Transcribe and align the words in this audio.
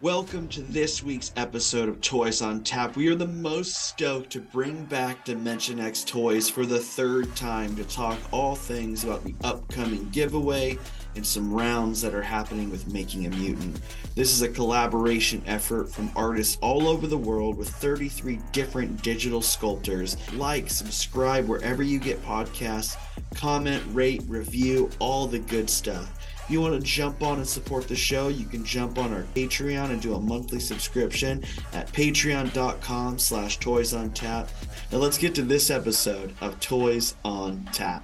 Welcome 0.00 0.46
to 0.50 0.62
this 0.62 1.02
week's 1.02 1.32
episode 1.34 1.88
of 1.88 2.00
Toys 2.00 2.40
on 2.40 2.62
Tap. 2.62 2.94
We 2.94 3.08
are 3.08 3.16
the 3.16 3.26
most 3.26 3.88
stoked 3.88 4.30
to 4.30 4.40
bring 4.40 4.84
back 4.84 5.24
Dimension 5.24 5.80
X 5.80 6.04
Toys 6.04 6.48
for 6.48 6.64
the 6.64 6.78
third 6.78 7.34
time 7.34 7.74
to 7.74 7.82
talk 7.82 8.16
all 8.30 8.54
things 8.54 9.02
about 9.02 9.24
the 9.24 9.34
upcoming 9.42 10.08
giveaway 10.10 10.78
and 11.16 11.26
some 11.26 11.52
rounds 11.52 12.00
that 12.02 12.14
are 12.14 12.22
happening 12.22 12.70
with 12.70 12.86
Making 12.86 13.26
a 13.26 13.30
Mutant. 13.30 13.80
This 14.14 14.32
is 14.32 14.42
a 14.42 14.48
collaboration 14.48 15.42
effort 15.46 15.90
from 15.90 16.12
artists 16.14 16.58
all 16.60 16.86
over 16.86 17.08
the 17.08 17.18
world 17.18 17.56
with 17.56 17.68
33 17.68 18.38
different 18.52 19.02
digital 19.02 19.42
sculptors. 19.42 20.16
Like, 20.34 20.70
subscribe 20.70 21.48
wherever 21.48 21.82
you 21.82 21.98
get 21.98 22.24
podcasts, 22.24 22.96
comment, 23.34 23.82
rate, 23.88 24.22
review, 24.28 24.90
all 25.00 25.26
the 25.26 25.40
good 25.40 25.68
stuff. 25.68 26.17
If 26.48 26.52
you 26.52 26.62
want 26.62 26.80
to 26.80 26.80
jump 26.80 27.22
on 27.22 27.36
and 27.36 27.46
support 27.46 27.88
the 27.88 27.94
show, 27.94 28.28
you 28.28 28.46
can 28.46 28.64
jump 28.64 28.96
on 28.96 29.12
our 29.12 29.24
Patreon 29.34 29.90
and 29.90 30.00
do 30.00 30.14
a 30.14 30.18
monthly 30.18 30.58
subscription 30.58 31.44
at 31.74 31.92
patreon.com 31.92 33.18
slash 33.18 33.58
toys 33.58 33.92
on 33.92 34.12
tap. 34.12 34.48
Now 34.90 34.96
let's 34.96 35.18
get 35.18 35.34
to 35.34 35.42
this 35.42 35.68
episode 35.68 36.34
of 36.40 36.58
Toys 36.58 37.16
on 37.22 37.68
Tap. 37.74 38.02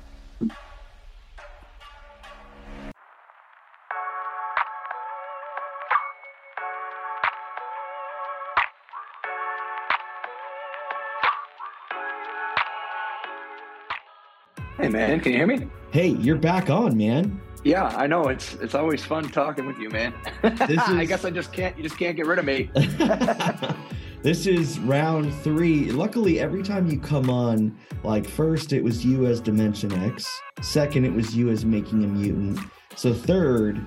Hey 14.77 14.91
man, 14.91 15.19
can 15.21 15.33
you 15.33 15.39
hear 15.39 15.47
me? 15.47 15.67
Hey, 15.93 16.09
you're 16.09 16.37
back 16.37 16.69
on, 16.69 16.95
man. 16.95 17.41
Yeah, 17.65 17.87
I 17.87 18.07
know. 18.07 18.29
It's 18.29 18.55
it's 18.55 18.75
always 18.75 19.03
fun 19.05 19.31
talking 19.31 19.67
with 19.67 19.79
you, 19.79 19.89
man. 19.89 20.13
Is... 20.45 20.79
I 20.79 21.07
guess 21.07 21.25
I 21.25 21.31
just 21.31 21.53
can't. 21.53 21.75
You 21.77 21.83
just 21.83 21.99
can't 21.99 22.15
get 22.15 22.27
rid 22.27 22.39
of 22.39 22.45
me. 22.45 22.71
this 24.23 24.47
is 24.47 24.79
round 24.81 25.35
three. 25.43 25.91
Luckily, 25.91 26.41
every 26.41 26.63
time 26.63 26.87
you 26.91 27.01
come 27.01 27.31
on, 27.31 27.77
like 28.03 28.29
first 28.29 28.75
it 28.75 28.85
was 28.85 29.05
you 29.05 29.27
as 29.27 29.41
Dimension 29.41 29.93
X, 30.05 30.29
second 30.61 31.07
it 31.07 31.13
was 31.13 31.35
you 31.35 31.49
as 31.49 31.65
Making 31.65 32.05
a 32.05 32.07
Mutant. 32.07 32.61
So 32.97 33.15
third, 33.15 33.81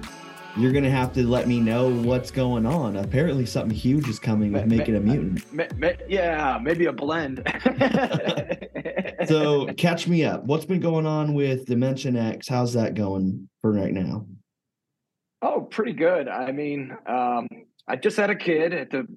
you're 0.58 0.72
gonna 0.72 0.90
have 0.90 1.14
to 1.14 1.28
let 1.28 1.48
me 1.48 1.60
know 1.60 1.88
what's 1.88 2.32
going 2.32 2.66
on. 2.66 2.98
Apparently, 2.98 3.46
something 3.46 3.78
huge 3.78 4.10
is 4.10 4.18
coming 4.18 4.54
with 4.54 4.66
making 4.66 4.96
a 4.96 5.00
mutant. 5.00 5.46
yeah, 6.10 6.60
maybe 6.64 6.88
a 6.88 6.94
blend. 6.94 7.44
So 9.28 9.66
catch 9.74 10.08
me 10.08 10.24
up. 10.24 10.44
What's 10.46 10.66
been 10.66 10.80
going 10.80 11.06
on 11.06 11.34
with 11.34 11.66
Dimension 11.66 12.16
X? 12.16 12.48
How's 12.48 12.74
that 12.74 12.94
going 12.94 13.50
for 13.62 13.72
right 13.72 13.94
now? 13.94 14.26
Oh, 15.42 15.62
pretty 15.62 15.94
good. 15.94 16.28
I 16.28 16.52
mean, 16.52 16.96
um, 17.06 17.48
I 17.88 17.96
just 17.96 18.18
had 18.18 18.30
a 18.30 18.36
kid 18.36 18.74
at 18.74 18.90
the 18.90 19.08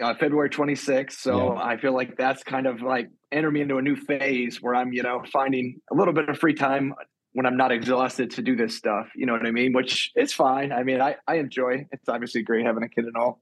uh, 0.00 0.14
February 0.14 0.50
26th, 0.50 1.12
so 1.12 1.54
yeah. 1.54 1.62
I 1.62 1.76
feel 1.76 1.92
like 1.92 2.16
that's 2.16 2.42
kind 2.42 2.66
of 2.66 2.80
like 2.80 3.10
enter 3.32 3.50
me 3.50 3.60
into 3.60 3.78
a 3.78 3.82
new 3.82 3.96
phase 3.96 4.62
where 4.62 4.74
I'm, 4.74 4.92
you 4.92 5.02
know, 5.02 5.22
finding 5.32 5.80
a 5.90 5.94
little 5.94 6.14
bit 6.14 6.28
of 6.28 6.38
free 6.38 6.54
time 6.54 6.94
when 7.32 7.46
I'm 7.46 7.56
not 7.56 7.72
exhausted 7.72 8.30
to 8.32 8.42
do 8.42 8.54
this 8.54 8.76
stuff. 8.76 9.08
You 9.16 9.26
know 9.26 9.32
what 9.32 9.44
I 9.44 9.50
mean? 9.50 9.72
Which 9.72 10.12
is 10.14 10.32
fine. 10.32 10.72
I 10.72 10.84
mean, 10.84 11.00
I, 11.00 11.16
I 11.26 11.36
enjoy. 11.36 11.86
It's 11.90 12.08
obviously 12.08 12.42
great 12.42 12.64
having 12.64 12.84
a 12.84 12.88
kid 12.88 13.04
and 13.04 13.16
all. 13.16 13.40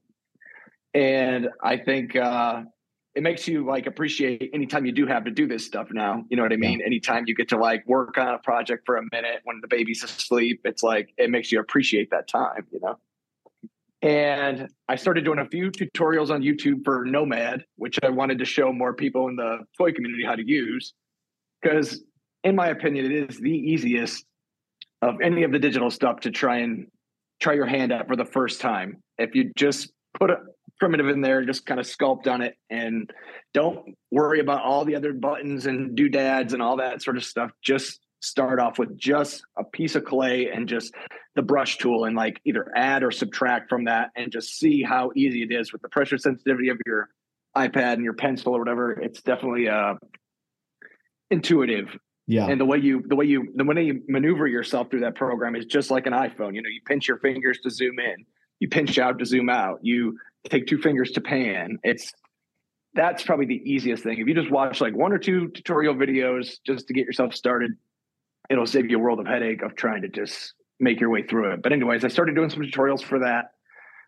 And 0.95 1.49
I 1.63 1.77
think 1.77 2.15
uh, 2.15 2.63
it 3.15 3.21
makes 3.21 3.47
you 3.47 3.65
like 3.65 3.85
appreciate 3.85 4.49
anytime 4.53 4.85
you 4.85 4.91
do 4.91 5.05
have 5.05 5.25
to 5.25 5.31
do 5.31 5.47
this 5.47 5.65
stuff 5.65 5.89
now. 5.91 6.25
You 6.29 6.37
know 6.37 6.43
what 6.43 6.53
I 6.53 6.57
mean? 6.57 6.79
Yeah. 6.79 6.87
Anytime 6.87 7.25
you 7.27 7.35
get 7.35 7.49
to 7.49 7.57
like 7.57 7.85
work 7.87 8.17
on 8.17 8.33
a 8.33 8.39
project 8.39 8.83
for 8.85 8.97
a 8.97 9.03
minute 9.11 9.41
when 9.43 9.59
the 9.61 9.67
baby's 9.67 10.03
asleep, 10.03 10.61
it's 10.65 10.81
like 10.81 11.13
it 11.17 11.29
makes 11.29 11.51
you 11.51 11.59
appreciate 11.59 12.09
that 12.09 12.27
time, 12.27 12.65
you 12.71 12.79
know? 12.81 12.97
And 14.01 14.67
I 14.89 14.95
started 14.95 15.23
doing 15.23 15.39
a 15.39 15.45
few 15.45 15.71
tutorials 15.71 16.29
on 16.29 16.41
YouTube 16.41 16.83
for 16.83 17.05
Nomad, 17.05 17.63
which 17.77 17.99
I 18.03 18.09
wanted 18.09 18.39
to 18.39 18.45
show 18.45 18.73
more 18.73 18.93
people 18.93 19.29
in 19.29 19.35
the 19.35 19.59
toy 19.77 19.93
community 19.93 20.25
how 20.25 20.35
to 20.35 20.45
use. 20.45 20.93
Because 21.61 22.03
in 22.43 22.55
my 22.55 22.67
opinion, 22.67 23.05
it 23.05 23.29
is 23.29 23.39
the 23.39 23.51
easiest 23.51 24.25
of 25.01 25.21
any 25.21 25.43
of 25.43 25.51
the 25.51 25.59
digital 25.59 25.89
stuff 25.89 26.21
to 26.21 26.31
try 26.31 26.57
and 26.57 26.87
try 27.39 27.53
your 27.53 27.65
hand 27.65 27.91
at 27.91 28.07
for 28.07 28.15
the 28.15 28.25
first 28.25 28.59
time. 28.59 29.01
If 29.17 29.35
you 29.35 29.51
just 29.55 29.91
put 30.13 30.31
a 30.31 30.37
primitive 30.79 31.07
in 31.07 31.21
there, 31.21 31.43
just 31.43 31.65
kind 31.65 31.79
of 31.79 31.85
sculpt 31.85 32.27
on 32.27 32.41
it 32.41 32.55
and 32.69 33.11
don't 33.53 33.95
worry 34.11 34.39
about 34.39 34.63
all 34.63 34.85
the 34.85 34.95
other 34.95 35.13
buttons 35.13 35.65
and 35.65 35.95
doodads 35.95 36.53
and 36.53 36.61
all 36.61 36.77
that 36.77 37.01
sort 37.01 37.17
of 37.17 37.23
stuff. 37.23 37.51
Just 37.61 37.99
start 38.21 38.59
off 38.59 38.79
with 38.79 38.97
just 38.97 39.43
a 39.57 39.63
piece 39.63 39.95
of 39.95 40.05
clay 40.05 40.49
and 40.49 40.67
just 40.67 40.93
the 41.35 41.41
brush 41.41 41.77
tool 41.77 42.05
and 42.05 42.15
like 42.15 42.39
either 42.45 42.71
add 42.75 43.03
or 43.03 43.11
subtract 43.11 43.69
from 43.69 43.85
that 43.85 44.11
and 44.15 44.31
just 44.31 44.57
see 44.57 44.81
how 44.81 45.11
easy 45.15 45.43
it 45.43 45.51
is 45.51 45.73
with 45.73 45.81
the 45.81 45.89
pressure 45.89 46.17
sensitivity 46.17 46.69
of 46.69 46.77
your 46.85 47.09
iPad 47.55 47.93
and 47.93 48.03
your 48.03 48.13
pencil 48.13 48.55
or 48.55 48.59
whatever. 48.59 48.91
It's 48.93 49.21
definitely 49.21 49.67
uh 49.67 49.95
intuitive 51.29 51.97
yeah. 52.27 52.47
And 52.47 52.59
the 52.59 52.65
way 52.65 52.77
you 52.77 53.03
the 53.05 53.15
way 53.15 53.25
you 53.25 53.51
the 53.55 53.65
way 53.65 53.83
you 53.83 54.01
maneuver 54.07 54.47
yourself 54.47 54.89
through 54.89 55.01
that 55.01 55.15
program 55.15 55.55
is 55.55 55.65
just 55.65 55.91
like 55.91 56.05
an 56.05 56.13
iPhone. 56.13 56.55
You 56.55 56.61
know, 56.61 56.69
you 56.69 56.81
pinch 56.85 57.07
your 57.07 57.17
fingers 57.17 57.59
to 57.63 57.69
zoom 57.69 57.99
in, 57.99 58.25
you 58.63 58.69
pinch 58.69 58.97
out 58.97 59.19
to 59.19 59.25
zoom 59.25 59.49
out, 59.49 59.79
you 59.81 60.17
take 60.49 60.67
two 60.67 60.77
fingers 60.77 61.11
to 61.11 61.21
pan. 61.21 61.77
It's 61.83 62.13
that's 62.93 63.21
probably 63.21 63.45
the 63.45 63.61
easiest 63.65 64.03
thing. 64.03 64.19
If 64.19 64.27
you 64.27 64.33
just 64.33 64.49
watch 64.49 64.79
like 64.79 64.95
one 64.95 65.11
or 65.11 65.17
two 65.17 65.49
tutorial 65.49 65.95
videos 65.95 66.59
just 66.65 66.87
to 66.87 66.93
get 66.93 67.05
yourself 67.05 67.35
started, 67.35 67.71
it'll 68.49 68.65
save 68.65 68.89
you 68.89 68.97
a 68.97 69.01
world 69.01 69.19
of 69.19 69.27
headache 69.27 69.63
of 69.63 69.75
trying 69.75 70.03
to 70.03 70.07
just 70.07 70.53
make 70.79 71.01
your 71.01 71.09
way 71.09 71.23
through 71.23 71.51
it. 71.51 71.61
But 71.61 71.73
anyways, 71.73 72.05
I 72.05 72.07
started 72.07 72.35
doing 72.35 72.49
some 72.49 72.61
tutorials 72.61 73.03
for 73.03 73.19
that. 73.19 73.51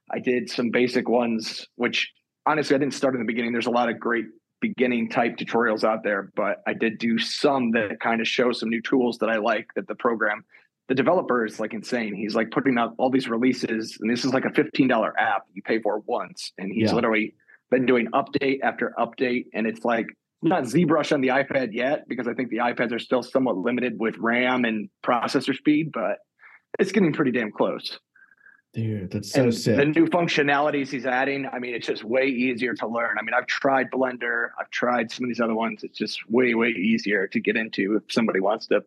I 0.09 0.19
did 0.19 0.49
some 0.49 0.69
basic 0.69 1.09
ones, 1.09 1.67
which 1.75 2.13
honestly 2.45 2.77
I 2.77 2.79
didn't 2.79 2.93
start 2.93 3.13
in 3.13 3.19
the 3.19 3.25
beginning. 3.25 3.51
There's 3.51 3.67
a 3.67 3.71
lot 3.71 3.89
of 3.89 3.99
great 3.99 4.25
beginning 4.61 5.09
type 5.09 5.35
tutorials 5.35 5.83
out 5.83 6.01
there, 6.01 6.31
but 6.33 6.61
I 6.65 6.73
did 6.73 6.97
do 6.97 7.17
some 7.17 7.71
that 7.71 7.99
kind 7.99 8.21
of 8.21 8.27
show 8.27 8.53
some 8.53 8.69
new 8.69 8.81
tools 8.81 9.17
that 9.17 9.29
I 9.29 9.35
like 9.35 9.67
that 9.75 9.85
the 9.87 9.95
program, 9.95 10.45
the 10.87 10.95
developer 10.95 11.45
is 11.45 11.59
like 11.59 11.73
insane. 11.73 12.13
He's 12.15 12.35
like 12.35 12.51
putting 12.51 12.77
out 12.77 12.93
all 12.97 13.09
these 13.09 13.27
releases, 13.27 13.97
and 13.99 14.11
this 14.11 14.23
is 14.23 14.33
like 14.33 14.45
a 14.45 14.49
$15 14.49 15.11
app 15.17 15.43
you 15.53 15.61
pay 15.61 15.81
for 15.81 15.99
once. 16.05 16.51
And 16.57 16.71
he's 16.71 16.89
yeah. 16.89 16.95
literally 16.95 17.35
been 17.71 17.85
doing 17.85 18.07
update 18.07 18.59
after 18.61 18.93
update. 18.99 19.45
And 19.53 19.65
it's 19.65 19.83
like 19.83 20.07
not 20.41 20.63
ZBrush 20.63 21.11
on 21.11 21.21
the 21.21 21.29
iPad 21.29 21.69
yet, 21.73 22.07
because 22.07 22.27
I 22.27 22.33
think 22.33 22.49
the 22.49 22.57
iPads 22.57 22.91
are 22.91 22.99
still 22.99 23.23
somewhat 23.23 23.57
limited 23.57 23.99
with 23.99 24.15
RAM 24.17 24.63
and 24.65 24.89
processor 25.03 25.55
speed, 25.55 25.91
but 25.91 26.19
it's 26.77 26.91
getting 26.91 27.13
pretty 27.13 27.31
damn 27.31 27.51
close. 27.51 27.99
Dude, 28.73 29.09
that's 29.09 29.31
so 29.31 29.43
and 29.43 29.55
sick. 29.55 29.77
The 29.77 29.85
new 29.85 30.05
functionalities 30.07 30.89
he's 30.89 31.05
adding, 31.05 31.47
I 31.51 31.59
mean, 31.59 31.73
it's 31.73 31.87
just 31.87 32.03
way 32.03 32.25
easier 32.27 32.73
to 32.75 32.87
learn. 32.87 33.15
I 33.17 33.23
mean, 33.23 33.33
I've 33.33 33.47
tried 33.47 33.89
Blender, 33.89 34.49
I've 34.59 34.69
tried 34.69 35.09
some 35.09 35.23
of 35.23 35.29
these 35.29 35.39
other 35.39 35.55
ones. 35.55 35.83
It's 35.83 35.97
just 35.97 36.29
way, 36.29 36.53
way 36.53 36.69
easier 36.69 37.25
to 37.27 37.39
get 37.39 37.55
into 37.55 37.95
if 37.95 38.03
somebody 38.11 38.41
wants 38.41 38.67
to 38.67 38.83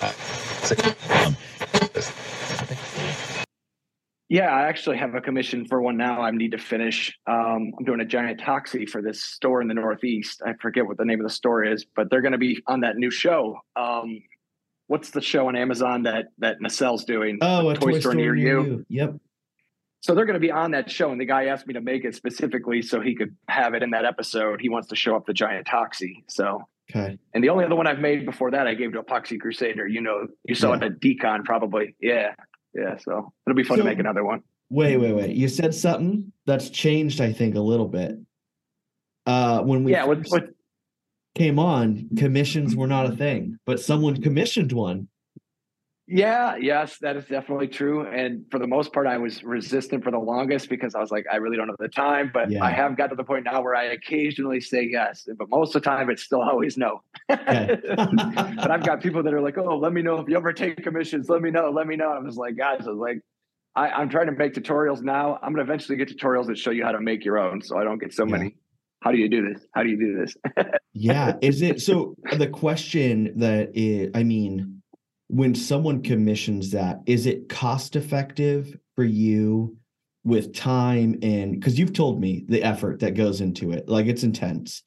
Yeah, 4.31 4.49
I 4.55 4.69
actually 4.69 4.99
have 4.99 5.15
a 5.15 5.23
commission 5.23 5.65
for 5.67 5.81
one 5.81 5.97
now. 5.97 6.21
I 6.21 6.31
need 6.31 6.53
to 6.53 6.59
finish. 6.59 7.19
Um, 7.27 7.73
I'm 7.79 7.85
doing 7.87 8.01
a 8.01 8.05
giant 8.05 8.41
toxie 8.41 8.87
for 8.87 9.01
this 9.01 9.25
store 9.25 9.63
in 9.63 9.69
the 9.69 9.75
Northeast. 9.75 10.43
I 10.45 10.53
forget 10.61 10.87
what 10.87 10.99
the 10.99 11.07
name 11.07 11.19
of 11.21 11.25
the 11.27 11.33
store 11.33 11.65
is, 11.65 11.87
but 11.97 12.11
they're 12.11 12.21
going 12.21 12.33
to 12.33 12.39
be 12.39 12.63
on 12.67 12.81
that 12.81 12.97
new 12.97 13.11
show. 13.11 13.59
Um, 13.75 14.21
what's 14.87 15.11
the 15.11 15.23
show 15.23 15.49
on 15.49 15.57
Amazon 15.57 16.03
that 16.03 16.27
that 16.39 16.61
Nacelle's 16.61 17.05
doing? 17.05 17.39
Oh, 17.41 17.71
a 17.71 17.75
Toy, 17.75 17.93
Toy 17.93 18.01
Store 18.01 18.15
near 18.15 18.35
you. 18.37 18.85
Yep. 18.91 19.15
So 20.01 20.15
they're 20.15 20.27
going 20.27 20.35
to 20.35 20.41
be 20.41 20.51
on 20.53 20.73
that 20.73 20.91
show, 20.91 21.11
and 21.11 21.21
the 21.21 21.25
guy 21.25 21.47
asked 21.47 21.67
me 21.67 21.75
to 21.75 21.81
make 21.81 22.05
it 22.05 22.15
specifically 22.15 22.83
so 22.83 23.01
he 23.01 23.15
could 23.17 23.35
have 23.49 23.73
it 23.75 23.83
in 23.83 23.91
that 23.91 24.05
episode. 24.05 24.61
He 24.61 24.69
wants 24.69 24.89
to 24.89 24.97
show 24.97 25.17
up 25.17 25.25
the 25.27 25.33
giant 25.33 25.67
toxie. 25.67 26.23
So, 26.29 26.69
Okay. 26.95 27.19
and 27.35 27.43
the 27.45 27.49
only 27.49 27.65
other 27.65 27.75
one 27.77 27.87
I've 27.87 27.99
made 27.99 28.25
before 28.25 28.51
that, 28.53 28.67
I 28.67 28.75
gave 28.75 28.93
to 28.93 29.03
Epoxy 29.03 29.41
Crusader. 29.41 29.87
You 29.87 30.01
know, 30.01 30.27
you 30.45 30.55
saw 30.55 30.73
it 30.75 30.83
at 30.83 31.01
Decon 31.01 31.45
probably. 31.45 31.97
Yeah, 32.01 32.35
yeah. 32.75 32.97
So 32.99 33.32
it'll 33.47 33.56
be 33.56 33.65
fun 33.65 33.79
So- 33.79 33.82
to 33.82 33.88
make 33.88 33.99
another 33.99 34.25
one. 34.25 34.43
Wait, 34.70 34.99
wait, 34.99 35.15
wait. 35.15 35.35
You 35.35 35.49
said 35.49 35.75
something 35.75 36.31
that's 36.44 36.69
changed, 36.69 37.23
I 37.23 37.32
think, 37.32 37.55
a 37.55 37.61
little 37.61 37.88
bit. 37.88 38.19
Uh, 39.25 39.62
when 39.62 39.82
we 39.82 39.93
yeah, 39.93 40.05
first 40.05 40.31
with 40.31 40.50
came 41.35 41.59
on, 41.59 42.09
commissions 42.19 42.76
were 42.76 42.87
not 42.87 43.06
a 43.11 43.17
thing, 43.17 43.59
but 43.65 43.81
someone 43.81 44.20
commissioned 44.20 44.73
one. 44.73 45.09
Yeah, 46.10 46.56
yes, 46.56 46.96
that 47.02 47.16
is 47.16 47.26
definitely 47.26 47.69
true. 47.69 48.06
And 48.06 48.46
for 48.50 48.58
the 48.58 48.66
most 48.66 48.94
part, 48.94 49.06
I 49.06 49.19
was 49.19 49.44
resistant 49.44 50.02
for 50.02 50.10
the 50.10 50.19
longest 50.19 50.70
because 50.70 50.94
I 50.94 51.00
was 51.00 51.10
like, 51.10 51.26
I 51.31 51.37
really 51.37 51.58
don't 51.58 51.69
have 51.69 51.76
the 51.78 51.88
time. 51.88 52.31
But 52.32 52.50
Yeah. 52.50 52.64
I 52.64 52.70
have 52.70 52.96
got 52.96 53.08
to 53.08 53.14
the 53.14 53.25
point 53.25 53.44
now 53.44 53.60
where 53.60 53.75
I 53.75 53.84
occasionally 53.84 54.60
say 54.62 54.88
yes, 54.90 55.28
but 55.38 55.50
most 55.50 55.76
of 55.76 55.82
the 55.82 55.88
time 55.88 56.08
it's 56.08 56.22
still 56.22 56.40
always 56.40 56.78
no. 56.78 57.02
Okay. 57.31 57.78
but 57.84 58.70
I've 58.70 58.84
got 58.84 59.02
people 59.02 59.22
that 59.22 59.34
are 59.34 59.43
like, 59.43 59.58
oh, 59.58 59.76
let 59.76 59.93
me 59.93 60.00
know 60.00 60.19
if 60.19 60.28
you 60.28 60.37
ever 60.37 60.52
take 60.55 60.82
commissions. 60.82 61.28
Let 61.28 61.43
me 61.43 61.50
know. 61.50 61.70
Let 61.70 61.87
me 61.87 61.94
know. 61.96 62.10
I'm 62.10 62.25
just 62.25 62.38
like, 62.38 62.56
guys, 62.56 62.87
I 62.87 62.90
was 62.90 62.99
like, 62.99 63.20
I, 63.76 63.90
I'm 63.90 64.08
trying 64.08 64.26
to 64.26 64.32
make 64.32 64.55
tutorials 64.55 65.02
now. 65.02 65.34
I'm 65.43 65.52
going 65.52 65.64
to 65.64 65.70
eventually 65.70 65.99
get 65.99 66.08
tutorials 66.08 66.46
that 66.46 66.56
show 66.56 66.70
you 66.70 66.84
how 66.84 66.93
to 66.93 67.00
make 67.02 67.22
your 67.25 67.38
own, 67.38 67.60
so 67.60 67.76
I 67.78 67.84
don't 67.84 67.99
get 67.99 68.14
so 68.14 68.25
Yeah. 68.25 68.32
many. 68.38 68.56
How 69.02 69.12
do 69.12 69.19
you 69.19 69.28
do 69.28 69.52
this? 69.52 69.62
How 69.75 69.82
do 69.82 69.90
you 69.90 69.99
do 69.99 70.16
this? 70.19 70.34
Yeah. 70.94 71.34
Is 71.43 71.62
it 71.62 71.81
so? 71.81 72.16
The 72.37 72.49
question 72.49 73.38
that 73.38 73.70
is, 73.76 74.10
I 74.14 74.25
mean, 74.25 74.78
when 75.29 75.55
someone 75.55 76.03
commissions 76.03 76.71
that, 76.73 77.01
is 77.07 77.27
it 77.27 77.49
cost 77.49 77.97
effective 77.97 78.77
for 78.97 79.05
you 79.05 79.77
with 80.25 80.55
time 80.55 81.19
and 81.23 81.53
because 81.53 81.79
you've 81.79 81.93
told 81.93 82.21
me 82.21 82.45
the 82.49 82.63
effort 82.63 83.01
that 83.01 83.15
goes 83.15 83.41
into 83.41 83.73
it, 83.73 83.89
like 83.89 84.07
it's 84.07 84.25
intense. 84.25 84.83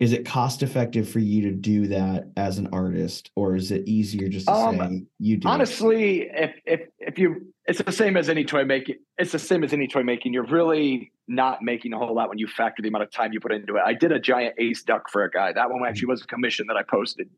Is 0.00 0.12
it 0.12 0.26
cost 0.26 0.62
effective 0.62 1.08
for 1.08 1.20
you 1.20 1.42
to 1.42 1.52
do 1.52 1.86
that 1.86 2.24
as 2.36 2.58
an 2.58 2.68
artist, 2.72 3.30
or 3.36 3.54
is 3.54 3.70
it 3.70 3.88
easier 3.88 4.28
just 4.28 4.46
to 4.46 4.52
Um, 4.52 4.78
say 4.78 5.06
you 5.20 5.36
do? 5.36 5.48
it? 5.48 5.50
honestly 5.50 6.28
if 6.32 6.52
if 6.66 6.80
if 6.98 7.18
you 7.18 7.52
it's 7.66 7.80
the 7.80 7.92
same 7.92 8.16
as 8.16 8.28
any 8.28 8.44
toy 8.44 8.64
making 8.64 8.96
it's 9.16 9.32
the 9.32 9.38
same 9.38 9.62
as 9.64 9.72
any 9.72 9.86
toy 9.86 10.02
making 10.02 10.32
you're 10.32 10.44
really 10.46 11.12
not 11.28 11.62
making 11.62 11.92
a 11.94 11.98
whole 11.98 12.14
lot 12.14 12.28
when 12.28 12.38
you 12.38 12.46
factor 12.46 12.82
the 12.82 12.88
amount 12.88 13.04
of 13.04 13.10
time 13.10 13.32
you 13.32 13.40
put 13.40 13.52
into 13.52 13.76
it 13.76 13.82
i 13.86 13.94
did 13.94 14.12
a 14.12 14.18
giant 14.18 14.54
ace 14.58 14.82
duck 14.82 15.08
for 15.08 15.22
a 15.24 15.30
guy 15.30 15.52
that 15.52 15.70
one 15.70 15.80
actually 15.88 16.06
was 16.06 16.22
a 16.22 16.26
commission 16.26 16.66
that 16.66 16.76
i 16.76 16.82
posted 16.82 17.30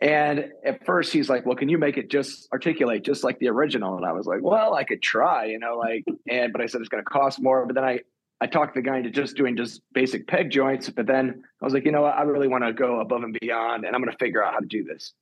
and 0.00 0.50
at 0.64 0.84
first 0.84 1.12
he's 1.12 1.28
like 1.28 1.46
well 1.46 1.56
can 1.56 1.68
you 1.68 1.78
make 1.78 1.96
it 1.96 2.10
just 2.10 2.48
articulate 2.52 3.02
just 3.02 3.24
like 3.24 3.38
the 3.38 3.48
original? 3.48 3.96
And 3.96 4.04
i 4.04 4.12
was 4.12 4.26
like 4.26 4.40
well 4.42 4.74
i 4.74 4.84
could 4.84 5.02
try 5.02 5.46
you 5.46 5.58
know 5.58 5.76
like 5.76 6.04
and 6.28 6.52
but 6.52 6.60
i 6.60 6.66
said 6.66 6.80
it's 6.80 6.88
going 6.88 7.02
to 7.02 7.10
cost 7.10 7.40
more. 7.40 7.66
But 7.66 7.74
then 7.74 7.84
i 7.84 8.00
I 8.40 8.46
talked 8.46 8.74
the 8.74 8.82
guy 8.82 8.98
into 8.98 9.10
just 9.10 9.36
doing 9.36 9.56
just 9.56 9.80
basic 9.94 10.26
peg 10.26 10.50
joints, 10.50 10.90
but 10.90 11.06
then 11.06 11.42
I 11.60 11.64
was 11.64 11.72
like, 11.72 11.86
you 11.86 11.92
know 11.92 12.02
what, 12.02 12.14
I 12.14 12.22
really 12.22 12.48
want 12.48 12.64
to 12.64 12.72
go 12.72 13.00
above 13.00 13.22
and 13.22 13.36
beyond, 13.40 13.84
and 13.84 13.94
I'm 13.94 14.02
going 14.02 14.12
to 14.12 14.18
figure 14.18 14.44
out 14.44 14.52
how 14.52 14.60
to 14.60 14.66
do 14.66 14.84
this. 14.84 15.14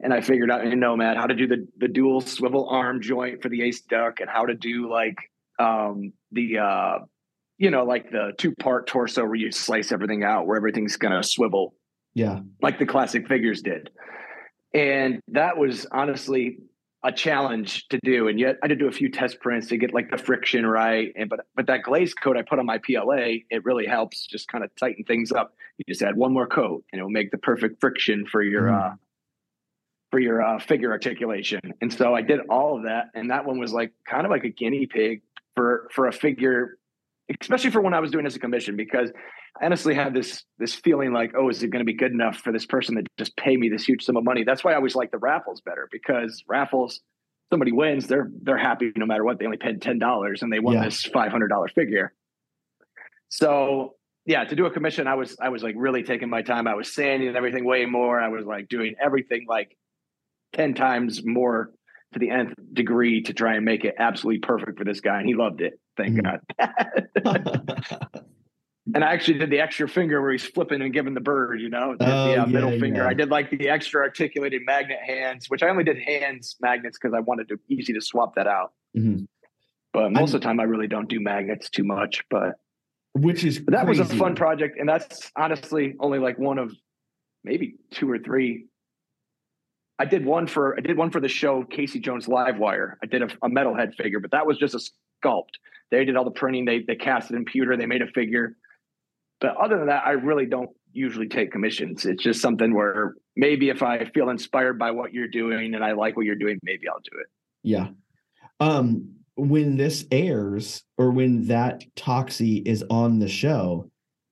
And 0.00 0.12
I 0.12 0.20
figured 0.20 0.50
out 0.50 0.64
in 0.66 0.78
Nomad 0.78 1.16
how 1.16 1.26
to 1.26 1.34
do 1.34 1.46
the 1.46 1.66
the 1.78 1.88
dual 1.88 2.20
swivel 2.20 2.68
arm 2.68 3.00
joint 3.00 3.40
for 3.40 3.48
the 3.48 3.62
ace 3.62 3.80
duck 3.82 4.20
and 4.20 4.28
how 4.28 4.44
to 4.44 4.54
do 4.54 4.90
like 4.90 5.16
um 5.60 6.12
the 6.32 6.58
uh 6.58 6.98
you 7.56 7.70
know 7.70 7.84
like 7.84 8.10
the 8.10 8.32
two 8.36 8.52
part 8.56 8.88
torso 8.88 9.24
where 9.24 9.36
you 9.36 9.52
slice 9.52 9.92
everything 9.92 10.24
out 10.24 10.48
where 10.48 10.56
everything's 10.56 10.96
gonna 10.96 11.22
swivel 11.22 11.74
Yeah. 12.14 12.40
like 12.60 12.78
the 12.78 12.86
classic 12.86 13.26
figures 13.28 13.62
did. 13.62 13.90
And 14.74 15.20
that 15.28 15.56
was 15.58 15.86
honestly 15.92 16.58
a 17.04 17.10
challenge 17.12 17.88
to 17.88 17.98
do. 18.04 18.28
And 18.28 18.38
yet 18.38 18.56
I 18.62 18.68
did 18.68 18.78
do 18.78 18.86
a 18.86 18.92
few 18.92 19.10
test 19.10 19.40
prints 19.40 19.66
to 19.68 19.76
get 19.76 19.92
like 19.92 20.10
the 20.10 20.18
friction 20.18 20.64
right. 20.66 21.12
And 21.16 21.28
but 21.28 21.40
but 21.56 21.66
that 21.66 21.82
glaze 21.82 22.14
coat 22.14 22.36
I 22.36 22.42
put 22.42 22.58
on 22.58 22.66
my 22.66 22.78
PLA, 22.78 23.40
it 23.50 23.64
really 23.64 23.86
helps 23.86 24.26
just 24.26 24.48
kind 24.48 24.62
of 24.62 24.74
tighten 24.76 25.04
things 25.04 25.32
up. 25.32 25.54
You 25.78 25.84
just 25.88 26.02
add 26.02 26.16
one 26.16 26.32
more 26.32 26.46
coat 26.46 26.84
and 26.92 26.98
it'll 27.00 27.10
make 27.10 27.30
the 27.32 27.38
perfect 27.38 27.80
friction 27.80 28.24
for 28.30 28.42
your 28.42 28.62
Mhm. 28.64 28.92
uh 28.92 28.96
for 30.10 30.18
your 30.20 30.42
uh, 30.42 30.58
figure 30.58 30.90
articulation. 30.92 31.58
And 31.80 31.90
so 31.90 32.14
I 32.14 32.20
did 32.20 32.40
all 32.50 32.76
of 32.76 32.82
that. 32.84 33.06
And 33.14 33.30
that 33.30 33.46
one 33.46 33.58
was 33.58 33.72
like 33.72 33.92
kind 34.06 34.26
of 34.26 34.30
like 34.30 34.44
a 34.44 34.50
guinea 34.50 34.86
pig 34.86 35.22
for 35.56 35.88
for 35.90 36.06
a 36.06 36.12
figure, 36.12 36.76
especially 37.40 37.70
for 37.70 37.80
when 37.80 37.94
I 37.94 38.00
was 38.00 38.10
doing 38.10 38.26
as 38.26 38.36
a 38.36 38.38
commission, 38.38 38.76
because 38.76 39.10
honestly 39.62 39.94
had 39.94 40.12
this 40.14 40.44
this 40.58 40.74
feeling 40.74 41.12
like, 41.12 41.32
oh, 41.36 41.48
is 41.48 41.62
it 41.62 41.68
going 41.68 41.80
to 41.80 41.84
be 41.90 41.94
good 41.96 42.12
enough 42.12 42.36
for 42.38 42.52
this 42.52 42.66
person 42.66 42.96
to 42.96 43.04
just 43.18 43.36
pay 43.36 43.56
me 43.56 43.68
this 43.68 43.84
huge 43.84 44.04
sum 44.04 44.16
of 44.16 44.24
money? 44.24 44.44
That's 44.44 44.64
why 44.64 44.72
I 44.72 44.76
always 44.76 44.94
like 44.96 45.10
the 45.10 45.18
raffles 45.18 45.60
better 45.60 45.88
because 45.92 46.42
raffles, 46.48 47.00
somebody 47.50 47.72
wins, 47.72 48.06
they're 48.08 48.30
they're 48.42 48.58
happy 48.58 48.92
no 48.96 49.06
matter 49.06 49.24
what. 49.24 49.38
They 49.38 49.44
only 49.46 49.58
paid 49.58 49.80
ten 49.80 49.98
dollars 49.98 50.42
and 50.42 50.52
they 50.52 50.58
won 50.60 50.74
Yeah. 50.74 50.84
this 50.84 51.04
five 51.04 51.30
hundred 51.30 51.48
dollar 51.48 51.68
figure. 51.68 52.12
So 53.28 53.94
yeah, 54.26 54.44
to 54.44 54.54
do 54.54 54.66
a 54.66 54.70
commission, 54.70 55.06
I 55.06 55.14
was 55.14 55.36
I 55.40 55.48
was 55.48 55.62
like 55.62 55.74
really 55.78 56.02
taking 56.02 56.28
my 56.30 56.42
time. 56.42 56.66
I 56.66 56.74
was 56.74 56.92
sanding 56.94 57.34
everything 57.34 57.64
way 57.64 57.86
more. 57.86 58.20
I 58.20 58.28
was 58.28 58.44
like 58.46 58.68
doing 58.68 58.94
everything 59.02 59.46
like 59.48 59.76
ten 60.52 60.74
times 60.74 61.22
more 61.24 61.70
to 62.12 62.18
the 62.18 62.30
nth 62.30 62.54
degree 62.74 63.22
to 63.22 63.32
try 63.32 63.54
and 63.56 63.64
make 63.64 63.84
it 63.84 63.94
absolutely 63.98 64.40
perfect 64.40 64.76
for 64.78 64.84
this 64.84 65.00
guy, 65.00 65.18
and 65.18 65.26
he 65.26 65.34
loved 65.34 65.60
it. 65.62 65.74
Thank 65.96 66.18
Mhm. 66.18 66.40
God. 67.24 68.22
And 68.94 69.04
I 69.04 69.12
actually 69.12 69.38
did 69.38 69.50
the 69.50 69.60
extra 69.60 69.88
finger 69.88 70.20
where 70.20 70.32
he's 70.32 70.44
flipping 70.44 70.82
and 70.82 70.92
giving 70.92 71.14
the 71.14 71.20
bird, 71.20 71.60
you 71.60 71.68
know, 71.68 71.94
the, 71.96 72.04
Oh, 72.04 72.28
the, 72.32 72.42
uh, 72.42 72.46
middle 72.46 72.72
yeah, 72.72 72.80
finger. 72.80 73.06
I 73.06 73.14
did 73.14 73.28
like 73.30 73.48
the 73.50 73.68
extra 73.68 74.00
articulated 74.02 74.62
magnet 74.66 74.98
hands, 75.06 75.46
which 75.48 75.62
I 75.62 75.68
only 75.68 75.84
did 75.84 75.98
hands 75.98 76.56
magnets 76.60 76.98
because 77.00 77.14
I 77.14 77.20
wanted 77.20 77.48
to 77.48 77.60
easy 77.68 77.92
to 77.92 78.00
swap 78.00 78.34
that 78.34 78.48
out. 78.48 78.72
Mhm. 78.96 79.28
But 79.92 80.10
most 80.10 80.16
I'm- 80.18 80.24
of 80.24 80.32
the 80.32 80.38
time, 80.40 80.58
I 80.60 80.64
really 80.64 80.88
don't 80.88 81.08
do 81.08 81.20
magnets 81.20 81.70
too 81.70 81.84
much. 81.84 82.24
But, 82.28 82.56
Which 83.14 83.44
is 83.44 83.60
but 83.60 83.72
that 83.72 83.86
was 83.86 84.00
a 84.00 84.04
fun 84.04 84.34
project, 84.34 84.78
and 84.80 84.88
that's 84.88 85.30
honestly 85.36 85.94
only 86.00 86.18
like 86.18 86.38
one 86.38 86.58
of 86.58 86.74
maybe 87.44 87.76
two 87.92 88.10
or 88.10 88.18
three. 88.18 88.66
I 89.98 90.06
did 90.06 90.24
one 90.24 90.46
for 90.48 90.76
I 90.76 90.80
did 90.80 90.96
one 90.96 91.10
for 91.10 91.20
the 91.20 91.28
show 91.28 91.62
Casey 91.62 92.00
Jones 92.00 92.26
Live 92.26 92.58
Wire. 92.58 92.98
I 93.02 93.06
did 93.06 93.22
a, 93.22 93.26
a 93.42 93.48
metalhead 93.50 93.94
figure, 93.94 94.18
but 94.18 94.32
that 94.32 94.46
was 94.46 94.58
just 94.58 94.74
a 94.74 94.80
sculpt. 95.24 95.50
They 95.92 96.04
did 96.04 96.16
all 96.16 96.24
the 96.24 96.30
printing. 96.32 96.64
They 96.64 96.80
they 96.80 96.96
cast 96.96 97.30
it 97.30 97.36
in 97.36 97.44
pewter. 97.44 97.76
They 97.76 97.86
made 97.86 98.02
a 98.02 98.06
figure. 98.08 98.56
But 99.42 99.56
other 99.56 99.76
than 99.76 99.88
that, 99.88 100.06
I 100.06 100.12
really 100.12 100.46
don't 100.46 100.70
usually 100.92 101.28
take 101.28 101.50
commissions. 101.50 102.06
It's 102.06 102.22
just 102.22 102.40
something 102.40 102.72
where 102.72 103.16
maybe 103.36 103.70
if 103.70 103.82
I 103.82 104.04
feel 104.14 104.30
inspired 104.30 104.78
by 104.78 104.92
what 104.92 105.12
you're 105.12 105.28
doing 105.28 105.74
and 105.74 105.84
I 105.84 105.92
like 105.92 106.16
what 106.16 106.24
you're 106.24 106.36
doing, 106.36 106.60
maybe 106.62 106.88
I'll 106.88 107.00
do 107.00 107.18
it. 107.18 107.26
Yeah. 107.64 107.88
Um, 108.60 109.16
when 109.34 109.76
this 109.76 110.06
airs 110.12 110.84
or 110.96 111.10
when 111.10 111.48
that 111.48 111.82
Toxie 111.96 112.66
is 112.66 112.84
on 112.88 113.18
the 113.18 113.28
show, 113.28 113.90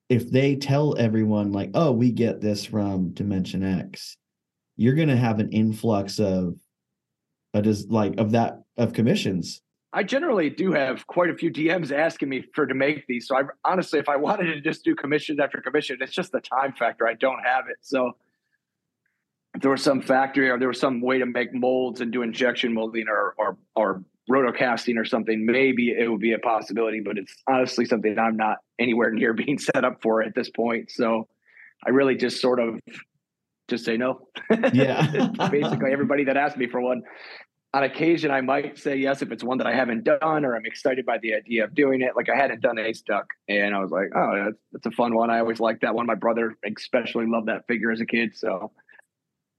if 0.09 0.31
they 0.31 0.55
tell 0.55 0.97
everyone 0.97 1.51
like, 1.51 1.71
oh, 1.75 1.91
we 1.91 2.13
get 2.13 2.41
this 2.41 2.65
from 2.65 3.11
Dimension 3.11 3.65
X, 3.65 4.17
you're 4.77 4.95
gonna 4.95 5.17
have 5.17 5.41
an 5.41 5.51
influx 5.51 6.21
of 6.21 6.55
a 7.55 7.63
does 7.63 7.89
like 7.89 8.19
of 8.19 8.33
that 8.33 8.63
of 8.77 8.93
commissions. 8.93 9.61
I 9.93 10.05
generally 10.05 10.51
do 10.51 10.73
have 10.73 11.07
quite 11.07 11.31
a 11.31 11.35
few 11.35 11.51
DMs 11.51 11.91
asking 11.91 12.29
me 12.29 12.45
for 12.55 12.67
to 12.67 12.75
make 12.75 13.07
these. 13.09 13.27
So 13.27 13.37
I 13.37 13.43
honestly, 13.65 13.99
if 13.99 14.09
I 14.09 14.17
wanted 14.17 14.55
to 14.55 14.61
just 14.61 14.85
do 14.85 14.95
commission 14.95 15.41
after 15.41 15.61
commission, 15.61 15.99
it's 16.01 16.13
just 16.13 16.31
the 16.31 16.41
time 16.41 16.73
factor. 16.79 17.09
I 17.09 17.15
don't 17.15 17.41
have 17.45 17.65
it. 17.69 17.77
So 17.81 18.13
if 19.55 19.63
there 19.63 19.71
was 19.71 19.83
some 19.83 20.01
factory 20.01 20.49
or 20.49 20.59
there 20.59 20.69
was 20.69 20.79
some 20.79 21.01
way 21.01 21.19
to 21.19 21.27
make 21.27 21.53
molds 21.53 22.01
and 22.01 22.13
do 22.13 22.23
injection 22.23 22.73
molding 22.73 23.07
or 23.09 23.35
or 23.37 23.59
or 23.75 24.05
rotocasting 24.31 24.97
or 24.97 25.05
something, 25.05 25.45
maybe 25.45 25.91
it 25.91 26.09
would 26.09 26.21
be 26.21 26.35
a 26.35 26.39
possibility. 26.39 27.01
But 27.01 27.19
it's 27.19 27.35
honestly 27.49 27.85
something 27.85 28.17
I'm 28.17 28.37
not 28.37 28.59
anywhere 28.79 29.11
near 29.11 29.33
being 29.35 29.59
set 29.59 29.85
up 29.85 30.03
for 30.03 30.23
at 30.23 30.37
this 30.37 30.51
point. 30.51 30.93
So 30.93 31.27
I 31.85 31.91
really 31.91 32.15
just 32.15 32.41
sort 32.41 32.61
of 32.61 32.79
just 33.69 33.85
say 33.85 33.97
no. 33.97 34.29
Yeah. 34.73 35.29
Basically, 35.51 35.93
everybody 35.93 36.25
that 36.25 36.37
asked 36.37 36.57
me 36.57 36.69
for 36.69 36.81
one, 36.81 37.03
on 37.73 37.85
occasion, 37.85 38.31
I 38.31 38.41
might 38.41 38.79
say 38.79 38.97
yes 38.97 39.23
if 39.23 39.31
it's 39.31 39.45
one 39.45 39.59
that 39.59 39.67
I 39.67 39.75
haven't 39.75 40.05
done 40.05 40.45
or 40.45 40.57
I'm 40.57 40.67
excited 40.67 41.07
by 41.07 41.19
the 41.19 41.35
idea 41.35 41.65
of 41.65 41.75
doing 41.75 42.01
it. 42.01 42.17
Like 42.17 42.29
I 42.29 42.37
hadn't 42.37 42.61
done 42.61 42.79
Ace 42.79 43.03
Duck, 43.03 43.29
and 43.49 43.75
I 43.75 43.79
was 43.79 43.91
like, 43.91 44.09
oh, 44.15 44.45
that's, 44.45 44.59
that's 44.73 44.87
a 44.87 44.91
fun 44.91 45.15
one. 45.15 45.31
I 45.31 45.39
always 45.39 45.61
liked 45.61 45.83
that 45.83 45.95
one. 45.95 46.07
My 46.07 46.17
brother 46.17 46.57
especially 46.65 47.27
loved 47.27 47.47
that 47.47 47.67
figure 47.69 47.93
as 47.93 48.01
a 48.01 48.07
kid, 48.07 48.37
so 48.37 48.73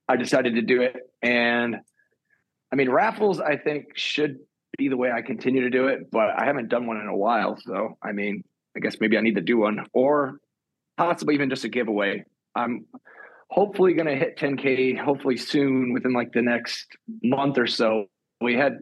I 0.10 0.18
decided 0.18 0.56
to 0.56 0.62
do 0.62 0.82
it. 0.82 0.98
And 1.22 1.78
I 2.72 2.76
mean, 2.76 2.90
raffles, 2.90 3.40
I 3.40 3.56
think, 3.56 3.96
should 3.96 4.40
be 4.78 4.90
the 4.90 4.98
way 4.98 5.12
I 5.12 5.22
continue 5.22 5.62
to 5.62 5.70
do 5.70 5.88
it, 5.88 6.12
but 6.12 6.30
I 6.38 6.46
haven't 6.46 6.70
done 6.70 6.88
one 6.88 6.98
in 6.98 7.08
a 7.08 7.16
while. 7.16 7.58
So, 7.58 7.98
I 8.04 8.12
mean, 8.12 8.44
I 8.76 8.80
guess 8.80 8.98
maybe 9.00 9.18
I 9.18 9.22
need 9.22 9.36
to 9.36 9.42
do 9.42 9.58
one 9.58 9.86
or 9.94 10.40
possibly 10.98 11.36
even 11.36 11.50
just 11.50 11.64
a 11.64 11.70
giveaway. 11.70 12.26
I'm 12.56 12.86
hopefully 13.52 13.94
going 13.94 14.08
to 14.08 14.16
hit 14.16 14.38
10K 14.38 14.98
hopefully 14.98 15.38
soon 15.38 15.92
within 15.94 16.14
like 16.14 16.32
the 16.32 16.42
next 16.42 16.88
month 17.22 17.58
or 17.58 17.68
so. 17.68 18.06
We 18.40 18.56
had 18.56 18.80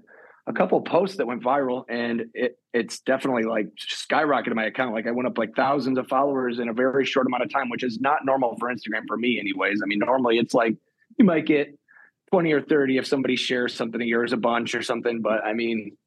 a 0.48 0.54
couple 0.54 0.80
posts 0.82 1.18
that 1.18 1.28
went 1.28 1.44
viral 1.44 1.84
and 1.90 2.24
it 2.34 2.56
it's 2.72 3.00
definitely 3.00 3.44
like 3.44 3.66
skyrocketed 3.78 4.54
my 4.54 4.66
account. 4.66 4.94
Like 4.94 5.08
I 5.08 5.12
went 5.12 5.28
up 5.28 5.38
like 5.40 5.56
thousands 5.56 5.98
of 5.98 6.08
followers 6.08 6.60
in 6.60 6.70
a 6.70 6.74
very 6.74 7.04
short 7.04 7.26
amount 7.26 7.44
of 7.44 7.52
time, 7.52 7.70
which 7.70 7.84
is 7.84 8.00
not 8.00 8.26
normal 8.26 8.56
for 8.60 8.70
Instagram 8.70 9.04
for 9.08 9.18
me 9.18 9.40
anyways. 9.40 9.82
I 9.84 9.88
mean, 9.88 10.00
normally 10.00 10.38
it's 10.38 10.54
like 10.54 10.76
you 11.18 11.26
might 11.26 11.48
get 11.48 11.76
20 12.32 12.52
or 12.54 12.62
30 12.62 12.98
if 12.98 13.08
somebody 13.08 13.36
shares 13.36 13.74
something 13.74 14.00
of 14.00 14.08
yours 14.08 14.34
a 14.34 14.38
bunch 14.38 14.76
or 14.76 14.84
something. 14.84 15.22
But 15.22 15.44
I 15.44 15.54
mean, 15.54 15.98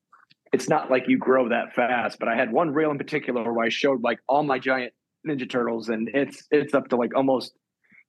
it's 0.53 0.69
not 0.69 0.89
like 0.89 1.09
you 1.09 1.19
grow 1.19 1.49
that 1.49 1.75
fast. 1.75 2.21
But 2.21 2.29
I 2.29 2.37
had 2.37 2.53
one 2.53 2.71
reel 2.71 2.93
in 2.93 2.99
particular 2.99 3.53
where 3.53 3.65
I 3.65 3.71
showed 3.71 4.05
like 4.05 4.21
all 4.29 4.45
my 4.45 4.61
giant 4.61 4.93
Ninja 5.27 5.51
Turtles, 5.51 5.89
and 5.89 6.09
it's 6.15 6.47
it's 6.53 6.75
up 6.75 6.89
to 6.89 6.97
like 6.97 7.17
almost 7.17 7.53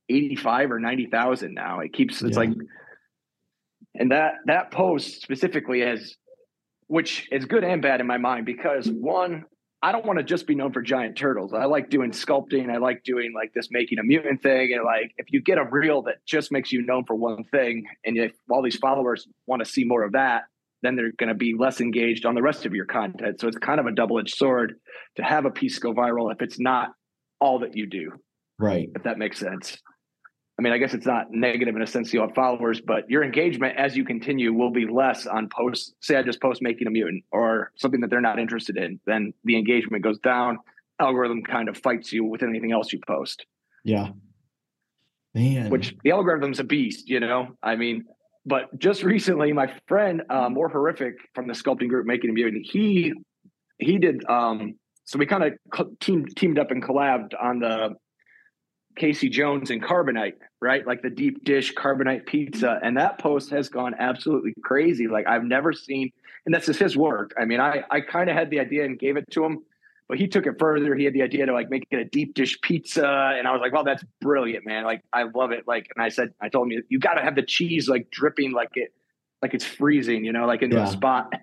85 0.10 0.72
or 0.72 0.80
90,000 0.80 1.54
now. 1.54 1.80
It 1.80 1.94
keeps 1.94 2.22
it's 2.22 2.32
yeah. 2.32 2.40
like 2.40 2.50
and 3.96 4.12
that 4.12 4.34
that 4.46 4.72
post 4.72 5.22
specifically 5.22 5.82
has 5.82 6.16
which 6.88 7.28
is 7.32 7.46
good 7.46 7.64
and 7.64 7.82
bad 7.82 8.02
in 8.02 8.08
my 8.08 8.18
mind 8.18 8.46
because 8.46 8.88
one 8.88 9.46
I 9.84 9.92
don't 9.92 10.06
want 10.06 10.18
to 10.18 10.24
just 10.24 10.48
be 10.48 10.56
known 10.56 10.72
for 10.72 10.82
giant 10.82 11.18
turtles. 11.18 11.54
I 11.54 11.66
like 11.66 11.90
doing 11.90 12.12
sculpting. 12.12 12.74
I 12.74 12.78
like 12.78 13.04
doing 13.04 13.34
like 13.36 13.52
this 13.54 13.68
making 13.70 14.00
a 14.00 14.04
mutant 14.04 14.42
thing. 14.42 14.72
And 14.74 14.86
like, 14.86 15.12
if 15.18 15.26
you 15.30 15.42
get 15.42 15.58
a 15.58 15.66
reel 15.66 16.04
that 16.04 16.26
just 16.26 16.54
makes 16.54 16.72
you 16.72 16.86
known 16.86 17.04
for 17.04 17.18
one 17.18 17.44
thing, 17.44 17.84
and 18.06 18.18
if 18.18 18.32
all 18.50 18.64
these 18.64 18.78
followers 18.78 19.28
want 19.46 19.62
to 19.62 19.70
see 19.70 19.84
more 19.84 20.04
of 20.04 20.14
that, 20.14 20.44
then 20.84 20.96
they're 20.96 21.12
going 21.12 21.28
to 21.28 21.36
be 21.36 21.54
less 21.58 21.82
engaged 21.82 22.26
on 22.26 22.34
the 22.34 22.42
rest 22.42 22.66
of 22.66 22.74
your 22.74 22.86
content. 22.86 23.42
So 23.42 23.50
it's 23.50 23.58
kind 23.58 23.82
of 23.82 23.86
a 23.86 23.92
double 23.92 24.20
edged 24.20 24.36
sword 24.36 24.76
to 25.18 25.24
have 25.24 25.44
a 25.44 25.52
piece 25.52 25.78
go 25.80 25.94
viral 25.94 26.32
if 26.32 26.42
it's 26.42 26.62
not 26.62 26.94
all 27.42 27.60
that 27.60 27.76
you 27.76 27.86
do. 27.86 28.12
Right. 28.58 28.88
If 28.96 29.04
that 29.04 29.18
makes 29.18 29.38
sense. 29.38 29.78
I 30.58 30.62
mean, 30.62 30.72
I 30.72 30.78
guess 30.78 30.94
it's 30.94 31.06
not 31.06 31.32
negative 31.32 31.76
in 31.76 31.82
a 31.82 31.88
sense 31.88 32.14
you 32.14 32.22
have 32.22 32.36
followers, 32.36 32.80
but 32.80 33.10
your 33.10 33.24
engagement 33.24 33.76
as 33.78 33.98
you 33.98 34.06
continue 34.06 34.54
will 34.54 34.70
be 34.70 34.86
less 34.86 35.26
on 35.26 35.50
posts. 35.50 35.94
Say 36.00 36.16
I 36.16 36.22
just 36.22 36.42
post 36.42 36.62
making 36.62 36.88
a 36.88 36.92
mutant 36.92 37.24
or 37.32 37.72
something 37.76 38.02
that 38.02 38.12
they're 38.12 38.22
not 38.22 38.38
interested 38.38 38.78
in, 38.78 39.00
then 39.06 39.34
the 39.44 39.58
engagement 39.58 40.04
goes 40.04 40.20
down. 40.20 40.60
Algorithm 41.00 41.42
kind 41.42 41.70
of 41.70 41.78
fights 41.78 42.14
you 42.14 42.24
with 42.24 42.44
anything 42.44 42.72
else 42.72 42.94
you 42.94 43.00
post. 43.08 43.46
Yeah. 43.84 44.10
Man. 45.34 45.72
Which 45.72 45.96
the 46.04 46.12
algorithm's 46.12 46.60
a 46.60 46.64
beast, 46.64 47.10
you 47.10 47.20
know? 47.20 47.58
I 47.64 47.76
mean, 47.76 48.06
but 48.46 48.78
just 48.78 49.02
recently, 49.02 49.54
my 49.54 49.74
friend, 49.88 50.22
uh, 50.30 50.50
more 50.50 50.70
horrific 50.70 51.16
from 51.34 51.48
the 51.48 51.54
sculpting 51.54 51.90
group 51.90 52.06
making 52.06 52.30
a 52.30 52.34
mutant, 52.34 52.66
he 52.66 53.14
he 53.80 53.98
did 53.98 54.24
um 54.30 54.76
so 55.06 55.20
we 55.20 55.26
kind 55.26 55.44
of 55.44 56.00
teamed 56.00 56.36
teamed 56.36 56.60
up 56.60 56.72
and 56.72 56.84
collabed 56.84 57.34
on 57.42 57.60
the 57.60 57.96
Casey 58.96 59.30
Jones 59.30 59.70
and 59.70 59.82
Carbonite, 59.82 60.36
right? 60.62 60.86
Like 60.86 61.02
the 61.02 61.10
deep 61.10 61.44
dish 61.44 61.74
Carbonite 61.74 62.26
pizza. 62.26 62.80
And 62.84 62.98
that 62.98 63.20
post 63.20 63.50
has 63.52 63.70
gone 63.70 63.96
absolutely 63.98 64.54
crazy. 64.64 65.08
Like 65.08 65.28
I've 65.28 65.44
never 65.44 65.74
seen, 65.74 66.12
and 66.46 66.54
that's 66.54 66.66
just 66.66 66.80
his 66.80 66.98
work. 66.98 67.34
I 67.40 67.46
mean, 67.46 67.60
I, 67.60 67.84
I 67.90 68.02
kind 68.02 68.30
of 68.30 68.36
had 68.36 68.50
the 68.50 68.60
idea 68.60 68.86
and 68.86 68.98
gave 69.00 69.18
it 69.18 69.30
to 69.32 69.44
him, 69.44 69.64
but 70.08 70.18
he 70.18 70.28
took 70.28 70.46
it 70.46 70.60
further. 70.60 70.96
He 70.96 71.06
had 71.06 71.14
the 71.14 71.22
idea 71.22 71.46
to 71.46 71.54
like 71.54 71.70
make 71.70 71.88
it 71.90 71.98
a 71.98 72.06
deep 72.06 72.34
dish 72.34 72.60
pizza. 72.62 73.34
And 73.38 73.48
I 73.48 73.52
was 73.52 73.62
like, 73.62 73.74
well, 73.74 73.84
that's 73.84 74.04
brilliant, 74.22 74.66
man. 74.66 74.84
Like 74.84 75.02
I 75.12 75.24
love 75.24 75.52
it. 75.52 75.64
Like, 75.68 75.88
and 75.96 76.04
I 76.04 76.10
said, 76.10 76.34
I 76.42 76.50
told 76.50 76.72
him, 76.72 76.84
you 76.90 77.00
got 77.00 77.16
to 77.16 77.22
have 77.22 77.36
the 77.36 77.44
cheese 77.44 77.88
like 77.88 78.10
dripping 78.12 78.52
like 78.52 78.72
it, 78.76 78.94
like 79.42 79.54
it's 79.54 79.66
freezing, 79.66 80.24
you 80.26 80.34
know, 80.34 80.46
like 80.46 80.62
into 80.62 80.76
yeah. 80.76 80.88
a 80.88 80.92
spot 80.92 81.34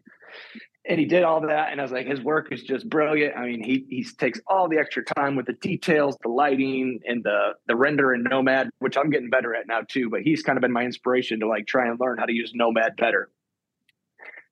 and 0.90 0.98
he 0.98 1.06
did 1.06 1.22
all 1.22 1.40
that 1.40 1.70
and 1.70 1.80
i 1.80 1.84
was 1.84 1.92
like 1.92 2.06
his 2.06 2.20
work 2.20 2.50
is 2.50 2.62
just 2.62 2.88
brilliant. 2.90 3.36
I 3.36 3.46
mean 3.46 3.62
he 3.62 3.86
he 3.88 4.04
takes 4.04 4.40
all 4.46 4.68
the 4.68 4.76
extra 4.76 5.04
time 5.04 5.36
with 5.36 5.46
the 5.46 5.52
details 5.54 6.16
the 6.22 6.28
lighting 6.28 7.00
and 7.06 7.22
the 7.22 7.52
the 7.68 7.76
render 7.76 8.12
in 8.12 8.24
nomad 8.24 8.68
which 8.80 8.98
i'm 8.98 9.08
getting 9.08 9.30
better 9.30 9.54
at 9.54 9.66
now 9.68 9.82
too 9.88 10.10
but 10.10 10.22
he's 10.22 10.42
kind 10.42 10.58
of 10.58 10.62
been 10.62 10.72
my 10.72 10.82
inspiration 10.82 11.40
to 11.40 11.46
like 11.46 11.66
try 11.66 11.86
and 11.86 11.98
learn 12.00 12.18
how 12.18 12.26
to 12.26 12.32
use 12.32 12.52
nomad 12.54 12.96
better. 12.96 13.30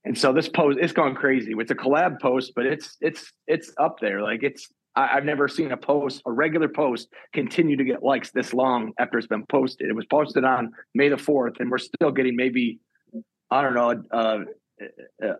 And 0.04 0.16
so 0.16 0.32
this 0.32 0.48
post 0.48 0.78
it's 0.80 0.92
gone 0.92 1.14
crazy 1.16 1.54
it's 1.58 1.72
a 1.72 1.74
collab 1.74 2.20
post 2.20 2.52
but 2.54 2.64
it's 2.64 2.96
it's 3.00 3.32
it's 3.48 3.72
up 3.76 3.98
there. 4.00 4.22
Like 4.22 4.42
it's 4.42 4.68
I, 4.94 5.08
have 5.08 5.24
never 5.24 5.48
seen 5.48 5.72
a 5.72 5.76
post 5.76 6.22
a 6.24 6.32
regular 6.32 6.68
post 6.68 7.08
continue 7.34 7.76
to 7.76 7.84
get 7.84 8.02
likes 8.02 8.30
this 8.30 8.54
long 8.54 8.92
after 8.98 9.18
it's 9.18 9.26
been 9.26 9.44
posted. 9.46 9.88
It 9.88 9.96
was 9.96 10.06
posted 10.06 10.44
on 10.44 10.72
may 10.94 11.08
the 11.08 11.16
4th 11.16 11.58
and 11.58 11.70
we're 11.70 11.78
still 11.78 12.12
getting 12.12 12.36
maybe 12.36 12.78
I 13.50 13.62
don't 13.62 13.74
know, 13.74 14.02
uh, 14.10 14.38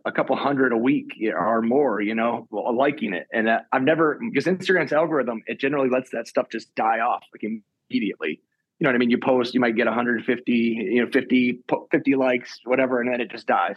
a 0.04 0.12
couple 0.12 0.36
hundred 0.36 0.72
a 0.72 0.76
week 0.76 1.12
or 1.34 1.62
more, 1.62 2.00
you 2.00 2.14
know, 2.14 2.48
liking 2.50 3.12
it. 3.12 3.26
And 3.32 3.48
uh, 3.48 3.60
I've 3.72 3.82
never, 3.82 4.18
because 4.20 4.46
Instagram's 4.46 4.92
algorithm, 4.92 5.42
it 5.46 5.58
generally 5.58 5.88
lets 5.88 6.10
that 6.10 6.26
stuff 6.26 6.48
just 6.50 6.74
die 6.74 7.00
off 7.00 7.22
like 7.32 7.42
immediately. 7.42 8.40
You 8.78 8.84
know 8.84 8.90
what 8.90 8.94
I 8.94 8.98
mean? 8.98 9.10
You 9.10 9.18
post, 9.18 9.54
you 9.54 9.60
might 9.60 9.74
get 9.74 9.86
150, 9.86 10.52
you 10.52 11.04
know, 11.04 11.10
50, 11.10 11.60
50 11.90 12.14
likes, 12.14 12.60
whatever, 12.64 13.00
and 13.00 13.12
then 13.12 13.20
it 13.20 13.30
just 13.30 13.46
dies. 13.46 13.76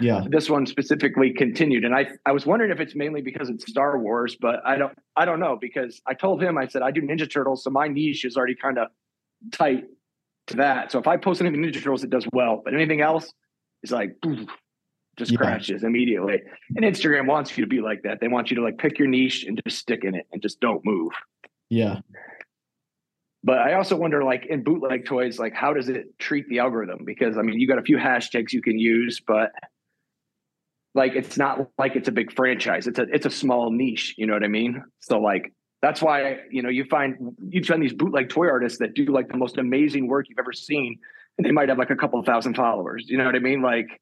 Yeah. 0.00 0.24
This 0.28 0.48
one 0.48 0.64
specifically 0.64 1.32
continued. 1.32 1.84
And 1.84 1.94
I, 1.94 2.08
I 2.24 2.32
was 2.32 2.46
wondering 2.46 2.70
if 2.70 2.80
it's 2.80 2.94
mainly 2.94 3.20
because 3.20 3.50
it's 3.50 3.66
Star 3.68 3.98
Wars, 3.98 4.36
but 4.40 4.60
I 4.64 4.76
don't, 4.76 4.96
I 5.16 5.24
don't 5.24 5.40
know 5.40 5.58
because 5.60 6.00
I 6.06 6.14
told 6.14 6.42
him, 6.42 6.56
I 6.56 6.66
said, 6.66 6.82
I 6.82 6.90
do 6.90 7.02
Ninja 7.02 7.30
Turtles. 7.30 7.64
So 7.64 7.70
my 7.70 7.88
niche 7.88 8.24
is 8.24 8.36
already 8.36 8.54
kind 8.54 8.78
of 8.78 8.88
tight 9.52 9.84
to 10.46 10.56
that. 10.56 10.92
So 10.92 10.98
if 10.98 11.06
I 11.06 11.16
post 11.16 11.40
anything 11.40 11.62
Ninja 11.62 11.74
Turtles, 11.74 12.04
it 12.04 12.10
does 12.10 12.26
well, 12.32 12.62
but 12.64 12.74
anything 12.74 13.00
else 13.00 13.32
is 13.82 13.90
like, 13.90 14.16
just 15.18 15.32
yeah. 15.32 15.38
crashes 15.38 15.84
immediately. 15.84 16.40
And 16.76 16.84
Instagram 16.84 17.26
wants 17.26 17.56
you 17.58 17.64
to 17.64 17.68
be 17.68 17.80
like 17.80 18.02
that. 18.04 18.20
They 18.20 18.28
want 18.28 18.50
you 18.50 18.56
to 18.56 18.62
like 18.62 18.78
pick 18.78 18.98
your 18.98 19.08
niche 19.08 19.44
and 19.44 19.60
just 19.66 19.78
stick 19.78 20.04
in 20.04 20.14
it 20.14 20.26
and 20.32 20.40
just 20.40 20.60
don't 20.60 20.84
move. 20.84 21.12
Yeah. 21.68 22.00
But 23.44 23.58
I 23.58 23.74
also 23.74 23.96
wonder, 23.96 24.24
like 24.24 24.46
in 24.46 24.64
bootleg 24.64 25.04
toys, 25.04 25.38
like 25.38 25.54
how 25.54 25.72
does 25.72 25.88
it 25.88 26.18
treat 26.18 26.48
the 26.48 26.60
algorithm? 26.60 27.04
Because 27.04 27.36
I 27.38 27.42
mean, 27.42 27.60
you 27.60 27.68
got 27.68 27.78
a 27.78 27.82
few 27.82 27.96
hashtags 27.96 28.52
you 28.52 28.62
can 28.62 28.78
use, 28.78 29.20
but 29.20 29.52
like 30.94 31.14
it's 31.14 31.36
not 31.36 31.68
like 31.78 31.94
it's 31.94 32.08
a 32.08 32.12
big 32.12 32.32
franchise. 32.32 32.86
It's 32.86 32.98
a 32.98 33.06
it's 33.12 33.26
a 33.26 33.30
small 33.30 33.70
niche. 33.70 34.14
You 34.18 34.26
know 34.26 34.32
what 34.32 34.44
I 34.44 34.48
mean? 34.48 34.82
So 35.00 35.20
like 35.20 35.52
that's 35.80 36.02
why 36.02 36.38
you 36.50 36.62
know 36.62 36.68
you 36.68 36.84
find 36.84 37.36
you 37.48 37.62
find 37.62 37.82
these 37.82 37.92
bootleg 37.92 38.28
toy 38.28 38.48
artists 38.48 38.78
that 38.80 38.94
do 38.94 39.06
like 39.06 39.28
the 39.28 39.36
most 39.36 39.56
amazing 39.58 40.08
work 40.08 40.26
you've 40.28 40.40
ever 40.40 40.52
seen, 40.52 40.98
and 41.36 41.46
they 41.46 41.52
might 41.52 41.68
have 41.68 41.78
like 41.78 41.90
a 41.90 41.96
couple 41.96 42.18
of 42.18 42.26
thousand 42.26 42.54
followers. 42.54 43.04
You 43.08 43.18
know 43.18 43.24
what 43.24 43.36
I 43.36 43.40
mean? 43.40 43.62
Like 43.62 44.00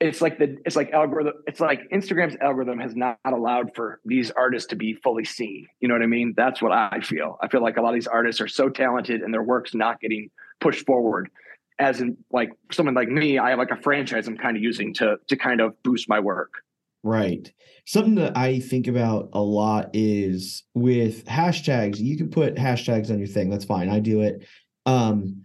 it's 0.00 0.20
like 0.20 0.38
the 0.38 0.56
it's 0.66 0.76
like 0.76 0.90
algorithm 0.90 1.34
it's 1.46 1.60
like 1.60 1.88
instagram's 1.90 2.36
algorithm 2.40 2.78
has 2.78 2.96
not 2.96 3.18
allowed 3.24 3.74
for 3.74 4.00
these 4.04 4.30
artists 4.32 4.68
to 4.68 4.76
be 4.76 4.94
fully 4.94 5.24
seen. 5.24 5.66
You 5.80 5.88
know 5.88 5.94
what 5.94 6.02
i 6.02 6.06
mean? 6.06 6.34
That's 6.36 6.60
what 6.60 6.72
i 6.72 7.00
feel. 7.02 7.38
I 7.42 7.48
feel 7.48 7.62
like 7.62 7.76
a 7.76 7.80
lot 7.80 7.90
of 7.90 7.94
these 7.94 8.06
artists 8.06 8.40
are 8.40 8.48
so 8.48 8.68
talented 8.68 9.22
and 9.22 9.32
their 9.32 9.42
work's 9.42 9.74
not 9.74 10.00
getting 10.00 10.30
pushed 10.60 10.84
forward. 10.86 11.30
As 11.78 12.00
in 12.00 12.16
like 12.32 12.50
someone 12.72 12.94
like 12.94 13.08
me 13.08 13.38
i 13.38 13.50
have 13.50 13.58
like 13.58 13.70
a 13.70 13.80
franchise 13.82 14.26
i'm 14.26 14.36
kind 14.36 14.56
of 14.56 14.62
using 14.62 14.94
to 14.94 15.16
to 15.28 15.36
kind 15.36 15.60
of 15.60 15.80
boost 15.82 16.08
my 16.08 16.20
work. 16.20 16.54
Right. 17.02 17.52
Something 17.86 18.16
that 18.16 18.36
i 18.36 18.58
think 18.58 18.88
about 18.88 19.30
a 19.32 19.40
lot 19.40 19.90
is 19.92 20.64
with 20.74 21.24
hashtags. 21.26 21.98
You 21.98 22.16
can 22.16 22.30
put 22.30 22.56
hashtags 22.56 23.10
on 23.10 23.18
your 23.18 23.28
thing. 23.28 23.48
That's 23.48 23.64
fine. 23.64 23.88
I 23.88 24.00
do 24.00 24.22
it. 24.22 24.46
Um 24.86 25.43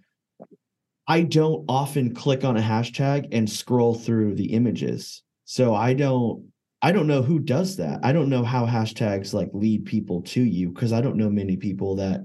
I 1.09 1.23
don't 1.23 1.65
often 1.67 2.13
click 2.13 2.43
on 2.45 2.55
a 2.55 2.61
hashtag 2.61 3.29
and 3.31 3.49
scroll 3.49 3.95
through 3.95 4.35
the 4.35 4.53
images. 4.53 5.23
So 5.45 5.73
I 5.73 5.95
don't 5.95 6.45
I 6.81 6.91
don't 6.93 7.07
know 7.07 7.23
who 7.23 7.39
does 7.39 7.75
that. 7.77 7.99
I 8.03 8.13
don't 8.13 8.29
know 8.29 8.43
how 8.43 8.65
hashtags 8.65 9.33
like 9.33 9.49
lead 9.51 9.85
people 9.85 10.21
to 10.21 10.41
you 10.41 10.69
because 10.69 10.93
I 10.93 11.01
don't 11.01 11.17
know 11.17 11.29
many 11.29 11.57
people 11.57 11.95
that 11.95 12.21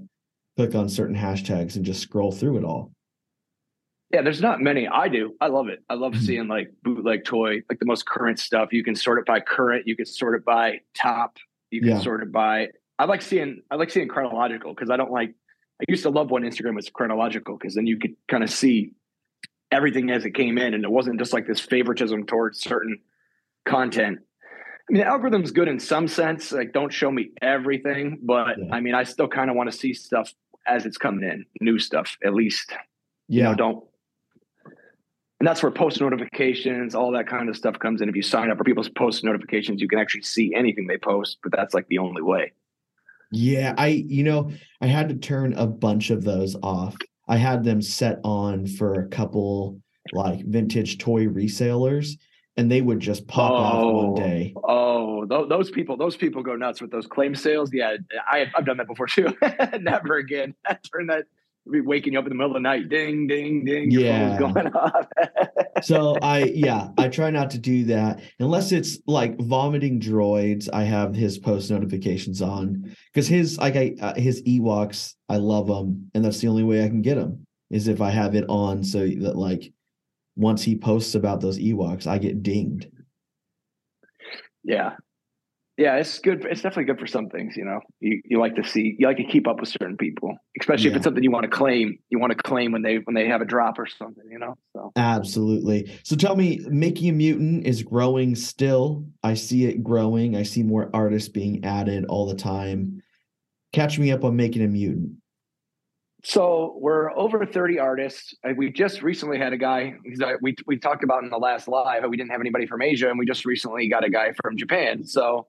click 0.56 0.74
on 0.74 0.88
certain 0.88 1.16
hashtags 1.16 1.76
and 1.76 1.84
just 1.84 2.02
scroll 2.02 2.30
through 2.30 2.58
it 2.58 2.64
all. 2.64 2.92
Yeah, 4.12 4.22
there's 4.22 4.42
not 4.42 4.60
many. 4.60 4.86
I 4.86 5.08
do. 5.08 5.34
I 5.40 5.48
love 5.48 5.68
it. 5.68 5.82
I 5.88 5.94
love 5.94 6.12
mm-hmm. 6.12 6.24
seeing 6.24 6.48
like 6.48 6.70
bootleg 6.84 7.24
toy, 7.24 7.62
like 7.68 7.80
the 7.80 7.86
most 7.86 8.06
current 8.06 8.38
stuff. 8.38 8.72
You 8.72 8.84
can 8.84 8.94
sort 8.94 9.18
it 9.18 9.26
by 9.26 9.40
current. 9.40 9.88
You 9.88 9.96
can 9.96 10.06
sort 10.06 10.36
it 10.36 10.44
by 10.44 10.80
top. 10.94 11.38
You 11.70 11.80
can 11.80 11.90
yeah. 11.90 12.00
sort 12.00 12.22
it 12.22 12.30
by. 12.30 12.68
I 12.98 13.06
like 13.06 13.22
seeing. 13.22 13.62
I 13.72 13.76
like 13.76 13.90
seeing 13.90 14.06
chronological 14.06 14.72
because 14.72 14.90
I 14.90 14.96
don't 14.96 15.10
like 15.10 15.34
I 15.80 15.84
used 15.88 16.04
to 16.04 16.10
love 16.10 16.30
when 16.30 16.42
Instagram 16.44 16.76
was 16.76 16.88
chronological 16.88 17.56
because 17.56 17.74
then 17.74 17.86
you 17.86 17.98
could 17.98 18.14
kind 18.28 18.44
of 18.44 18.50
see 18.50 18.92
everything 19.72 20.10
as 20.10 20.24
it 20.24 20.30
came 20.30 20.56
in, 20.56 20.74
and 20.74 20.84
it 20.84 20.90
wasn't 20.90 21.18
just 21.18 21.32
like 21.32 21.46
this 21.46 21.60
favoritism 21.60 22.26
towards 22.26 22.60
certain 22.60 23.00
content. 23.66 24.18
I 24.88 24.92
mean, 24.92 25.02
the 25.02 25.08
algorithm's 25.08 25.50
good 25.50 25.68
in 25.68 25.80
some 25.80 26.06
sense. 26.06 26.52
Like, 26.52 26.72
don't 26.72 26.92
show 26.92 27.10
me 27.10 27.30
everything, 27.40 28.18
but 28.22 28.58
yeah. 28.58 28.72
I 28.72 28.80
mean, 28.80 28.94
I 28.94 29.04
still 29.04 29.28
kind 29.28 29.50
of 29.50 29.56
want 29.56 29.70
to 29.70 29.76
see 29.76 29.94
stuff 29.94 30.32
as 30.66 30.86
it's 30.86 30.98
coming 30.98 31.28
in, 31.28 31.44
new 31.60 31.78
stuff 31.78 32.16
at 32.24 32.34
least. 32.34 32.72
Yeah. 33.28 33.36
You 33.36 33.42
know, 33.50 33.54
don't. 33.54 33.84
And 35.40 35.48
that's 35.48 35.62
where 35.62 35.72
post 35.72 36.00
notifications, 36.00 36.94
all 36.94 37.12
that 37.12 37.26
kind 37.26 37.48
of 37.48 37.56
stuff 37.56 37.78
comes 37.78 38.00
in. 38.00 38.08
If 38.08 38.16
you 38.16 38.22
sign 38.22 38.50
up 38.50 38.58
for 38.58 38.64
people's 38.64 38.88
post 38.88 39.24
notifications, 39.24 39.80
you 39.80 39.88
can 39.88 39.98
actually 39.98 40.22
see 40.22 40.54
anything 40.54 40.86
they 40.86 40.96
post, 40.96 41.38
but 41.42 41.52
that's 41.52 41.74
like 41.74 41.88
the 41.88 41.98
only 41.98 42.22
way. 42.22 42.52
Yeah, 43.34 43.74
I 43.76 43.88
you 43.88 44.24
know, 44.24 44.50
I 44.80 44.86
had 44.86 45.08
to 45.08 45.14
turn 45.14 45.54
a 45.54 45.66
bunch 45.66 46.10
of 46.10 46.24
those 46.24 46.56
off. 46.62 46.96
I 47.28 47.36
had 47.36 47.64
them 47.64 47.82
set 47.82 48.20
on 48.24 48.66
for 48.66 48.94
a 48.94 49.08
couple 49.08 49.80
like 50.12 50.44
vintage 50.44 50.98
toy 50.98 51.26
resellers 51.26 52.18
and 52.56 52.70
they 52.70 52.80
would 52.80 53.00
just 53.00 53.26
pop 53.26 53.50
oh, 53.50 53.54
off 53.54 53.94
one 53.94 54.06
oh, 54.06 54.16
day. 54.16 54.54
Oh, 54.62 55.26
those 55.48 55.70
people, 55.70 55.96
those 55.96 56.16
people 56.16 56.42
go 56.42 56.54
nuts 56.54 56.80
with 56.80 56.90
those 56.90 57.06
claim 57.06 57.34
sales. 57.34 57.72
Yeah, 57.72 57.96
I, 58.30 58.50
have 58.54 58.64
done 58.64 58.76
that 58.76 58.86
before 58.86 59.06
too. 59.06 59.36
Never 59.80 60.16
again. 60.16 60.54
Turn 60.92 61.06
that 61.08 61.24
be 61.70 61.80
waking 61.80 62.12
you 62.12 62.18
up 62.18 62.26
in 62.26 62.30
the 62.30 62.34
middle 62.34 62.50
of 62.50 62.54
the 62.54 62.60
night. 62.60 62.88
Ding, 62.88 63.26
ding, 63.26 63.64
ding. 63.64 63.90
Your 63.90 64.02
yeah. 64.02 64.38
going 64.38 64.66
off. 64.74 65.06
so 65.82 66.16
I, 66.20 66.44
yeah, 66.44 66.88
I 66.98 67.08
try 67.08 67.30
not 67.30 67.50
to 67.50 67.58
do 67.58 67.84
that 67.84 68.20
unless 68.38 68.72
it's 68.72 68.98
like 69.06 69.38
vomiting 69.40 70.00
droids. 70.00 70.68
I 70.72 70.84
have 70.84 71.14
his 71.14 71.38
post 71.38 71.70
notifications 71.70 72.42
on 72.42 72.94
because 73.12 73.26
his 73.26 73.58
like 73.58 73.76
I 73.76 73.94
uh, 74.00 74.14
his 74.14 74.42
Ewoks. 74.42 75.14
I 75.28 75.36
love 75.36 75.66
them, 75.66 76.10
and 76.14 76.24
that's 76.24 76.40
the 76.40 76.48
only 76.48 76.64
way 76.64 76.84
I 76.84 76.88
can 76.88 77.02
get 77.02 77.14
them 77.14 77.46
is 77.70 77.88
if 77.88 78.00
I 78.00 78.10
have 78.10 78.34
it 78.34 78.44
on 78.48 78.84
so 78.84 79.00
that 79.00 79.36
like 79.36 79.72
once 80.36 80.62
he 80.62 80.76
posts 80.76 81.14
about 81.14 81.40
those 81.40 81.58
Ewoks, 81.58 82.06
I 82.06 82.18
get 82.18 82.42
dinged. 82.42 82.88
Yeah, 84.62 84.96
yeah, 85.76 85.96
it's 85.96 86.20
good. 86.20 86.44
It's 86.44 86.62
definitely 86.62 86.84
good 86.84 87.00
for 87.00 87.06
some 87.06 87.28
things. 87.28 87.56
You 87.56 87.64
know, 87.64 87.80
you, 87.98 88.22
you 88.24 88.38
like 88.38 88.54
to 88.56 88.64
see, 88.64 88.94
you 88.96 89.08
like 89.08 89.16
to 89.16 89.24
keep 89.24 89.48
up 89.48 89.58
with 89.58 89.68
certain 89.68 89.96
people, 89.96 90.36
especially 90.60 90.84
yeah. 90.84 90.90
if 90.90 90.96
it's 90.96 91.04
something 91.04 91.22
you 91.22 91.32
want 91.32 91.44
to 91.44 91.50
claim. 91.50 91.98
You 92.10 92.20
want 92.20 92.30
to 92.30 92.40
claim 92.40 92.70
when 92.70 92.82
they 92.82 92.96
when 92.98 93.14
they 93.14 93.26
have 93.26 93.40
a 93.40 93.44
drop 93.44 93.78
or 93.78 93.86
something. 93.86 94.24
You 94.30 94.38
know, 94.38 94.56
so 94.72 94.92
absolutely. 94.94 95.90
So 96.04 96.14
tell 96.14 96.36
me, 96.36 96.60
making 96.68 97.08
a 97.08 97.12
mutant 97.12 97.66
is 97.66 97.82
growing 97.82 98.36
still. 98.36 99.04
I 99.24 99.34
see 99.34 99.64
it 99.64 99.82
growing. 99.82 100.36
I 100.36 100.44
see 100.44 100.62
more 100.62 100.90
artists 100.94 101.28
being 101.28 101.64
added 101.64 102.04
all 102.04 102.26
the 102.26 102.36
time. 102.36 103.02
Catch 103.72 103.98
me 103.98 104.12
up 104.12 104.22
on 104.22 104.36
making 104.36 104.62
a 104.62 104.68
mutant. 104.68 105.16
So 106.22 106.78
we're 106.78 107.10
over 107.18 107.44
30 107.44 107.80
artists. 107.80 108.32
Uh, 108.48 108.52
we 108.56 108.70
just 108.70 109.02
recently 109.02 109.38
had 109.38 109.52
a 109.52 109.58
guy 109.58 109.94
uh, 110.24 110.32
we 110.40 110.54
we 110.68 110.78
talked 110.78 111.02
about 111.02 111.24
in 111.24 111.30
the 111.30 111.36
last 111.36 111.66
live. 111.66 112.02
But 112.02 112.10
we 112.10 112.16
didn't 112.16 112.30
have 112.30 112.40
anybody 112.40 112.66
from 112.66 112.80
Asia, 112.80 113.10
and 113.10 113.18
we 113.18 113.26
just 113.26 113.44
recently 113.44 113.88
got 113.88 114.04
a 114.04 114.08
guy 114.08 114.32
from 114.40 114.56
Japan. 114.56 115.04
So 115.04 115.48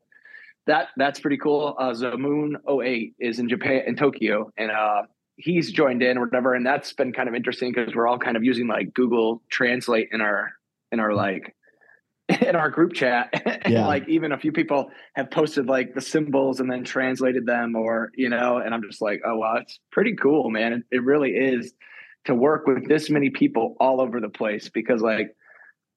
that 0.67 0.89
that's 0.97 1.19
pretty 1.19 1.37
cool. 1.37 1.75
Uh, 1.77 1.91
Zamoon 1.91 2.55
08 2.67 3.15
is 3.19 3.39
in 3.39 3.49
Japan 3.49 3.83
in 3.87 3.95
Tokyo, 3.95 4.51
and 4.57 4.71
uh, 4.71 5.03
he's 5.37 5.71
joined 5.71 6.01
in 6.01 6.17
or 6.17 6.25
whatever. 6.25 6.53
And 6.53 6.65
that's 6.65 6.93
been 6.93 7.13
kind 7.13 7.29
of 7.29 7.35
interesting 7.35 7.71
because 7.73 7.93
we're 7.93 8.07
all 8.07 8.19
kind 8.19 8.37
of 8.37 8.43
using 8.43 8.67
like 8.67 8.93
Google 8.93 9.41
Translate 9.49 10.09
in 10.11 10.21
our 10.21 10.53
in 10.91 10.99
our 10.99 11.13
like 11.13 11.55
in 12.41 12.55
our 12.55 12.69
group 12.69 12.93
chat. 12.93 13.33
Yeah. 13.67 13.87
like 13.87 14.07
even 14.07 14.31
a 14.31 14.37
few 14.37 14.51
people 14.51 14.91
have 15.15 15.31
posted 15.31 15.65
like 15.65 15.95
the 15.95 16.01
symbols 16.01 16.59
and 16.59 16.69
then 16.69 16.83
translated 16.83 17.47
them, 17.47 17.75
or 17.75 18.11
you 18.15 18.29
know. 18.29 18.57
And 18.57 18.75
I'm 18.75 18.83
just 18.83 19.01
like, 19.01 19.21
oh 19.25 19.37
wow, 19.37 19.55
it's 19.55 19.79
pretty 19.91 20.15
cool, 20.15 20.51
man. 20.51 20.73
It, 20.73 20.83
it 20.91 21.03
really 21.03 21.31
is 21.31 21.73
to 22.25 22.35
work 22.35 22.67
with 22.67 22.87
this 22.87 23.09
many 23.09 23.31
people 23.31 23.75
all 23.79 23.99
over 23.99 24.21
the 24.21 24.29
place 24.29 24.69
because 24.69 25.01
like 25.01 25.35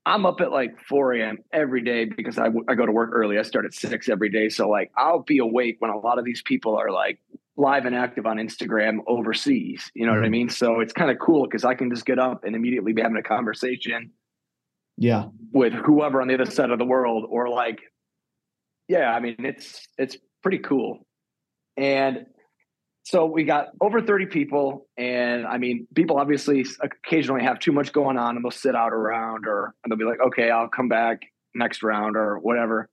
I'm 0.09 0.25
up 0.25 0.41
at 0.41 0.51
like 0.51 0.81
4 0.89 1.15
a.m. 1.15 1.39
every 1.53 1.83
day 1.83 2.07
because 2.07 2.39
I, 2.39 2.47
I 2.67 2.75
go 2.75 2.87
to 2.87 2.93
work 2.93 3.11
early. 3.13 3.39
I 3.39 3.43
start 3.43 3.67
at 3.67 3.75
six 3.75 4.09
every 4.09 4.31
day. 4.31 4.49
So 4.49 4.67
like 4.67 4.91
I'll 4.97 5.23
be 5.23 5.37
awake 5.37 5.77
when 5.81 5.91
a 5.91 5.99
lot 5.99 6.19
of 6.19 6.25
these 6.25 6.41
people 6.41 6.77
are 6.77 6.91
like 6.91 7.21
live 7.59 7.85
and 7.85 7.95
active 7.95 8.25
on 8.25 8.39
Instagram 8.39 9.01
overseas. 9.07 9.91
You 9.95 10.07
know 10.07 10.13
what 10.13 10.21
I 10.21 10.23
mm-hmm. 10.23 10.33
mean? 10.33 10.49
So 10.49 10.81
it's 10.81 10.95
kind 10.95 11.11
of 11.11 11.19
cool 11.19 11.45
because 11.45 11.63
I 11.63 11.75
can 11.75 11.91
just 11.91 12.07
get 12.07 12.19
up 12.19 12.45
and 12.45 12.57
immediately 12.57 12.95
be 12.95 13.03
having 13.03 13.19
a 13.19 13.23
conversation. 13.23 14.11
Yeah. 14.97 15.27
With 15.53 15.75
whoever 15.75 16.23
on 16.23 16.29
the 16.29 16.35
other 16.35 16.51
side 16.51 16.71
of 16.71 16.79
the 16.79 16.87
world 16.87 17.27
or 17.29 17.51
like, 17.51 17.81
yeah, 18.89 19.13
I 19.13 19.21
mean, 19.21 19.37
it's, 19.41 19.87
it's 19.99 20.17
pretty 20.43 20.59
cool. 20.59 21.07
And 21.77 22.25
so 23.09 23.25
we 23.25 23.45
got 23.45 23.69
over 23.81 24.01
30 24.01 24.27
people 24.27 24.87
and 24.97 25.47
i 25.47 25.57
mean 25.57 25.87
people 25.95 26.19
obviously 26.19 26.65
occasionally 26.83 27.43
have 27.43 27.59
too 27.59 27.73
much 27.73 27.93
going 27.93 28.17
on 28.17 28.37
and 28.37 28.45
they'll 28.45 28.51
sit 28.51 28.75
out 28.75 28.93
around 28.93 29.47
or 29.47 29.75
they'll 29.89 29.99
be 29.99 30.05
like 30.05 30.21
okay 30.21 30.51
i'll 30.51 30.69
come 30.69 30.89
back 30.89 31.21
next 31.55 31.83
round 31.83 32.17
or 32.17 32.39
whatever. 32.39 32.89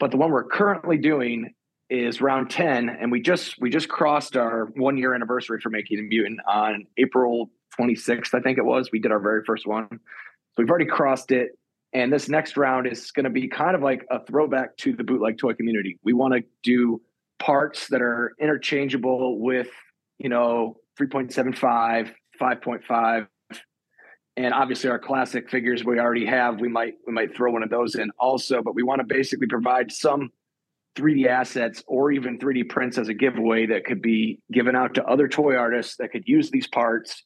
But 0.00 0.10
the 0.10 0.16
one 0.16 0.30
we're 0.30 0.44
currently 0.44 0.96
doing 0.96 1.54
is 1.90 2.20
round 2.20 2.50
10 2.50 2.88
and 2.88 3.10
we 3.10 3.20
just 3.20 3.58
we 3.60 3.70
just 3.70 3.88
crossed 3.88 4.36
our 4.36 4.66
one 4.76 4.98
year 4.98 5.14
anniversary 5.14 5.58
for 5.60 5.70
making 5.70 5.98
a 5.98 6.02
mutant 6.02 6.38
on 6.46 6.84
april 6.98 7.50
26th 7.80 8.34
i 8.34 8.40
think 8.40 8.58
it 8.58 8.64
was. 8.64 8.90
We 8.92 8.98
did 8.98 9.10
our 9.10 9.20
very 9.20 9.42
first 9.44 9.66
one. 9.66 9.88
So 9.90 9.98
we've 10.58 10.68
already 10.68 10.86
crossed 10.86 11.30
it 11.32 11.52
and 11.94 12.12
this 12.12 12.28
next 12.28 12.58
round 12.58 12.86
is 12.86 13.10
going 13.10 13.24
to 13.24 13.30
be 13.30 13.48
kind 13.48 13.74
of 13.74 13.82
like 13.82 14.04
a 14.10 14.22
throwback 14.22 14.76
to 14.78 14.92
the 14.92 15.04
bootleg 15.04 15.38
toy 15.38 15.54
community. 15.54 15.98
We 16.04 16.12
want 16.12 16.34
to 16.34 16.42
do 16.62 17.00
parts 17.38 17.88
that 17.88 18.02
are 18.02 18.34
interchangeable 18.40 19.40
with, 19.40 19.68
you 20.18 20.28
know, 20.28 20.76
3.75, 20.98 22.12
5.5, 22.40 23.26
and 24.36 24.54
obviously 24.54 24.90
our 24.90 24.98
classic 24.98 25.50
figures 25.50 25.84
we 25.84 25.98
already 25.98 26.26
have. 26.26 26.60
We 26.60 26.68
might 26.68 26.94
we 27.06 27.12
might 27.12 27.34
throw 27.34 27.52
one 27.52 27.62
of 27.62 27.70
those 27.70 27.96
in 27.96 28.10
also, 28.18 28.62
but 28.62 28.74
we 28.74 28.82
want 28.82 29.00
to 29.00 29.04
basically 29.04 29.48
provide 29.48 29.90
some 29.90 30.30
3D 30.96 31.26
assets 31.26 31.82
or 31.86 32.12
even 32.12 32.38
3D 32.38 32.68
prints 32.68 32.98
as 32.98 33.08
a 33.08 33.14
giveaway 33.14 33.66
that 33.66 33.84
could 33.84 34.02
be 34.02 34.40
given 34.52 34.76
out 34.76 34.94
to 34.94 35.04
other 35.04 35.28
toy 35.28 35.56
artists 35.56 35.96
that 35.96 36.12
could 36.12 36.24
use 36.26 36.50
these 36.50 36.66
parts 36.66 37.24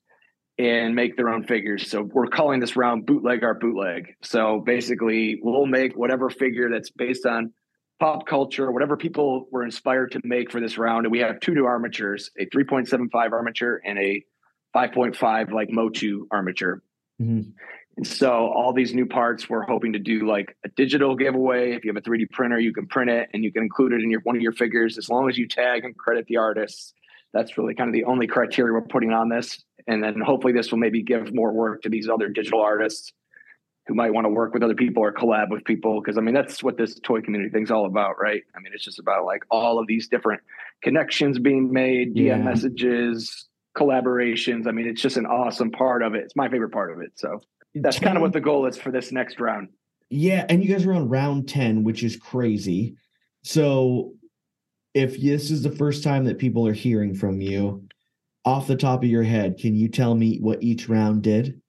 and 0.58 0.94
make 0.94 1.16
their 1.16 1.28
own 1.28 1.44
figures. 1.44 1.90
So 1.90 2.02
we're 2.02 2.26
calling 2.26 2.60
this 2.60 2.76
round 2.76 3.06
bootleg 3.06 3.42
our 3.42 3.54
bootleg. 3.54 4.14
So 4.22 4.62
basically, 4.64 5.38
we'll 5.42 5.66
make 5.66 5.94
whatever 5.94 6.30
figure 6.30 6.70
that's 6.70 6.90
based 6.90 7.26
on 7.26 7.52
pop 8.02 8.26
culture, 8.26 8.72
whatever 8.72 8.96
people 8.96 9.46
were 9.52 9.62
inspired 9.62 10.10
to 10.10 10.20
make 10.24 10.50
for 10.50 10.60
this 10.60 10.76
round. 10.76 11.06
And 11.06 11.12
we 11.12 11.20
have 11.20 11.38
two 11.38 11.54
new 11.54 11.66
armatures, 11.66 12.32
a 12.36 12.46
3.75 12.46 13.30
armature 13.30 13.80
and 13.84 13.96
a 13.96 14.24
5.5 14.74 15.52
like 15.52 15.70
Motu 15.70 16.26
armature. 16.32 16.82
Mm-hmm. 17.20 17.50
And 17.98 18.06
so 18.06 18.32
all 18.32 18.72
these 18.72 18.92
new 18.92 19.06
parts, 19.06 19.48
we're 19.48 19.62
hoping 19.62 19.92
to 19.92 20.00
do 20.00 20.26
like 20.26 20.56
a 20.64 20.68
digital 20.70 21.14
giveaway. 21.14 21.74
If 21.74 21.84
you 21.84 21.92
have 21.94 21.96
a 21.96 22.00
3D 22.04 22.32
printer, 22.32 22.58
you 22.58 22.72
can 22.72 22.88
print 22.88 23.08
it 23.08 23.28
and 23.32 23.44
you 23.44 23.52
can 23.52 23.62
include 23.62 23.92
it 23.92 24.02
in 24.02 24.10
your 24.10 24.20
one 24.22 24.34
of 24.34 24.42
your 24.42 24.50
figures 24.50 24.98
as 24.98 25.08
long 25.08 25.28
as 25.28 25.38
you 25.38 25.46
tag 25.46 25.84
and 25.84 25.96
credit 25.96 26.26
the 26.26 26.38
artists. 26.38 26.94
That's 27.32 27.56
really 27.56 27.76
kind 27.76 27.88
of 27.88 27.94
the 27.94 28.04
only 28.04 28.26
criteria 28.26 28.72
we're 28.72 28.80
putting 28.80 29.12
on 29.12 29.28
this. 29.28 29.62
And 29.86 30.02
then 30.02 30.20
hopefully 30.20 30.52
this 30.52 30.72
will 30.72 30.80
maybe 30.80 31.04
give 31.04 31.32
more 31.32 31.52
work 31.52 31.82
to 31.82 31.88
these 31.88 32.08
other 32.08 32.28
digital 32.28 32.62
artists 32.62 33.12
who 33.86 33.94
might 33.94 34.12
want 34.12 34.24
to 34.24 34.28
work 34.28 34.54
with 34.54 34.62
other 34.62 34.74
people 34.74 35.02
or 35.02 35.12
collab 35.12 35.50
with 35.50 35.64
people 35.64 36.00
because 36.00 36.16
i 36.16 36.20
mean 36.20 36.34
that's 36.34 36.62
what 36.62 36.76
this 36.76 36.98
toy 37.00 37.20
community 37.20 37.50
thing's 37.50 37.70
all 37.70 37.86
about 37.86 38.20
right? 38.20 38.42
I 38.54 38.60
mean 38.60 38.72
it's 38.74 38.84
just 38.84 38.98
about 38.98 39.24
like 39.24 39.44
all 39.50 39.78
of 39.78 39.86
these 39.86 40.08
different 40.08 40.40
connections 40.82 41.38
being 41.38 41.72
made 41.72 42.14
dm 42.14 42.26
yeah. 42.26 42.36
messages 42.36 43.48
collaborations 43.76 44.66
i 44.66 44.70
mean 44.70 44.86
it's 44.86 45.02
just 45.02 45.16
an 45.16 45.26
awesome 45.26 45.70
part 45.70 46.02
of 46.02 46.14
it. 46.14 46.24
It's 46.24 46.36
my 46.36 46.48
favorite 46.48 46.70
part 46.70 46.92
of 46.92 47.00
it 47.00 47.12
so 47.14 47.40
that's 47.74 47.98
kind 47.98 48.16
of 48.16 48.22
what 48.22 48.32
the 48.32 48.40
goal 48.40 48.66
is 48.66 48.76
for 48.76 48.90
this 48.90 49.12
next 49.12 49.40
round. 49.40 49.68
Yeah 50.10 50.44
and 50.48 50.62
you 50.62 50.70
guys 50.70 50.84
are 50.84 50.92
on 50.92 51.08
round 51.08 51.48
10 51.48 51.84
which 51.84 52.02
is 52.02 52.16
crazy. 52.16 52.96
So 53.44 54.14
if 54.94 55.18
this 55.20 55.50
is 55.50 55.62
the 55.62 55.70
first 55.70 56.04
time 56.04 56.24
that 56.26 56.38
people 56.38 56.66
are 56.68 56.74
hearing 56.74 57.14
from 57.14 57.40
you 57.40 57.88
off 58.44 58.66
the 58.66 58.76
top 58.76 59.02
of 59.02 59.08
your 59.08 59.22
head 59.22 59.58
can 59.58 59.74
you 59.74 59.88
tell 59.88 60.14
me 60.14 60.38
what 60.38 60.62
each 60.62 60.88
round 60.88 61.22
did 61.22 61.61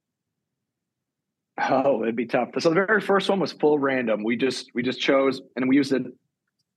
Oh, 1.62 2.02
it'd 2.02 2.16
be 2.16 2.26
tough. 2.26 2.50
So 2.60 2.70
the 2.70 2.76
very 2.76 3.02
first 3.02 3.30
one 3.30 3.40
was 3.40 3.52
full 3.52 3.78
random. 3.78 4.24
We 4.24 4.38
just 4.38 4.72
we 4.74 4.82
just 4.82 5.00
chose 5.00 5.42
and 5.56 5.70
we 5.70 5.76
used 5.76 5.94
it. 5.94 6.04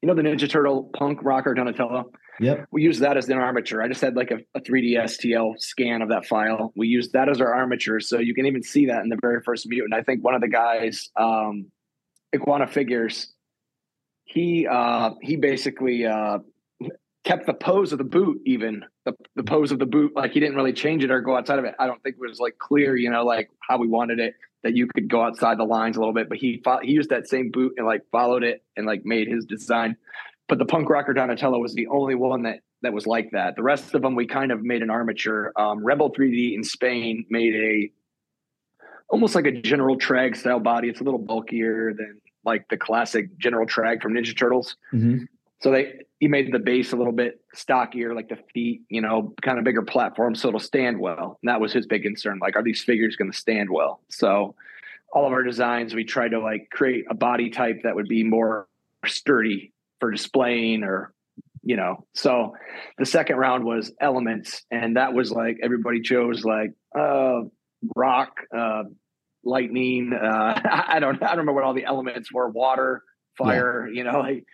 You 0.02 0.08
know 0.08 0.14
the 0.14 0.22
Ninja 0.22 0.48
Turtle 0.48 0.90
punk 0.94 1.20
rocker 1.22 1.54
Donatello. 1.54 2.10
Yep. 2.38 2.66
We 2.70 2.82
used 2.82 3.00
that 3.00 3.16
as 3.16 3.28
an 3.30 3.38
armature. 3.38 3.82
I 3.82 3.88
just 3.88 4.02
had 4.02 4.14
like 4.14 4.30
a, 4.30 4.38
a 4.54 4.60
3D 4.60 4.98
STL 4.98 5.58
scan 5.58 6.02
of 6.02 6.10
that 6.10 6.26
file. 6.26 6.72
We 6.76 6.86
used 6.86 7.14
that 7.14 7.30
as 7.30 7.40
our 7.40 7.54
armature, 7.54 7.98
so 8.00 8.18
you 8.18 8.34
can 8.34 8.44
even 8.44 8.62
see 8.62 8.86
that 8.86 9.02
in 9.02 9.08
the 9.08 9.18
very 9.22 9.40
first 9.42 9.66
mutant. 9.66 9.94
I 9.94 10.02
think 10.02 10.22
one 10.22 10.34
of 10.34 10.42
the 10.42 10.48
guys, 10.48 11.08
um, 11.18 11.70
Iguana 12.34 12.66
Figures, 12.66 13.32
he 14.24 14.66
uh, 14.70 15.12
he 15.22 15.36
basically 15.36 16.04
uh, 16.04 16.40
kept 17.24 17.46
the 17.46 17.54
pose 17.54 17.92
of 17.92 17.98
the 17.98 18.04
boot, 18.04 18.42
even 18.44 18.84
the, 19.06 19.14
the 19.34 19.42
pose 19.42 19.72
of 19.72 19.78
the 19.78 19.86
boot, 19.86 20.12
like 20.14 20.32
he 20.32 20.40
didn't 20.40 20.56
really 20.56 20.72
change 20.72 21.02
it 21.02 21.10
or 21.10 21.22
go 21.22 21.36
outside 21.36 21.58
of 21.58 21.64
it. 21.64 21.74
I 21.78 21.86
don't 21.86 22.02
think 22.02 22.16
it 22.16 22.28
was 22.28 22.38
like 22.38 22.58
clear, 22.58 22.96
you 22.96 23.10
know, 23.10 23.24
like 23.24 23.50
how 23.66 23.78
we 23.78 23.88
wanted 23.88 24.20
it 24.20 24.34
that 24.62 24.74
you 24.74 24.86
could 24.86 25.08
go 25.08 25.22
outside 25.22 25.58
the 25.58 25.64
lines 25.64 25.96
a 25.96 26.00
little 26.00 26.14
bit, 26.14 26.28
but 26.28 26.38
he 26.38 26.60
fought, 26.64 26.84
he 26.84 26.92
used 26.92 27.10
that 27.10 27.28
same 27.28 27.50
boot 27.50 27.74
and 27.76 27.86
like 27.86 28.02
followed 28.10 28.42
it 28.42 28.64
and 28.76 28.86
like 28.86 29.04
made 29.04 29.28
his 29.28 29.44
design. 29.44 29.96
But 30.48 30.58
the 30.58 30.64
punk 30.64 30.88
rocker 30.88 31.12
Donatello 31.12 31.58
was 31.58 31.74
the 31.74 31.88
only 31.88 32.14
one 32.14 32.42
that 32.42 32.60
that 32.82 32.92
was 32.92 33.06
like 33.06 33.30
that. 33.32 33.56
The 33.56 33.62
rest 33.62 33.94
of 33.94 34.02
them 34.02 34.14
we 34.14 34.26
kind 34.26 34.52
of 34.52 34.62
made 34.62 34.82
an 34.82 34.90
armature. 34.90 35.52
Um, 35.56 35.84
Rebel 35.84 36.12
3D 36.12 36.54
in 36.54 36.62
Spain 36.62 37.24
made 37.30 37.54
a 37.54 37.90
almost 39.08 39.34
like 39.34 39.46
a 39.46 39.52
General 39.52 39.98
Traag 39.98 40.36
style 40.36 40.60
body. 40.60 40.88
It's 40.88 41.00
a 41.00 41.04
little 41.04 41.18
bulkier 41.18 41.92
than 41.94 42.20
like 42.44 42.68
the 42.68 42.76
classic 42.76 43.36
General 43.38 43.66
Traag 43.66 44.02
from 44.02 44.14
Ninja 44.14 44.36
Turtles. 44.36 44.76
Mm-hmm. 44.92 45.24
So 45.60 45.70
they 45.70 46.00
he 46.18 46.28
made 46.28 46.52
the 46.52 46.58
base 46.58 46.92
a 46.92 46.96
little 46.96 47.12
bit 47.12 47.40
stockier, 47.54 48.14
like 48.14 48.28
the 48.28 48.38
feet, 48.54 48.82
you 48.88 49.00
know, 49.00 49.34
kind 49.42 49.58
of 49.58 49.64
bigger 49.64 49.82
platform, 49.82 50.34
so 50.34 50.48
it'll 50.48 50.60
stand 50.60 50.98
well. 50.98 51.38
And 51.42 51.48
that 51.48 51.60
was 51.60 51.72
his 51.72 51.86
big 51.86 52.02
concern. 52.02 52.38
Like, 52.40 52.56
are 52.56 52.62
these 52.62 52.82
figures 52.82 53.16
going 53.16 53.30
to 53.30 53.36
stand 53.36 53.70
well? 53.70 54.00
So, 54.10 54.54
all 55.12 55.26
of 55.26 55.32
our 55.32 55.42
designs, 55.42 55.94
we 55.94 56.04
try 56.04 56.28
to 56.28 56.40
like 56.40 56.68
create 56.70 57.04
a 57.10 57.14
body 57.14 57.50
type 57.50 57.82
that 57.84 57.94
would 57.94 58.08
be 58.08 58.22
more 58.22 58.66
sturdy 59.06 59.72
for 60.00 60.10
displaying, 60.10 60.82
or 60.84 61.12
you 61.62 61.76
know. 61.76 62.06
So, 62.14 62.54
the 62.98 63.06
second 63.06 63.36
round 63.36 63.64
was 63.64 63.92
elements, 64.00 64.62
and 64.70 64.96
that 64.96 65.12
was 65.14 65.30
like 65.30 65.58
everybody 65.62 66.00
chose 66.00 66.44
like 66.44 66.72
uh, 66.98 67.42
rock, 67.94 68.40
uh, 68.56 68.84
lightning. 69.44 70.12
Uh, 70.12 70.60
I 70.88 70.98
don't 70.98 71.22
I 71.22 71.28
don't 71.28 71.38
remember 71.38 71.54
what 71.54 71.64
all 71.64 71.74
the 71.74 71.84
elements 71.84 72.32
were. 72.32 72.48
Water, 72.48 73.02
fire. 73.36 73.86
Yeah. 73.86 73.98
You 73.98 74.04
know, 74.10 74.20
like 74.20 74.44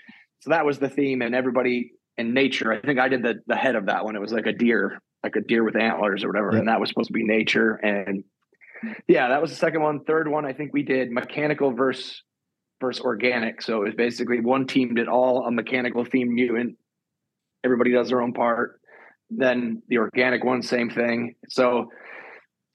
so 0.43 0.51
that 0.51 0.67
was 0.67 0.81
the 0.81 0.89
theme, 0.89 1.23
and 1.23 1.35
everybody 1.37 1.93
in 2.19 2.35
nature. 2.35 2.73
I 2.73 2.81
think 2.81 2.99
I 2.99 3.09
did 3.09 3.23
the 3.23 3.37
the 3.47 3.57
head 3.57 3.77
of 3.77 3.87
that 3.87 4.05
one. 4.05 4.17
It 4.17 4.21
was 4.21 4.33
like 4.33 4.47
a 4.47 4.53
deer, 4.53 5.01
like 5.23 5.37
a 5.37 5.41
deer 5.41 5.63
with 5.63 5.77
antlers 5.77 6.25
or 6.25 6.29
whatever, 6.29 6.51
yeah. 6.53 6.59
and 6.59 6.69
that 6.69 6.81
was 6.81 6.89
supposed 6.89 7.07
to 7.07 7.13
be 7.13 7.25
nature. 7.25 7.75
And 7.75 8.25
yeah, 9.07 9.29
that 9.29 9.41
was 9.41 9.51
the 9.51 9.57
second 9.57 9.83
one. 9.83 10.05
Third 10.05 10.27
one, 10.27 10.45
I 10.45 10.53
think 10.53 10.73
we 10.73 10.83
did 10.83 11.13
mechanical 11.13 11.73
versus 11.73 12.23
versus 12.81 13.05
organic. 13.05 13.63
So 13.63 13.83
it 13.83 13.87
was 13.87 13.95
basically 13.95 14.41
one 14.41 14.67
team 14.67 14.95
did 14.95 15.07
all 15.07 15.47
a 15.47 15.53
mechanical 15.53 16.05
theme 16.05 16.35
mutant. 16.35 16.77
Everybody 17.63 17.93
does 17.93 18.09
their 18.09 18.21
own 18.21 18.33
part. 18.33 18.81
Then 19.31 19.83
the 19.87 19.99
organic 19.99 20.43
one, 20.43 20.63
same 20.63 20.91
thing. 20.91 21.37
So 21.49 21.89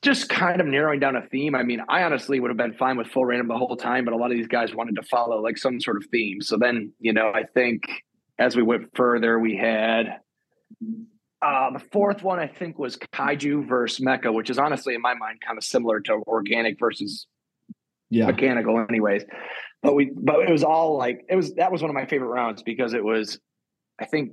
just 0.01 0.29
kind 0.29 0.61
of 0.61 0.67
narrowing 0.67 0.99
down 0.99 1.15
a 1.15 1.27
theme. 1.27 1.55
I 1.55 1.63
mean, 1.63 1.81
I 1.89 2.03
honestly 2.03 2.39
would 2.39 2.49
have 2.49 2.57
been 2.57 2.73
fine 2.73 2.97
with 2.97 3.07
full 3.07 3.25
random 3.25 3.47
the 3.47 3.57
whole 3.57 3.75
time, 3.75 4.05
but 4.05 4.13
a 4.13 4.17
lot 4.17 4.31
of 4.31 4.37
these 4.37 4.47
guys 4.47 4.73
wanted 4.73 4.95
to 4.95 5.03
follow 5.03 5.41
like 5.41 5.57
some 5.57 5.81
sort 5.81 5.97
of 5.97 6.05
theme. 6.11 6.41
So 6.41 6.57
then, 6.57 6.93
you 6.99 7.13
know, 7.13 7.31
I 7.33 7.43
think 7.43 7.83
as 8.37 8.55
we 8.55 8.61
went 8.61 8.95
further, 8.95 9.39
we 9.39 9.57
had 9.57 10.19
uh, 11.41 11.71
the 11.71 11.83
fourth 11.91 12.23
one, 12.23 12.39
I 12.39 12.47
think, 12.47 12.77
was 12.77 12.97
Kaiju 12.97 13.67
versus 13.67 14.03
Mecha, 14.03 14.33
which 14.33 14.49
is 14.49 14.57
honestly, 14.57 14.95
in 14.95 15.01
my 15.01 15.13
mind, 15.13 15.39
kind 15.45 15.57
of 15.57 15.63
similar 15.63 15.99
to 16.01 16.21
organic 16.27 16.79
versus 16.79 17.27
yeah. 18.09 18.27
mechanical, 18.27 18.83
anyways. 18.87 19.23
But 19.83 19.95
we, 19.95 20.11
but 20.15 20.39
it 20.41 20.51
was 20.51 20.63
all 20.63 20.97
like 20.97 21.25
it 21.29 21.35
was. 21.35 21.53
That 21.55 21.71
was 21.71 21.81
one 21.81 21.89
of 21.89 21.95
my 21.95 22.07
favorite 22.07 22.29
rounds 22.29 22.63
because 22.63 22.93
it 22.93 23.03
was, 23.03 23.39
I 23.99 24.05
think, 24.05 24.31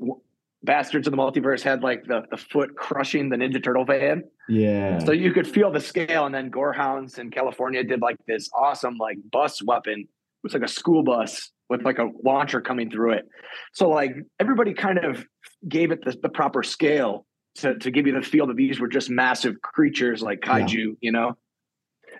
Bastards 0.65 1.07
of 1.07 1.11
the 1.11 1.17
Multiverse 1.17 1.63
had 1.63 1.83
like 1.83 2.05
the 2.07 2.23
the 2.31 2.37
foot 2.37 2.77
crushing 2.77 3.29
the 3.29 3.37
Ninja 3.37 3.63
Turtle 3.63 3.85
van. 3.85 4.25
Yeah. 4.49 4.99
So 4.99 5.13
you 5.13 5.33
could 5.33 5.47
feel 5.47 5.71
the 5.71 5.81
scale, 5.81 6.27
and 6.27 6.35
then 6.35 6.51
Gorehounds 6.51 7.19
in 7.19 7.31
California 7.31 7.85
did 7.85 8.01
like 8.01 8.17
this 8.27 8.49
awesome 8.57 8.97
like 8.97 9.19
bus 9.31 9.63
weapon. 9.63 10.01
It 10.01 10.09
was 10.43 10.55
like 10.55 10.63
a 10.63 10.69
school 10.69 11.03
bus 11.03 11.51
with 11.69 11.83
like 11.83 11.99
a 11.99 12.11
launcher 12.25 12.61
coming 12.61 12.91
through 12.91 13.13
it. 13.13 13.29
So 13.73 13.89
like 13.89 14.15
everybody 14.39 14.75
kind 14.75 14.99
of 14.99 15.25
gave 15.69 15.91
it 15.91 16.05
the, 16.05 16.17
the 16.23 16.29
proper 16.29 16.63
scale 16.63 17.27
to, 17.57 17.79
to 17.79 17.91
give 17.91 18.07
you 18.07 18.15
the 18.15 18.23
feel 18.23 18.47
that 18.47 18.57
these 18.57 18.81
were 18.81 18.89
just 18.89 19.11
massive 19.11 19.61
creatures 19.63 20.23
like 20.23 20.41
kaiju, 20.41 20.71
yeah. 20.73 20.93
you 21.01 21.13
know? 21.13 21.37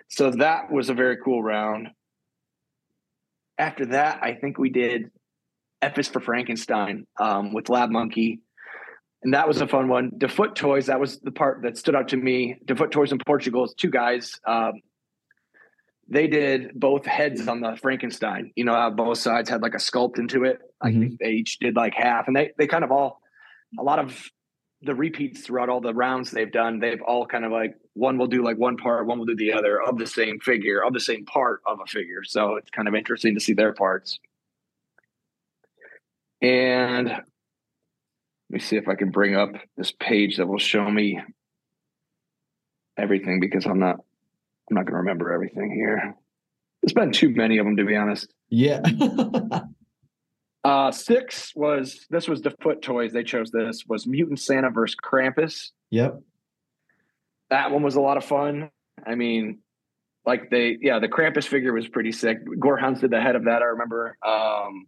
So 0.09 0.31
that 0.31 0.71
was 0.71 0.89
a 0.89 0.93
very 0.93 1.17
cool 1.23 1.43
round. 1.43 1.89
After 3.57 3.85
that, 3.87 4.19
I 4.21 4.33
think 4.33 4.57
we 4.57 4.69
did 4.69 5.11
F 5.85 5.99
is 5.99 6.07
for 6.07 6.19
Frankenstein 6.19 7.05
um, 7.19 7.53
with 7.53 7.69
Lab 7.69 7.89
Monkey. 7.91 8.41
And 9.23 9.33
that 9.33 9.47
was 9.47 9.61
a 9.61 9.67
fun 9.67 9.87
one. 9.87 10.11
DeFoot 10.11 10.55
Toys, 10.55 10.87
that 10.87 10.99
was 10.99 11.19
the 11.19 11.31
part 11.31 11.61
that 11.63 11.77
stood 11.77 11.95
out 11.95 12.09
to 12.09 12.17
me. 12.17 12.57
DeFoot 12.65 12.91
Toys 12.91 13.11
in 13.11 13.19
Portugal, 13.25 13.67
two 13.67 13.89
guys. 13.89 14.39
Um, 14.47 14.81
they 16.07 16.27
did 16.27 16.79
both 16.79 17.05
heads 17.05 17.47
on 17.47 17.61
the 17.61 17.75
Frankenstein. 17.81 18.51
You 18.55 18.65
know 18.65 18.73
how 18.73 18.89
both 18.91 19.17
sides 19.17 19.49
had 19.49 19.61
like 19.61 19.73
a 19.73 19.79
sculpt 19.79 20.19
into 20.19 20.43
it. 20.43 20.59
I 20.81 20.89
mm-hmm. 20.89 20.99
think 20.99 21.19
they 21.19 21.31
each 21.31 21.57
did 21.59 21.75
like 21.75 21.95
half, 21.95 22.27
and 22.27 22.35
they 22.35 22.51
they 22.59 22.67
kind 22.67 22.83
of 22.83 22.91
all 22.91 23.21
a 23.79 23.83
lot 23.83 23.97
of 23.97 24.29
the 24.83 24.93
repeats 24.93 25.41
throughout 25.41 25.69
all 25.69 25.81
the 25.81 25.95
rounds 25.95 26.29
they've 26.29 26.51
done. 26.51 26.79
They've 26.79 27.01
all 27.01 27.25
kind 27.25 27.43
of 27.43 27.51
like 27.51 27.75
one 27.93 28.19
will 28.19 28.27
do 28.27 28.43
like 28.43 28.57
one 28.57 28.77
part, 28.77 29.07
one 29.07 29.17
will 29.17 29.25
do 29.25 29.35
the 29.35 29.53
other 29.53 29.81
of 29.81 29.97
the 29.97 30.05
same 30.05 30.39
figure, 30.39 30.83
of 30.83 30.93
the 30.93 30.99
same 30.99 31.25
part 31.25 31.61
of 31.65 31.79
a 31.83 31.87
figure. 31.87 32.23
So 32.23 32.57
it's 32.57 32.69
kind 32.69 32.87
of 32.87 32.93
interesting 32.93 33.33
to 33.33 33.39
see 33.39 33.53
their 33.53 33.73
parts. 33.73 34.19
And 36.45 37.07
let 37.07 37.23
me 38.49 38.59
see 38.59 38.75
if 38.75 38.87
I 38.87 38.93
can 38.93 39.09
bring 39.09 39.35
up 39.35 39.49
this 39.77 39.91
page 39.91 40.37
that 40.37 40.45
will 40.45 40.59
show 40.59 40.87
me 40.87 41.19
everything 42.95 43.39
because 43.39 43.65
I'm 43.65 43.79
not 43.79 43.95
I'm 44.69 44.75
not 44.75 44.85
going 44.85 44.93
to 44.93 44.99
remember 44.99 45.33
everything 45.33 45.71
here. 45.71 46.15
There's 46.81 46.93
been 46.93 47.11
too 47.11 47.29
many 47.29 47.57
of 47.57 47.65
them, 47.65 47.77
to 47.77 47.85
be 47.85 47.95
honest. 47.95 48.31
Yeah. 48.49 48.83
uh, 50.63 50.91
six 50.91 51.51
was 51.55 52.05
this 52.11 52.27
was 52.27 52.43
the 52.43 52.53
foot 52.61 52.83
Toys. 52.83 53.11
They 53.11 53.23
chose 53.23 53.49
this 53.49 53.83
was 53.87 54.05
Mutant 54.05 54.39
Santa 54.39 54.69
versus 54.69 54.95
Krampus. 55.03 55.71
Yep. 55.89 56.21
That 57.49 57.71
one 57.71 57.81
was 57.81 57.95
a 57.95 58.01
lot 58.01 58.17
of 58.17 58.25
fun. 58.25 58.69
I 59.05 59.15
mean, 59.15 59.59
like 60.27 60.51
they, 60.51 60.77
yeah, 60.79 60.99
the 60.99 61.07
Krampus 61.07 61.47
figure 61.47 61.73
was 61.73 61.87
pretty 61.87 62.11
sick. 62.11 62.37
Gorehounds 62.45 63.01
did 63.01 63.09
the 63.09 63.21
head 63.21 63.35
of 63.35 63.45
that. 63.45 63.63
I 63.63 63.65
remember. 63.65 64.15
Um, 64.23 64.85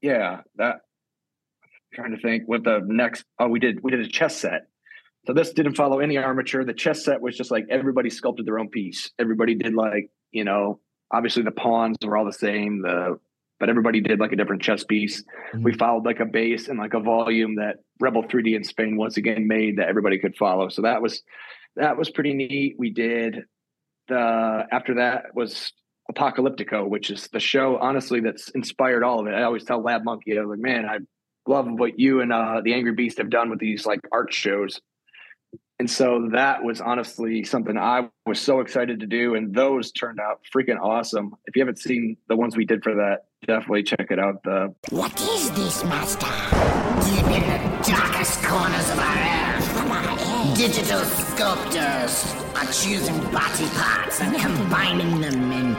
yeah, 0.00 0.40
that. 0.56 0.76
I'm 1.62 1.94
trying 1.94 2.16
to 2.16 2.20
think 2.20 2.44
what 2.46 2.64
the 2.64 2.80
next. 2.84 3.24
Oh, 3.38 3.48
we 3.48 3.58
did 3.58 3.82
we 3.82 3.90
did 3.90 4.00
a 4.00 4.08
chess 4.08 4.36
set. 4.36 4.66
So 5.26 5.34
this 5.34 5.52
didn't 5.52 5.74
follow 5.74 5.98
any 6.00 6.16
armature. 6.16 6.64
The 6.64 6.72
chess 6.72 7.04
set 7.04 7.20
was 7.20 7.36
just 7.36 7.50
like 7.50 7.66
everybody 7.70 8.08
sculpted 8.08 8.46
their 8.46 8.58
own 8.58 8.68
piece. 8.68 9.10
Everybody 9.18 9.54
did 9.54 9.74
like, 9.74 10.10
you 10.30 10.44
know, 10.44 10.80
obviously 11.12 11.42
the 11.42 11.50
pawns 11.50 11.96
were 12.02 12.16
all 12.16 12.24
the 12.24 12.32
same, 12.32 12.82
the 12.82 13.18
but 13.60 13.68
everybody 13.68 14.00
did 14.00 14.20
like 14.20 14.32
a 14.32 14.36
different 14.36 14.62
chess 14.62 14.84
piece. 14.84 15.22
Mm-hmm. 15.52 15.64
We 15.64 15.74
followed 15.74 16.04
like 16.04 16.20
a 16.20 16.24
base 16.24 16.68
and 16.68 16.78
like 16.78 16.94
a 16.94 17.00
volume 17.00 17.56
that 17.56 17.78
Rebel 18.00 18.22
3D 18.22 18.54
in 18.54 18.64
Spain 18.64 18.96
once 18.96 19.16
again 19.16 19.48
made 19.48 19.78
that 19.78 19.88
everybody 19.88 20.18
could 20.18 20.36
follow. 20.36 20.68
So 20.68 20.82
that 20.82 21.02
was 21.02 21.22
that 21.76 21.96
was 21.96 22.10
pretty 22.10 22.34
neat. 22.34 22.76
We 22.78 22.90
did 22.90 23.40
the 24.08 24.64
after 24.70 24.94
that 24.94 25.34
was 25.34 25.72
Apocalyptico, 26.10 26.88
which 26.88 27.10
is 27.10 27.28
the 27.28 27.40
show 27.40 27.78
honestly 27.78 28.20
that's 28.20 28.48
inspired 28.50 29.02
all 29.02 29.20
of 29.20 29.26
it. 29.26 29.34
I 29.34 29.42
always 29.42 29.64
tell 29.64 29.82
Lab 29.82 30.04
Monkey, 30.04 30.38
I 30.38 30.40
was 30.40 30.50
like, 30.50 30.60
man, 30.60 30.86
I 30.86 30.98
love 31.46 31.66
what 31.68 31.98
you 31.98 32.20
and 32.20 32.32
uh, 32.32 32.60
the 32.62 32.74
Angry 32.74 32.92
Beast 32.92 33.18
have 33.18 33.30
done 33.30 33.50
with 33.50 33.58
these 33.58 33.86
like 33.86 34.00
art 34.12 34.32
shows 34.32 34.80
and 35.80 35.88
so 35.88 36.28
that 36.32 36.64
was 36.64 36.80
honestly 36.80 37.44
something 37.44 37.78
I 37.78 38.08
was 38.26 38.40
so 38.40 38.60
excited 38.60 38.98
to 39.00 39.06
do. 39.06 39.36
And 39.36 39.54
those 39.54 39.92
turned 39.92 40.18
out 40.18 40.40
freaking 40.54 40.80
awesome. 40.80 41.36
If 41.46 41.54
you 41.54 41.62
haven't 41.62 41.78
seen 41.78 42.16
the 42.28 42.36
ones 42.36 42.56
we 42.56 42.64
did 42.64 42.82
for 42.82 42.96
that, 42.96 43.26
definitely 43.46 43.84
check 43.84 44.06
it 44.10 44.18
out. 44.18 44.42
The 44.42 44.74
What 44.90 45.20
is 45.20 45.50
this, 45.52 45.84
Master? 45.84 46.26
Deep 47.06 47.26
in 47.26 47.42
the 47.42 47.88
darkest 47.88 48.42
corners 48.42 48.90
of 48.90 48.98
our 48.98 49.18
earth, 49.54 50.56
digital 50.56 51.04
sculptors 51.04 52.47
are 52.58 52.66
choosing 52.72 53.20
body 53.30 53.68
parts 53.76 54.20
and 54.20 54.36
combining 54.36 55.20
them 55.20 55.52
in 55.52 55.76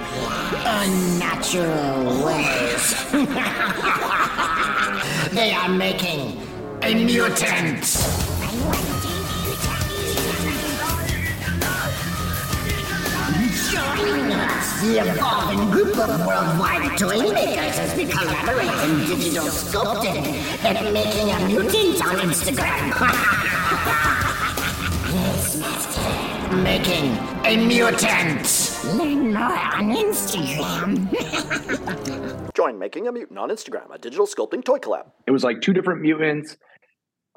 unnatural 0.65 2.25
ways. 2.25 3.11
they 5.33 5.51
are 5.51 5.67
making 5.67 6.39
a 6.83 6.93
mutant. 6.93 7.83
Join 13.71 14.31
us! 14.31 14.81
The 14.81 14.99
evolving 14.99 15.69
group 15.71 15.97
of 15.97 16.25
worldwide 16.25 16.97
toy 16.97 17.29
makers 17.33 17.77
has 17.77 17.93
been 17.93 18.07
collaborating 18.07 18.89
in 18.89 19.05
digital 19.05 19.47
sculpting 19.47 20.25
and 20.63 20.93
making 20.93 21.29
a 21.29 21.45
mutant 21.45 22.01
on 22.05 22.15
Instagram. 22.19 22.93
yes, 26.49 26.63
Making 26.63 27.17
a 27.45 27.57
mutant. 27.67 28.79
Learn 28.97 29.33
more 29.33 29.43
on 29.43 29.95
Instagram. 29.95 31.07
Join 32.53 32.79
Making 32.79 33.07
a 33.07 33.11
Mutant 33.11 33.37
on 33.37 33.49
Instagram, 33.49 33.93
a 33.93 33.97
digital 33.97 34.25
sculpting 34.25 34.63
toy 34.63 34.77
collab. 34.77 35.11
It 35.27 35.31
was 35.31 35.43
like 35.43 35.61
two 35.61 35.73
different 35.73 36.01
mutants 36.01 36.57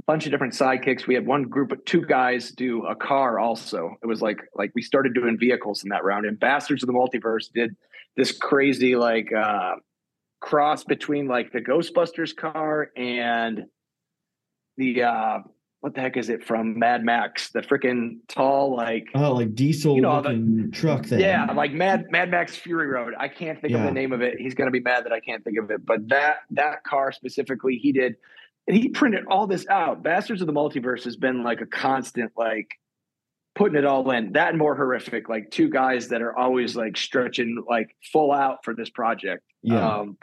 a 0.01 0.05
bunch 0.05 0.27
of 0.27 0.33
different 0.33 0.53
sidekicks. 0.53 1.07
We 1.07 1.15
had 1.15 1.27
one 1.27 1.45
group 1.45 1.71
of 1.71 1.85
two 1.85 2.05
guys 2.05 2.51
do 2.51 2.85
a 2.87 2.97
car 2.97 3.39
also. 3.39 3.95
It 4.03 4.07
was 4.07 4.21
like 4.21 4.41
like 4.55 4.73
we 4.75 4.83
started 4.83 5.15
doing 5.15 5.39
vehicles 5.39 5.85
in 5.85 5.91
that 5.91 6.03
round. 6.03 6.27
And 6.27 6.41
Bastards 6.41 6.83
of 6.83 6.89
the 6.89 6.93
Multiverse 6.93 7.53
did 7.55 7.77
this 8.17 8.37
crazy 8.37 8.97
like 8.97 9.33
uh 9.33 9.75
cross 10.41 10.83
between 10.83 11.29
like 11.29 11.53
the 11.53 11.61
Ghostbusters 11.61 12.35
car 12.35 12.91
and 12.97 13.65
the 14.77 15.05
uh 15.05 15.39
what 15.83 15.95
the 15.95 16.01
heck 16.01 16.17
is 16.17 16.31
it 16.31 16.45
from 16.45 16.79
Mad 16.79 17.05
Max? 17.05 17.51
The 17.51 17.61
freaking 17.61 18.19
tall, 18.29 18.75
like 18.75 19.09
oh, 19.15 19.33
like 19.33 19.55
diesel 19.55 19.97
you 19.97 20.03
know, 20.03 20.23
the, 20.23 20.71
truck 20.73 21.05
thing. 21.05 21.21
Yeah, 21.21 21.45
like 21.53 21.73
Mad 21.73 22.07
Mad 22.11 22.31
Max 22.31 22.57
Fury 22.57 22.87
Road. 22.87 23.15
I 23.19 23.29
can't 23.29 23.61
think 23.61 23.73
yeah. 23.73 23.81
of 23.81 23.85
the 23.85 23.93
name 23.93 24.13
of 24.13 24.23
it. 24.23 24.39
He's 24.39 24.55
gonna 24.55 24.71
be 24.71 24.81
mad 24.81 25.05
that 25.05 25.13
I 25.13 25.21
can't 25.21 25.45
think 25.45 25.59
of 25.59 25.71
it. 25.71 25.85
But 25.85 26.09
that 26.09 26.37
that 26.53 26.85
car 26.85 27.13
specifically, 27.13 27.77
he 27.77 27.93
did 27.93 28.17
and 28.67 28.77
he 28.77 28.89
printed 28.89 29.25
all 29.29 29.47
this 29.47 29.67
out. 29.69 30.03
Bastards 30.03 30.41
of 30.41 30.47
the 30.47 30.53
Multiverse 30.53 31.05
has 31.05 31.17
been 31.17 31.43
like 31.43 31.61
a 31.61 31.67
constant, 31.67 32.33
like 32.37 32.79
putting 33.55 33.77
it 33.77 33.85
all 33.85 34.09
in. 34.11 34.33
That 34.33 34.51
and 34.51 34.59
more 34.59 34.77
horrific, 34.77 35.29
like 35.29 35.51
two 35.51 35.69
guys 35.69 36.09
that 36.09 36.23
are 36.23 36.37
always 36.37 36.77
like 36.77 36.97
stretching 36.97 37.65
like 37.69 37.97
full 38.13 38.33
out 38.33 38.65
for 38.65 38.75
this 38.75 38.91
project. 38.91 39.43
Yeah. 39.63 39.85
Um, 39.85 40.17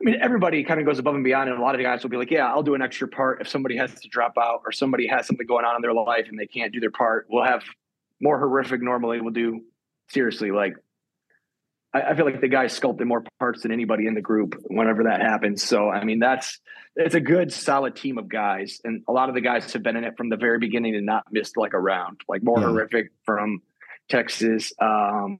I 0.00 0.04
mean, 0.04 0.16
everybody 0.22 0.64
kind 0.64 0.80
of 0.80 0.86
goes 0.86 0.98
above 0.98 1.14
and 1.14 1.24
beyond, 1.24 1.50
and 1.50 1.58
a 1.58 1.62
lot 1.62 1.74
of 1.74 1.78
the 1.78 1.84
guys 1.84 2.02
will 2.02 2.10
be 2.10 2.16
like, 2.16 2.30
"Yeah, 2.30 2.46
I'll 2.46 2.62
do 2.62 2.74
an 2.74 2.80
extra 2.80 3.06
part 3.06 3.42
if 3.42 3.48
somebody 3.48 3.76
has 3.76 3.92
to 4.00 4.08
drop 4.08 4.38
out 4.38 4.62
or 4.64 4.72
somebody 4.72 5.06
has 5.06 5.26
something 5.26 5.46
going 5.46 5.64
on 5.64 5.76
in 5.76 5.82
their 5.82 5.92
life 5.92 6.26
and 6.28 6.38
they 6.38 6.46
can't 6.46 6.72
do 6.72 6.80
their 6.80 6.90
part. 6.90 7.26
We'll 7.28 7.44
have 7.44 7.62
more 8.20 8.38
horrific. 8.38 8.80
Normally, 8.80 9.20
we'll 9.20 9.32
do 9.32 9.60
seriously 10.08 10.50
like 10.50 10.74
I, 11.92 12.02
I 12.02 12.14
feel 12.14 12.24
like 12.24 12.40
the 12.40 12.48
guy 12.48 12.66
sculpted 12.66 13.06
more 13.06 13.24
parts 13.38 13.62
than 13.62 13.72
anybody 13.72 14.06
in 14.06 14.14
the 14.14 14.20
group 14.20 14.56
whenever 14.66 15.04
that 15.04 15.20
happens. 15.20 15.62
So 15.62 15.90
I 15.90 16.04
mean, 16.04 16.18
that's 16.18 16.58
it's 16.96 17.14
a 17.14 17.20
good 17.20 17.52
solid 17.52 17.96
team 17.96 18.18
of 18.18 18.28
guys, 18.28 18.80
and 18.84 19.02
a 19.08 19.12
lot 19.12 19.28
of 19.28 19.34
the 19.34 19.40
guys 19.40 19.72
have 19.72 19.82
been 19.82 19.96
in 19.96 20.04
it 20.04 20.16
from 20.16 20.28
the 20.28 20.36
very 20.36 20.58
beginning 20.58 20.94
and 20.94 21.06
not 21.06 21.24
missed 21.30 21.56
like 21.56 21.72
a 21.72 21.78
round. 21.78 22.20
Like 22.28 22.42
more 22.42 22.58
yeah. 22.58 22.66
horrific 22.66 23.10
from 23.24 23.62
Texas. 24.08 24.72
Um, 24.80 25.38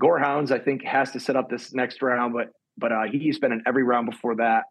Gorehounds, 0.00 0.52
I 0.52 0.60
think, 0.60 0.84
has 0.84 1.10
to 1.12 1.20
set 1.20 1.34
up 1.34 1.50
this 1.50 1.72
next 1.74 2.02
round, 2.02 2.32
but 2.32 2.50
but 2.78 2.92
uh, 2.92 3.02
he's 3.10 3.38
been 3.38 3.52
in 3.52 3.62
every 3.66 3.82
round 3.82 4.10
before 4.10 4.36
that. 4.36 4.64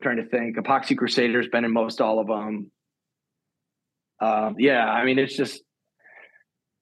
I'm 0.00 0.02
trying 0.02 0.16
to 0.16 0.26
think, 0.26 0.56
Epoxy 0.56 0.96
Crusader's 0.96 1.48
been 1.48 1.64
in 1.64 1.72
most 1.72 2.00
all 2.00 2.18
of 2.18 2.26
them. 2.26 2.70
Uh, 4.20 4.52
yeah, 4.58 4.84
I 4.84 5.04
mean, 5.04 5.18
it's 5.18 5.36
just 5.36 5.62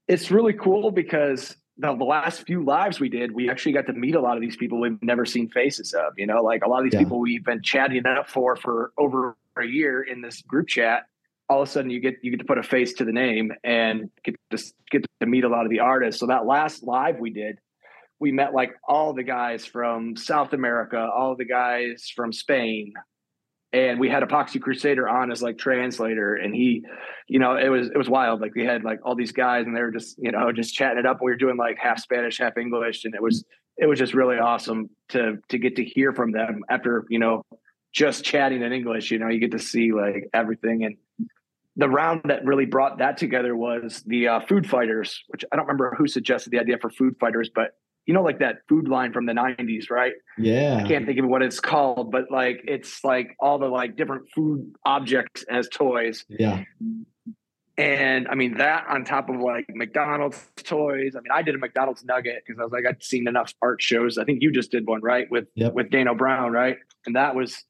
it's 0.06 0.30
really 0.30 0.52
cool 0.52 0.90
because 0.90 1.56
the, 1.78 1.96
the, 1.96 2.04
last 2.04 2.46
few 2.46 2.62
lives 2.62 3.00
we 3.00 3.08
did, 3.08 3.32
we 3.32 3.50
actually 3.50 3.72
got 3.72 3.86
to 3.86 3.92
meet 3.92 4.14
a 4.14 4.20
lot 4.20 4.36
of 4.36 4.40
these 4.40 4.56
people 4.56 4.80
we've 4.80 5.02
never 5.02 5.24
seen 5.24 5.48
faces 5.48 5.94
of. 5.94 6.12
You 6.16 6.26
know, 6.26 6.42
like 6.42 6.64
a 6.64 6.68
lot 6.68 6.78
of 6.78 6.84
these 6.84 6.94
yeah. 6.94 7.00
people 7.00 7.20
we've 7.20 7.44
been 7.44 7.62
chatting 7.62 8.06
up 8.06 8.28
for 8.28 8.54
for 8.54 8.92
over 8.98 9.36
a 9.58 9.64
year 9.64 10.02
in 10.02 10.20
this 10.20 10.42
group 10.42 10.68
chat 10.68 11.06
all 11.48 11.62
of 11.62 11.68
a 11.68 11.70
sudden 11.70 11.90
you 11.90 12.00
get 12.00 12.16
you 12.22 12.30
get 12.30 12.38
to 12.38 12.44
put 12.44 12.58
a 12.58 12.62
face 12.62 12.94
to 12.94 13.04
the 13.04 13.12
name 13.12 13.52
and 13.62 14.10
get 14.24 14.34
to 14.50 14.62
get 14.90 15.04
to 15.20 15.26
meet 15.26 15.44
a 15.44 15.48
lot 15.48 15.64
of 15.64 15.70
the 15.70 15.80
artists. 15.80 16.20
So 16.20 16.26
that 16.26 16.46
last 16.46 16.82
live 16.82 17.18
we 17.18 17.30
did, 17.30 17.58
we 18.20 18.32
met 18.32 18.54
like 18.54 18.74
all 18.88 19.12
the 19.12 19.22
guys 19.22 19.66
from 19.66 20.16
South 20.16 20.52
America, 20.52 20.98
all 20.98 21.36
the 21.36 21.44
guys 21.44 22.10
from 22.14 22.32
Spain, 22.32 22.92
and 23.72 23.98
we 23.98 24.08
had 24.08 24.22
Epoxy 24.22 24.60
Crusader 24.60 25.08
on 25.08 25.32
as 25.32 25.42
like 25.42 25.58
translator, 25.58 26.36
and 26.36 26.54
he, 26.54 26.84
you 27.28 27.38
know, 27.38 27.56
it 27.56 27.68
was 27.68 27.88
it 27.88 27.98
was 27.98 28.08
wild. 28.08 28.40
Like 28.40 28.54
we 28.54 28.64
had 28.64 28.84
like 28.84 29.00
all 29.04 29.16
these 29.16 29.32
guys, 29.32 29.66
and 29.66 29.76
they 29.76 29.82
were 29.82 29.90
just 29.90 30.16
you 30.18 30.30
know 30.30 30.52
just 30.52 30.74
chatting 30.74 30.98
it 30.98 31.06
up. 31.06 31.18
We 31.20 31.30
were 31.30 31.36
doing 31.36 31.56
like 31.56 31.76
half 31.78 31.98
Spanish, 31.98 32.38
half 32.38 32.56
English, 32.56 33.04
and 33.04 33.14
it 33.14 33.22
was 33.22 33.44
it 33.76 33.86
was 33.86 33.98
just 33.98 34.14
really 34.14 34.38
awesome 34.38 34.90
to 35.10 35.38
to 35.48 35.58
get 35.58 35.76
to 35.76 35.84
hear 35.84 36.12
from 36.12 36.30
them 36.30 36.62
after 36.70 37.04
you 37.08 37.18
know 37.18 37.42
just 37.92 38.24
chatting 38.24 38.62
in 38.62 38.72
English. 38.72 39.10
You 39.10 39.18
know, 39.18 39.28
you 39.28 39.40
get 39.40 39.52
to 39.52 39.58
see 39.58 39.92
like 39.92 40.28
everything 40.32 40.84
and 40.84 40.96
the 41.76 41.88
round 41.88 42.22
that 42.26 42.44
really 42.44 42.66
brought 42.66 42.98
that 42.98 43.16
together 43.16 43.56
was 43.56 44.02
the 44.06 44.28
uh, 44.28 44.40
food 44.40 44.68
fighters, 44.68 45.22
which 45.28 45.44
I 45.52 45.56
don't 45.56 45.66
remember 45.66 45.94
who 45.98 46.06
suggested 46.06 46.50
the 46.50 46.60
idea 46.60 46.78
for 46.80 46.88
food 46.88 47.16
fighters, 47.18 47.50
but 47.52 47.72
you 48.06 48.14
know, 48.14 48.22
like 48.22 48.40
that 48.40 48.58
food 48.68 48.88
line 48.88 49.12
from 49.12 49.26
the 49.26 49.32
'90s, 49.32 49.90
right? 49.90 50.12
Yeah, 50.38 50.80
I 50.82 50.88
can't 50.88 51.06
think 51.06 51.18
of 51.18 51.26
what 51.26 51.42
it's 51.42 51.60
called, 51.60 52.10
but 52.10 52.30
like 52.30 52.60
it's 52.64 53.02
like 53.04 53.34
all 53.40 53.58
the 53.58 53.66
like 53.66 53.96
different 53.96 54.30
food 54.34 54.74
objects 54.84 55.44
as 55.50 55.68
toys. 55.68 56.24
Yeah. 56.28 56.64
And 57.76 58.28
I 58.28 58.36
mean 58.36 58.58
that 58.58 58.84
on 58.88 59.04
top 59.04 59.28
of 59.28 59.40
like 59.40 59.66
McDonald's 59.70 60.40
toys. 60.56 61.16
I 61.16 61.20
mean, 61.20 61.32
I 61.32 61.42
did 61.42 61.56
a 61.56 61.58
McDonald's 61.58 62.04
nugget 62.04 62.44
because 62.46 62.60
I 62.60 62.62
was 62.62 62.72
like, 62.72 62.84
I'd 62.88 63.02
seen 63.02 63.26
enough 63.26 63.52
art 63.60 63.82
shows. 63.82 64.16
I 64.16 64.24
think 64.24 64.42
you 64.42 64.52
just 64.52 64.70
did 64.70 64.86
one, 64.86 65.00
right? 65.02 65.28
With 65.30 65.46
yep. 65.54 65.72
with 65.72 65.90
Dano 65.90 66.14
Brown, 66.14 66.52
right? 66.52 66.76
And 67.06 67.16
that 67.16 67.34
was 67.34 67.64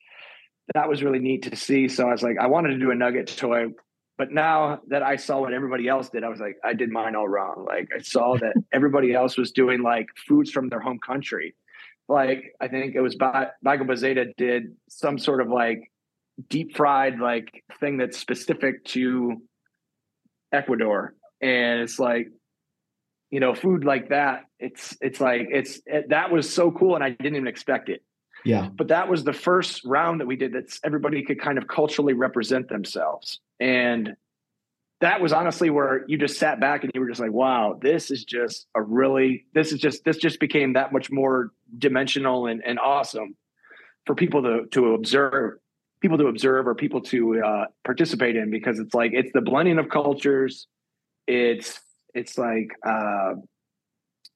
that 0.75 0.89
was 0.89 1.03
really 1.03 1.19
neat 1.21 1.51
to 1.51 1.57
see. 1.57 1.89
So 1.89 2.09
I 2.09 2.13
was 2.13 2.23
like, 2.23 2.37
I 2.39 2.47
wanted 2.47 2.71
to 2.71 2.79
do 2.79 2.91
a 2.91 2.95
nugget 2.95 3.29
toy 3.29 3.69
but 4.17 4.31
now 4.31 4.81
that 4.89 5.03
I 5.03 5.17
saw 5.17 5.41
what 5.41 5.53
everybody 5.53 5.89
else 5.89 6.09
did, 6.09 6.23
I 6.23 6.29
was 6.29 6.39
like, 6.41 6.57
I 6.65 6.73
did 6.73 6.91
mine 6.91 7.17
all 7.17 7.29
wrong. 7.29 7.65
Like 7.67 7.89
I 7.95 8.01
saw 8.01 8.37
that 8.41 8.55
everybody 8.73 9.13
else 9.13 9.37
was 9.37 9.51
doing 9.51 9.83
like 9.83 10.07
foods 10.29 10.51
from 10.51 10.69
their 10.69 10.81
home 10.81 11.01
country. 11.05 11.55
Like 12.09 12.55
I 12.61 12.69
think 12.69 12.95
it 12.95 13.01
was 13.01 13.17
ba- 13.17 13.53
Bago 13.65 13.83
Bazeta 13.83 14.37
did 14.37 14.77
some 14.89 15.19
sort 15.19 15.41
of 15.41 15.49
like 15.49 15.91
deep 16.49 16.77
fried 16.77 17.19
like 17.19 17.65
thing 17.81 17.97
that's 17.97 18.19
specific 18.19 18.85
to 18.85 19.41
Ecuador, 20.53 21.15
and 21.41 21.81
it's 21.81 21.99
like, 21.99 22.29
you 23.31 23.41
know, 23.41 23.55
food 23.55 23.85
like 23.85 24.11
that. 24.11 24.45
It's 24.61 24.97
it's 25.01 25.21
like 25.21 25.49
it's 25.51 25.81
it, 25.87 26.11
that 26.11 26.31
was 26.31 26.53
so 26.53 26.71
cool, 26.71 26.95
and 26.95 27.03
I 27.03 27.11
didn't 27.11 27.37
even 27.37 27.49
expect 27.49 27.89
it. 27.89 28.03
Yeah. 28.45 28.69
But 28.77 28.89
that 28.89 29.09
was 29.09 29.25
the 29.25 29.33
first 29.33 29.85
round 29.85 30.21
that 30.21 30.27
we 30.27 30.37
did 30.37 30.53
that 30.53 30.79
everybody 30.85 31.25
could 31.25 31.41
kind 31.41 31.57
of 31.57 31.67
culturally 31.67 32.13
represent 32.13 32.69
themselves. 32.69 33.41
And 33.61 34.15
that 35.01 35.21
was 35.21 35.33
honestly 35.33 35.71
where 35.71 36.05
you 36.09 36.17
just 36.17 36.39
sat 36.39 36.61
back 36.61 36.83
and 36.83 36.93
you 36.95 37.01
were 37.01 37.09
just 37.09 37.21
like, 37.21 37.33
wow, 37.33 37.79
this 37.81 38.11
is 38.11 38.25
just 38.25 38.67
a 38.75 38.83
really, 38.83 39.45
this 39.53 39.73
is 39.73 39.81
just, 39.81 40.05
this 40.05 40.17
just 40.17 40.41
became 40.41 40.75
that 40.75 40.93
much 40.93 41.11
more 41.11 41.51
dimensional 41.79 42.47
and, 42.47 42.63
and 42.65 42.79
awesome 42.79 43.37
for 44.07 44.15
people 44.15 44.43
to, 44.43 44.67
to 44.71 44.95
observe, 44.95 45.59
people 46.01 46.19
to 46.19 46.27
observe 46.27 46.67
or 46.67 46.75
people 46.75 47.01
to 47.01 47.43
uh, 47.45 47.65
participate 47.85 48.37
in 48.37 48.51
because 48.51 48.79
it's 48.79 48.95
like, 48.95 49.13
it's 49.13 49.31
the 49.35 49.41
blending 49.41 49.79
of 49.79 49.89
cultures. 49.89 50.69
It's, 51.27 51.81
it's 52.15 52.39
like, 52.39 52.69
uh, 52.87 53.35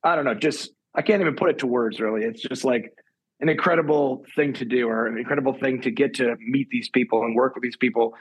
I 0.03 0.17
don't 0.17 0.25
know, 0.25 0.35
just, 0.35 0.71
I 0.95 1.03
can't 1.03 1.21
even 1.21 1.37
put 1.37 1.51
it 1.51 1.59
to 1.61 1.67
words 1.67 2.01
really. 2.01 2.25
It's 2.25 2.43
just 2.43 2.65
like, 2.65 2.93
an 3.41 3.49
incredible 3.49 4.25
thing 4.35 4.53
to 4.55 4.65
do 4.65 4.89
or 4.89 5.07
an 5.07 5.17
incredible 5.17 5.55
thing 5.55 5.81
to 5.83 5.93
get 5.93 6.15
to 6.15 6.35
meet 6.41 6.69
these 6.71 6.89
people 6.89 7.23
and 7.23 7.37
work 7.37 7.55
with 7.55 7.63
these 7.63 7.77
people 7.77 8.15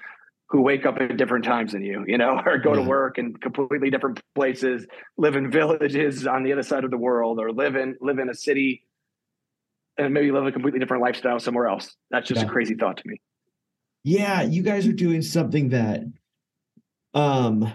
who 0.49 0.61
wake 0.61 0.85
up 0.85 0.97
at 0.99 1.17
different 1.17 1.43
times 1.43 1.73
than 1.73 1.83
you, 1.83 2.05
you 2.07 2.17
know, 2.17 2.41
or 2.45 2.57
go 2.57 2.73
to 2.73 2.81
work 2.81 3.17
in 3.17 3.33
completely 3.35 3.89
different 3.89 4.21
places, 4.35 4.85
live 5.17 5.35
in 5.35 5.51
villages 5.51 6.25
on 6.25 6.43
the 6.43 6.53
other 6.53 6.63
side 6.63 6.83
of 6.83 6.91
the 6.91 6.97
world, 6.97 7.39
or 7.39 7.51
live 7.51 7.75
in 7.75 7.95
live 8.01 8.19
in 8.19 8.29
a 8.29 8.33
city 8.33 8.83
and 9.97 10.13
maybe 10.13 10.31
live 10.31 10.45
a 10.45 10.51
completely 10.51 10.79
different 10.79 11.01
lifestyle 11.01 11.39
somewhere 11.39 11.67
else. 11.67 11.95
That's 12.11 12.27
just 12.27 12.41
yeah. 12.41 12.47
a 12.47 12.49
crazy 12.49 12.75
thought 12.75 12.97
to 12.97 13.07
me. 13.07 13.19
Yeah, 14.03 14.43
you 14.43 14.61
guys 14.61 14.87
are 14.87 14.93
doing 14.93 15.21
something 15.21 15.69
that 15.69 16.01
um 17.13 17.71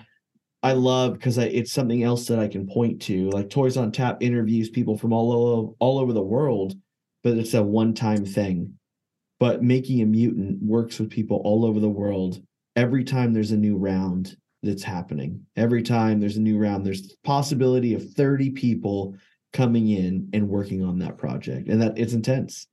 I 0.63 0.75
love 0.75 1.15
because 1.15 1.39
it's 1.39 1.73
something 1.73 2.05
else 2.05 2.29
that 2.29 2.39
I 2.39 2.47
can 2.47 2.69
point 2.69 3.03
to. 3.03 3.31
Like 3.31 3.51
Toys 3.51 3.77
on 3.77 3.91
Tap 3.91 4.19
interviews 4.23 4.71
people 4.71 4.97
from 4.97 5.13
all 5.13 5.33
over 5.33 5.73
all 5.79 5.99
over 5.99 6.13
the 6.13 6.23
world 6.23 6.75
but 7.23 7.39
it's 7.39 7.55
a 7.55 7.63
one 7.63 7.95
time 7.95 8.25
thing. 8.25 8.75
But 9.39 9.63
making 9.63 10.01
a 10.03 10.07
mutant 10.07 10.63
works 10.63 10.99
with 10.99 11.11
people 11.11 11.41
all 11.45 11.65
over 11.65 11.81
the 11.81 11.89
world. 11.89 12.41
Every 12.77 13.05
time 13.05 13.33
there's 13.33 13.53
a 13.53 13.57
new 13.57 13.77
round 13.77 14.37
that's 14.63 14.83
happening, 14.83 15.45
every 15.57 15.83
time 15.83 16.21
there's 16.21 16.37
a 16.37 16.41
new 16.41 16.59
round, 16.59 16.87
there's 16.87 17.03
the 17.03 17.15
possibility 17.25 17.95
of 17.95 18.13
30 18.15 18.51
people 18.51 19.15
coming 19.53 19.89
in 19.89 20.29
and 20.33 20.49
working 20.49 20.83
on 20.83 20.99
that 21.01 21.19
project. 21.19 21.69
And 21.69 21.83
that 21.83 21.99
it's 21.99 22.15
intense. 22.15 22.67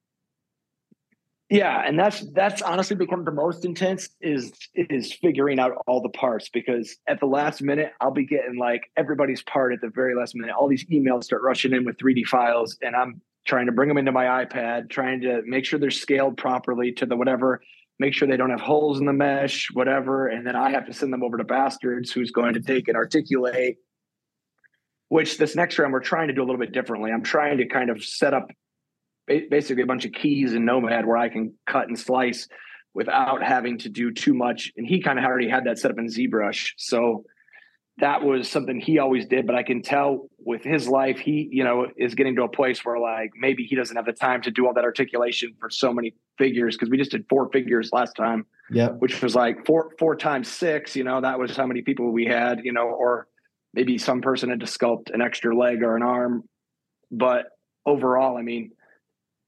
Yeah, 1.49 1.81
and 1.83 1.97
that's 1.97 2.23
that's 2.33 2.61
honestly 2.61 2.95
become 2.95 3.25
the 3.25 3.31
most 3.31 3.65
intense 3.65 4.09
is 4.21 4.53
is 4.75 5.11
figuring 5.11 5.59
out 5.59 5.71
all 5.87 5.99
the 5.99 6.09
parts 6.09 6.47
because 6.47 6.95
at 7.07 7.19
the 7.19 7.25
last 7.25 7.63
minute 7.63 7.91
I'll 7.99 8.11
be 8.11 8.25
getting 8.25 8.57
like 8.59 8.83
everybody's 8.95 9.41
part 9.41 9.73
at 9.73 9.81
the 9.81 9.89
very 9.89 10.15
last 10.15 10.35
minute. 10.35 10.53
All 10.55 10.67
these 10.67 10.85
emails 10.85 11.23
start 11.23 11.41
rushing 11.41 11.73
in 11.73 11.85
with 11.85 11.97
3D 11.97 12.27
files, 12.27 12.77
and 12.83 12.95
I'm 12.95 13.19
trying 13.47 13.65
to 13.65 13.71
bring 13.71 13.89
them 13.89 13.97
into 13.97 14.11
my 14.11 14.45
iPad, 14.45 14.91
trying 14.91 15.21
to 15.21 15.41
make 15.43 15.65
sure 15.65 15.79
they're 15.79 15.89
scaled 15.89 16.37
properly 16.37 16.91
to 16.91 17.07
the 17.07 17.17
whatever, 17.17 17.63
make 17.99 18.13
sure 18.13 18.27
they 18.27 18.37
don't 18.37 18.49
have 18.49 18.61
holes 18.61 18.99
in 18.99 19.05
the 19.05 19.13
mesh, 19.13 19.67
whatever. 19.73 20.27
And 20.27 20.47
then 20.47 20.55
I 20.55 20.71
have 20.71 20.85
to 20.87 20.93
send 20.93 21.11
them 21.11 21.23
over 21.23 21.37
to 21.37 21.43
Bastards, 21.43 22.11
who's 22.11 22.31
going 22.31 22.53
to 22.53 22.61
take 22.61 22.87
and 22.87 22.97
articulate. 22.97 23.77
Which 25.09 25.37
this 25.37 25.55
next 25.55 25.77
round 25.79 25.91
we're 25.91 26.01
trying 26.01 26.27
to 26.27 26.33
do 26.33 26.41
a 26.41 26.45
little 26.45 26.59
bit 26.59 26.71
differently. 26.71 27.11
I'm 27.11 27.23
trying 27.23 27.57
to 27.57 27.67
kind 27.67 27.89
of 27.89 28.03
set 28.03 28.33
up 28.33 28.49
basically 29.27 29.83
a 29.83 29.87
bunch 29.87 30.05
of 30.05 30.11
keys 30.11 30.53
in 30.53 30.65
Nomad 30.65 31.05
where 31.05 31.17
I 31.17 31.29
can 31.29 31.53
cut 31.67 31.87
and 31.87 31.99
slice 31.99 32.47
without 32.93 33.43
having 33.43 33.77
to 33.79 33.89
do 33.89 34.11
too 34.11 34.33
much. 34.33 34.71
And 34.77 34.87
he 34.87 35.01
kind 35.01 35.19
of 35.19 35.25
already 35.25 35.49
had 35.49 35.65
that 35.65 35.77
set 35.77 35.91
up 35.91 35.97
in 35.97 36.07
ZBrush. 36.07 36.73
So 36.77 37.25
that 37.99 38.23
was 38.23 38.49
something 38.49 38.79
he 38.79 38.99
always 38.99 39.25
did 39.25 39.45
but 39.45 39.55
i 39.55 39.63
can 39.63 39.81
tell 39.81 40.29
with 40.39 40.63
his 40.63 40.87
life 40.87 41.19
he 41.19 41.47
you 41.51 41.63
know 41.63 41.87
is 41.97 42.15
getting 42.15 42.35
to 42.35 42.43
a 42.43 42.49
place 42.49 42.83
where 42.83 42.99
like 42.99 43.31
maybe 43.35 43.63
he 43.63 43.75
doesn't 43.75 43.95
have 43.95 44.05
the 44.05 44.13
time 44.13 44.41
to 44.41 44.51
do 44.51 44.67
all 44.67 44.73
that 44.73 44.83
articulation 44.83 45.53
for 45.59 45.69
so 45.69 45.93
many 45.93 46.13
figures 46.37 46.75
because 46.75 46.89
we 46.89 46.97
just 46.97 47.11
did 47.11 47.25
four 47.29 47.49
figures 47.49 47.89
last 47.91 48.13
time 48.13 48.45
yeah 48.71 48.89
which 48.89 49.21
was 49.21 49.35
like 49.35 49.65
four 49.65 49.91
four 49.99 50.15
times 50.15 50.47
six 50.47 50.95
you 50.95 51.03
know 51.03 51.21
that 51.21 51.39
was 51.39 51.55
how 51.55 51.65
many 51.65 51.81
people 51.81 52.11
we 52.11 52.25
had 52.25 52.61
you 52.63 52.71
know 52.71 52.87
or 52.87 53.27
maybe 53.73 53.97
some 53.97 54.21
person 54.21 54.49
had 54.49 54.59
to 54.59 54.65
sculpt 54.65 55.13
an 55.13 55.21
extra 55.21 55.55
leg 55.55 55.83
or 55.83 55.95
an 55.95 56.01
arm. 56.01 56.43
But 57.11 57.45
overall 57.85 58.37
i 58.37 58.41
mean 58.41 58.71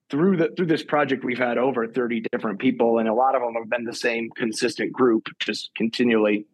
through 0.10 0.38
the 0.38 0.50
through 0.56 0.66
this 0.66 0.84
project 0.84 1.24
we've 1.24 1.38
had 1.38 1.58
over 1.58 1.88
30 1.88 2.24
different 2.32 2.60
people 2.60 2.98
and 2.98 3.08
a 3.08 3.14
lot 3.14 3.36
of 3.36 3.42
them 3.42 3.54
have 3.54 3.70
been 3.70 3.86
the 3.86 3.96
same 3.96 4.30
consistent 4.36 4.92
group 4.92 5.28
just 5.40 5.72
continually 5.76 6.46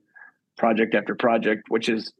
project 0.57 0.95
after 0.95 1.15
project, 1.15 1.63
which 1.69 1.89
is 1.89 2.11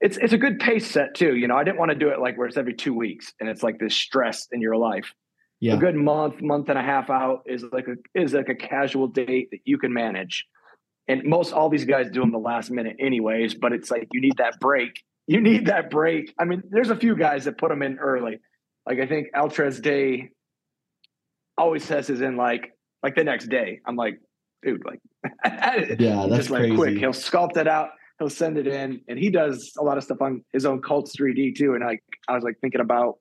it's 0.00 0.16
it's 0.16 0.32
a 0.32 0.38
good 0.38 0.58
pace 0.58 0.90
set 0.90 1.14
too. 1.14 1.36
You 1.36 1.48
know, 1.48 1.56
I 1.56 1.64
didn't 1.64 1.78
want 1.78 1.90
to 1.90 1.96
do 1.96 2.08
it 2.08 2.18
like 2.18 2.36
where 2.36 2.46
it's 2.46 2.56
every 2.56 2.74
two 2.74 2.94
weeks 2.94 3.32
and 3.40 3.48
it's 3.48 3.62
like 3.62 3.78
this 3.78 3.94
stress 3.94 4.48
in 4.52 4.60
your 4.60 4.76
life. 4.76 5.14
Yeah. 5.60 5.74
A 5.74 5.76
good 5.76 5.94
month, 5.94 6.42
month 6.42 6.68
and 6.70 6.78
a 6.78 6.82
half 6.82 7.08
out 7.08 7.44
is 7.46 7.64
like 7.70 7.86
a 7.86 7.94
is 8.20 8.34
like 8.34 8.48
a 8.48 8.54
casual 8.54 9.06
date 9.06 9.50
that 9.52 9.60
you 9.64 9.78
can 9.78 9.92
manage. 9.92 10.44
And 11.06 11.22
most 11.24 11.52
all 11.52 11.68
these 11.68 11.84
guys 11.84 12.10
do 12.10 12.20
them 12.20 12.32
the 12.32 12.38
last 12.38 12.70
minute 12.70 12.96
anyways, 12.98 13.54
but 13.54 13.72
it's 13.72 13.90
like 13.90 14.08
you 14.12 14.20
need 14.20 14.38
that 14.38 14.58
break. 14.60 15.04
You 15.28 15.40
need 15.40 15.66
that 15.66 15.88
break. 15.88 16.34
I 16.38 16.46
mean, 16.46 16.64
there's 16.68 16.90
a 16.90 16.96
few 16.96 17.16
guys 17.16 17.44
that 17.44 17.58
put 17.58 17.68
them 17.68 17.82
in 17.82 17.98
early. 17.98 18.40
Like 18.86 18.98
I 18.98 19.06
think 19.06 19.28
Altrez 19.36 19.80
Day 19.80 20.30
always 21.56 21.84
says 21.84 22.10
is 22.10 22.20
in 22.20 22.36
like 22.36 22.72
like 23.04 23.14
the 23.14 23.22
next 23.22 23.46
day. 23.46 23.80
I'm 23.86 23.94
like, 23.94 24.18
dude, 24.62 24.82
like, 24.84 25.00
yeah, 26.00 26.26
that's 26.26 26.36
just 26.36 26.50
like 26.50 26.62
crazy. 26.62 26.76
quick. 26.76 26.98
He'll 26.98 27.10
sculpt 27.10 27.56
it 27.56 27.68
out. 27.68 27.90
He'll 28.18 28.30
send 28.30 28.58
it 28.58 28.66
in, 28.66 29.00
and 29.08 29.18
he 29.18 29.30
does 29.30 29.72
a 29.78 29.82
lot 29.82 29.98
of 29.98 30.04
stuff 30.04 30.20
on 30.20 30.44
his 30.52 30.64
own 30.64 30.80
Cults 30.80 31.16
3D 31.16 31.56
too. 31.56 31.74
And 31.74 31.84
like, 31.84 32.02
I 32.28 32.34
was 32.34 32.44
like 32.44 32.58
thinking 32.60 32.80
about. 32.80 33.18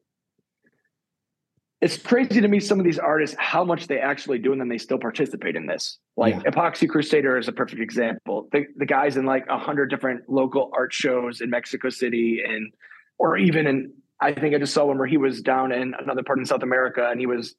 It's 1.82 1.98
crazy 1.98 2.42
to 2.42 2.48
me 2.48 2.60
some 2.60 2.78
of 2.78 2.86
these 2.86 3.00
artists 3.00 3.36
how 3.40 3.64
much 3.64 3.88
they 3.88 3.98
actually 3.98 4.38
do 4.38 4.52
and 4.52 4.62
then 4.62 4.70
they 4.70 4.78
still 4.78 5.00
participate 5.00 5.56
in 5.56 5.66
this. 5.66 5.98
Like 6.16 6.36
yeah. 6.36 6.52
Epoxy 6.52 6.88
Crusader 6.88 7.40
is 7.40 7.48
a 7.48 7.52
perfect 7.52 7.82
example. 7.82 8.48
The, 8.52 8.68
the 8.78 8.86
guys 8.86 9.18
in 9.18 9.26
like 9.26 9.48
a 9.50 9.58
hundred 9.58 9.90
different 9.90 10.30
local 10.30 10.70
art 10.76 10.94
shows 10.94 11.42
in 11.42 11.50
Mexico 11.50 11.90
City 11.90 12.44
and 12.48 12.72
or 13.18 13.36
even 13.36 13.66
in 13.66 13.94
I 14.22 14.34
think 14.34 14.54
I 14.54 14.60
just 14.60 14.76
saw 14.76 14.86
one 14.86 15.00
where 15.00 15.08
he 15.08 15.18
was 15.18 15.42
down 15.42 15.72
in 15.72 15.96
another 16.00 16.22
part 16.22 16.38
in 16.38 16.46
South 16.46 16.62
America 16.62 17.10
and 17.10 17.20
he 17.20 17.26
was 17.26 17.56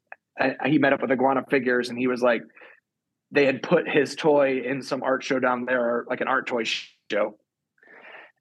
he 0.65 0.79
met 0.79 0.93
up 0.93 1.03
with 1.03 1.11
Iguana 1.11 1.45
Figures 1.51 1.89
and 1.89 1.99
he 1.99 2.07
was 2.07 2.23
like 2.23 2.43
they 3.33 3.47
had 3.47 3.63
put 3.63 3.89
his 3.89 4.15
toy 4.15 4.61
in 4.65 4.83
some 4.83 5.03
art 5.03 5.25
show 5.25 5.41
down 5.41 5.65
there, 5.65 6.05
like 6.09 6.21
an 6.21 6.29
art 6.29 6.47
toy 6.47 6.65
show. 6.65 7.39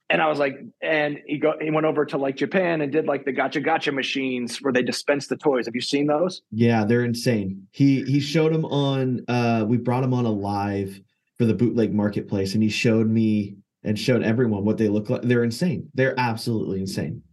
And 0.10 0.22
I 0.22 0.28
was 0.28 0.40
like, 0.40 0.58
and 0.82 1.20
he 1.26 1.38
go 1.38 1.54
he 1.62 1.72
went 1.72 1.86
over 1.86 2.06
to 2.06 2.18
like 2.18 2.36
Japan 2.36 2.82
and 2.82 2.92
did 2.92 3.06
like 3.08 3.24
the 3.24 3.32
gotcha 3.32 3.62
gotcha 3.62 3.94
machines 3.94 4.58
where 4.58 4.74
they 4.74 4.84
dispense 4.84 5.28
the 5.28 5.38
toys. 5.38 5.66
Have 5.66 5.76
you 5.76 5.82
seen 5.82 6.08
those? 6.08 6.42
Yeah, 6.52 6.84
they're 6.84 7.06
insane. 7.06 7.68
He 7.72 8.04
he 8.04 8.20
showed 8.20 8.54
them 8.54 8.66
on 8.66 9.24
uh 9.30 9.66
we 9.66 9.78
brought 9.78 10.04
him 10.04 10.14
on 10.14 10.26
a 10.26 10.32
live 10.32 11.00
for 11.38 11.46
the 11.46 11.54
bootleg 11.54 11.94
marketplace 11.94 12.54
and 12.54 12.62
he 12.62 12.68
showed 12.70 13.10
me 13.10 13.56
and 13.84 13.98
showed 13.98 14.22
everyone 14.22 14.66
what 14.66 14.78
they 14.78 14.90
look 14.90 15.10
like. 15.10 15.22
They're 15.22 15.44
insane. 15.44 15.90
They're 15.94 16.20
absolutely 16.20 16.82
insane. 16.82 17.24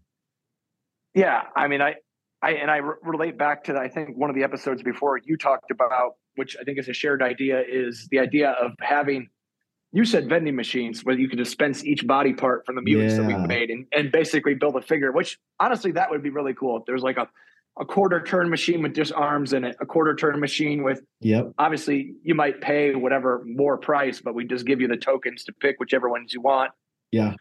Yeah, 1.15 1.43
I 1.57 1.69
mean, 1.69 1.83
I, 1.83 1.97
I 2.43 2.53
and 2.53 2.71
I 2.71 2.77
re- 2.77 2.95
relate 3.03 3.37
back 3.37 3.65
to 3.65 3.77
I 3.77 3.89
think 3.89 4.17
one 4.17 4.31
of 4.31 4.37
the 4.37 4.45
episodes 4.45 4.83
before 4.83 5.19
you 5.19 5.37
talked 5.37 5.71
about, 5.71 6.13
which 6.39 6.57
I 6.59 6.65
think 6.65 6.79
is 6.79 6.89
a 6.89 6.93
shared 6.95 7.21
idea, 7.21 7.63
is 7.69 8.09
the 8.11 8.21
idea 8.21 8.53
of 8.53 8.73
having. 8.81 9.29
You 9.91 10.05
said 10.05 10.29
vending 10.29 10.55
machines 10.55 11.03
where 11.03 11.19
you 11.19 11.29
could 11.31 11.39
dispense 11.39 11.83
each 11.83 12.07
body 12.07 12.35
part 12.35 12.67
from 12.67 12.77
the 12.77 12.83
mutants 12.83 13.17
that 13.17 13.27
Yeah. 13.29 13.41
we 13.41 13.47
made 13.47 13.71
and, 13.71 13.87
and 13.91 14.13
basically 14.13 14.53
build 14.55 14.77
a 14.77 14.83
figure. 14.83 15.13
Which 15.13 15.39
honestly, 15.59 15.93
that 15.93 16.11
would 16.11 16.23
be 16.23 16.29
really 16.29 16.53
cool. 16.55 16.77
If 16.79 16.85
there's 16.87 17.03
like 17.03 17.17
a 17.19 17.29
a 17.81 17.85
quarter 17.87 18.21
turn 18.21 18.51
machine 18.51 18.83
with 18.83 18.93
just 18.93 19.13
arms 19.13 19.53
in 19.53 19.63
it, 19.65 19.77
a 19.81 19.87
quarter 19.87 20.15
turn 20.17 20.41
machine 20.41 20.83
with 20.83 21.01
Yep. 21.21 21.53
obviously 21.59 22.13
you 22.25 22.35
might 22.35 22.61
pay 22.61 22.95
whatever 22.97 23.43
more 23.47 23.79
price, 23.79 24.21
but 24.21 24.35
we 24.35 24.45
just 24.45 24.67
give 24.67 24.81
you 24.81 24.89
the 24.89 24.97
tokens 24.97 25.45
to 25.45 25.53
pick 25.53 25.79
whichever 25.81 26.09
ones 26.11 26.35
you 26.35 26.41
want 26.43 26.73
Yeah. 27.13 27.35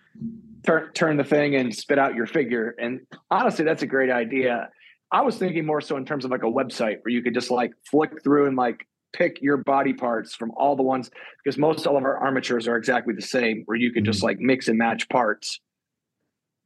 turn 0.66 0.92
turn 0.94 1.18
the 1.18 1.24
thing 1.26 1.56
and 1.56 1.76
spit 1.76 1.98
out 2.00 2.16
your 2.16 2.28
figure. 2.28 2.76
And 2.80 3.02
honestly, 3.32 3.66
that's 3.66 3.82
a 3.84 3.88
great 3.88 4.10
idea. 4.12 4.70
I 5.12 5.22
was 5.22 5.38
thinking 5.38 5.66
more 5.66 5.82
so 5.82 5.98
in 5.98 6.06
terms 6.06 6.26
of 6.26 6.32
like 6.32 6.44
a 6.44 6.52
website 6.52 6.98
where 7.04 7.12
you 7.12 7.22
could 7.22 7.34
just 7.34 7.50
like 7.50 7.72
flick 7.90 8.24
through 8.24 8.48
and 8.48 8.58
like 8.58 8.88
pick 9.14 9.42
your 9.42 9.58
body 9.58 9.94
parts 9.94 10.36
from 10.36 10.52
all 10.58 10.76
the 10.76 10.84
ones 10.84 11.10
because 11.44 11.58
most 11.58 11.88
all 11.88 11.98
of 11.98 12.04
our 12.04 12.18
armatures 12.18 12.68
are 12.68 12.76
exactly 12.76 13.14
the 13.14 13.22
same, 13.22 13.64
where 13.66 13.78
you 13.78 13.92
could 13.92 14.04
just 14.04 14.20
mm-hmm. 14.20 14.28
like 14.28 14.40
mix 14.40 14.68
and 14.68 14.78
match 14.78 15.08
parts. 15.10 15.60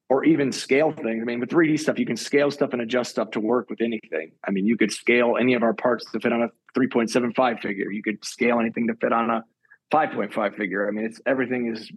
Or 0.09 0.25
even 0.25 0.51
scale 0.51 0.91
things. 0.91 1.21
I 1.21 1.23
mean, 1.23 1.39
with 1.39 1.49
3D 1.49 1.79
stuff, 1.79 1.97
you 1.97 2.05
can 2.05 2.17
scale 2.17 2.51
stuff 2.51 2.73
and 2.73 2.81
adjust 2.81 3.11
stuff 3.11 3.31
to 3.31 3.39
work 3.39 3.69
with 3.69 3.79
anything. 3.79 4.33
I 4.45 4.51
mean, 4.51 4.65
you 4.65 4.75
could 4.75 4.91
scale 4.91 5.37
any 5.39 5.53
of 5.53 5.63
our 5.63 5.73
parts 5.73 6.03
to 6.11 6.19
fit 6.19 6.33
on 6.33 6.41
a 6.41 6.49
3.75 6.77 7.61
figure. 7.61 7.89
You 7.89 8.03
could 8.03 8.25
scale 8.25 8.59
anything 8.59 8.87
to 8.87 8.95
fit 8.95 9.13
on 9.13 9.29
a 9.29 9.45
5.5 9.89 10.57
figure. 10.57 10.85
I 10.85 10.91
mean, 10.91 11.05
it's 11.05 11.21
everything 11.25 11.73
is 11.73 11.89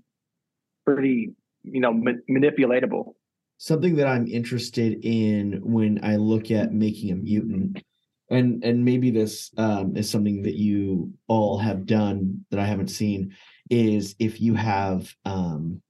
pretty 0.86 1.34
you 1.64 1.80
know 1.80 1.92
ma- 1.92 2.12
manipulatable 2.30 3.14
something 3.58 3.96
that 3.96 4.06
I'm 4.06 4.26
interested 4.26 5.04
in 5.04 5.60
when 5.62 6.00
I 6.04 6.16
look 6.16 6.50
at 6.50 6.72
making 6.72 7.12
a 7.12 7.16
mutant, 7.16 7.82
and 8.30 8.64
and 8.64 8.84
maybe 8.84 9.10
this 9.10 9.50
um, 9.56 9.96
is 9.96 10.08
something 10.10 10.42
that 10.42 10.54
you 10.56 11.12
all 11.28 11.58
have 11.58 11.86
done 11.86 12.44
that 12.50 12.60
I 12.60 12.66
haven't 12.66 12.88
seen, 12.88 13.34
is 13.70 14.14
if 14.18 14.40
you 14.40 14.54
have 14.54 15.12
um, 15.24 15.80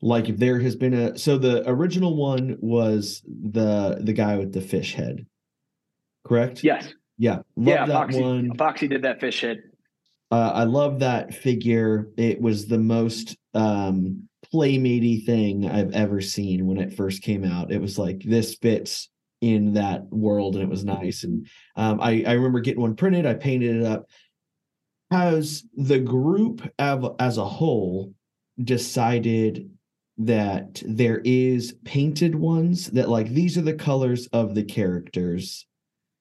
like 0.00 0.28
if 0.28 0.36
there 0.36 0.60
has 0.60 0.76
been 0.76 0.94
a 0.94 1.18
so 1.18 1.38
the 1.38 1.68
original 1.68 2.16
one 2.16 2.56
was 2.60 3.22
the 3.26 3.98
the 4.00 4.12
guy 4.12 4.36
with 4.36 4.52
the 4.52 4.60
fish 4.60 4.94
head, 4.94 5.26
correct? 6.24 6.62
yes 6.62 6.92
yeah, 7.20 7.38
love 7.56 7.74
yeah 7.74 7.86
that 7.86 7.92
foxy 7.92 8.22
one. 8.22 8.56
foxy 8.56 8.86
did 8.86 9.02
that 9.02 9.18
fish 9.20 9.40
head 9.40 9.58
Uh, 10.30 10.52
I 10.54 10.64
love 10.64 11.00
that 11.00 11.34
figure. 11.34 12.10
It 12.16 12.40
was 12.40 12.66
the 12.66 12.78
most 12.78 13.36
um 13.54 14.28
playmatey 14.52 15.24
thing 15.24 15.68
I've 15.68 15.92
ever 15.92 16.20
seen 16.20 16.66
when 16.66 16.78
it 16.78 16.94
first 16.94 17.22
came 17.22 17.44
out. 17.44 17.72
It 17.72 17.80
was 17.80 17.98
like 17.98 18.22
this 18.22 18.54
fits 18.56 19.08
in 19.40 19.74
that 19.74 20.04
world, 20.10 20.54
and 20.54 20.64
it 20.64 20.70
was 20.70 20.84
nice. 20.84 21.24
And 21.24 21.46
um, 21.76 22.00
I 22.00 22.24
I 22.26 22.32
remember 22.32 22.60
getting 22.60 22.80
one 22.80 22.96
printed. 22.96 23.26
I 23.26 23.34
painted 23.34 23.76
it 23.76 23.84
up. 23.84 24.06
Has 25.10 25.64
the 25.74 25.98
group 25.98 26.68
av- 26.78 27.16
as 27.18 27.38
a 27.38 27.44
whole 27.44 28.12
decided 28.62 29.70
that 30.18 30.82
there 30.84 31.20
is 31.24 31.76
painted 31.84 32.34
ones 32.34 32.90
that 32.90 33.08
like 33.08 33.28
these 33.28 33.56
are 33.56 33.62
the 33.62 33.74
colors 33.74 34.26
of 34.28 34.54
the 34.54 34.64
characters 34.64 35.66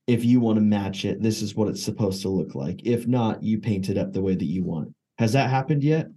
if 0.07 0.23
you 0.23 0.39
want 0.39 0.55
to 0.57 0.61
match 0.61 1.03
it, 1.03 1.21
this 1.21 1.41
is 1.41 1.53
what 1.53 1.67
it's 1.67 1.83
supposed 1.83 2.21
to 2.21 2.29
look 2.29 2.55
like. 2.55 2.85
If 2.85 3.05
not, 3.07 3.43
you 3.43 3.59
paint 3.59 3.89
it 3.89 3.97
up 3.97 4.13
the 4.13 4.21
way 4.21 4.35
that 4.35 4.45
you 4.45 4.63
want. 4.63 4.93
Has 5.17 5.33
that 5.33 5.49
happened 5.49 5.83
yet? 5.83 6.07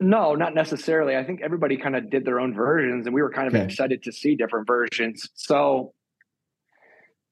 No 0.00 0.34
not 0.34 0.54
necessarily 0.54 1.16
i 1.16 1.22
think 1.22 1.40
everybody 1.42 1.76
kind 1.76 1.94
of 1.94 2.10
did 2.10 2.24
their 2.24 2.40
own 2.40 2.54
versions 2.54 3.06
and 3.06 3.14
we 3.14 3.22
were 3.22 3.30
kind 3.30 3.46
of 3.48 3.54
Okay. 3.54 3.64
excited 3.64 4.02
to 4.02 4.12
see 4.12 4.34
different 4.34 4.66
versions 4.66 5.28
so 5.34 5.92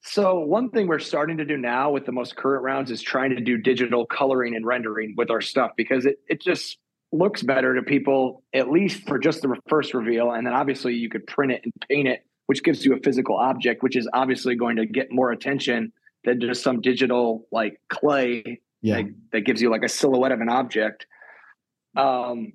so 0.02 0.38
one 0.38 0.70
thing 0.70 0.86
we're 0.86 0.98
starting 1.00 1.38
to 1.38 1.44
do 1.44 1.56
now 1.56 1.90
with 1.90 2.06
the 2.06 2.12
most 2.12 2.36
current 2.36 2.62
rounds 2.62 2.90
is 2.90 3.02
trying 3.02 3.30
to 3.30 3.40
do 3.40 3.56
digital 3.58 4.06
coloring 4.06 4.54
and 4.54 4.64
rendering 4.64 5.14
with 5.16 5.30
our 5.30 5.40
stuff 5.40 5.72
because 5.76 6.06
it, 6.06 6.18
it 6.28 6.40
just 6.40 6.78
looks 7.10 7.42
better 7.42 7.74
to 7.74 7.82
people 7.82 8.42
at 8.54 8.70
least 8.70 9.02
for 9.08 9.18
just 9.18 9.42
the 9.42 9.54
first 9.68 9.94
reveal 9.94 10.30
and 10.32 10.46
then 10.46 10.54
obviously 10.54 10.94
you 10.94 11.08
could 11.08 11.26
print 11.26 11.52
it 11.52 11.60
and 11.64 11.72
paint 11.88 12.06
it 12.06 12.24
which 12.46 12.62
gives 12.62 12.84
you 12.84 12.94
a 12.94 12.98
physical 13.00 13.36
object 13.36 13.82
which 13.82 13.96
is 13.96 14.08
obviously 14.12 14.54
going 14.54 14.76
to 14.76 14.86
get 14.86 15.08
more 15.10 15.30
attention 15.32 15.90
than 16.24 16.40
just 16.40 16.62
some 16.62 16.80
digital 16.80 17.46
like 17.50 17.80
clay 17.88 18.60
Yeah. 18.82 18.96
that, 18.96 19.04
that 19.32 19.40
gives 19.42 19.62
you 19.62 19.70
like 19.70 19.82
a 19.82 19.88
silhouette 19.88 20.32
of 20.32 20.40
an 20.40 20.48
object 20.50 21.06
um 21.96 22.52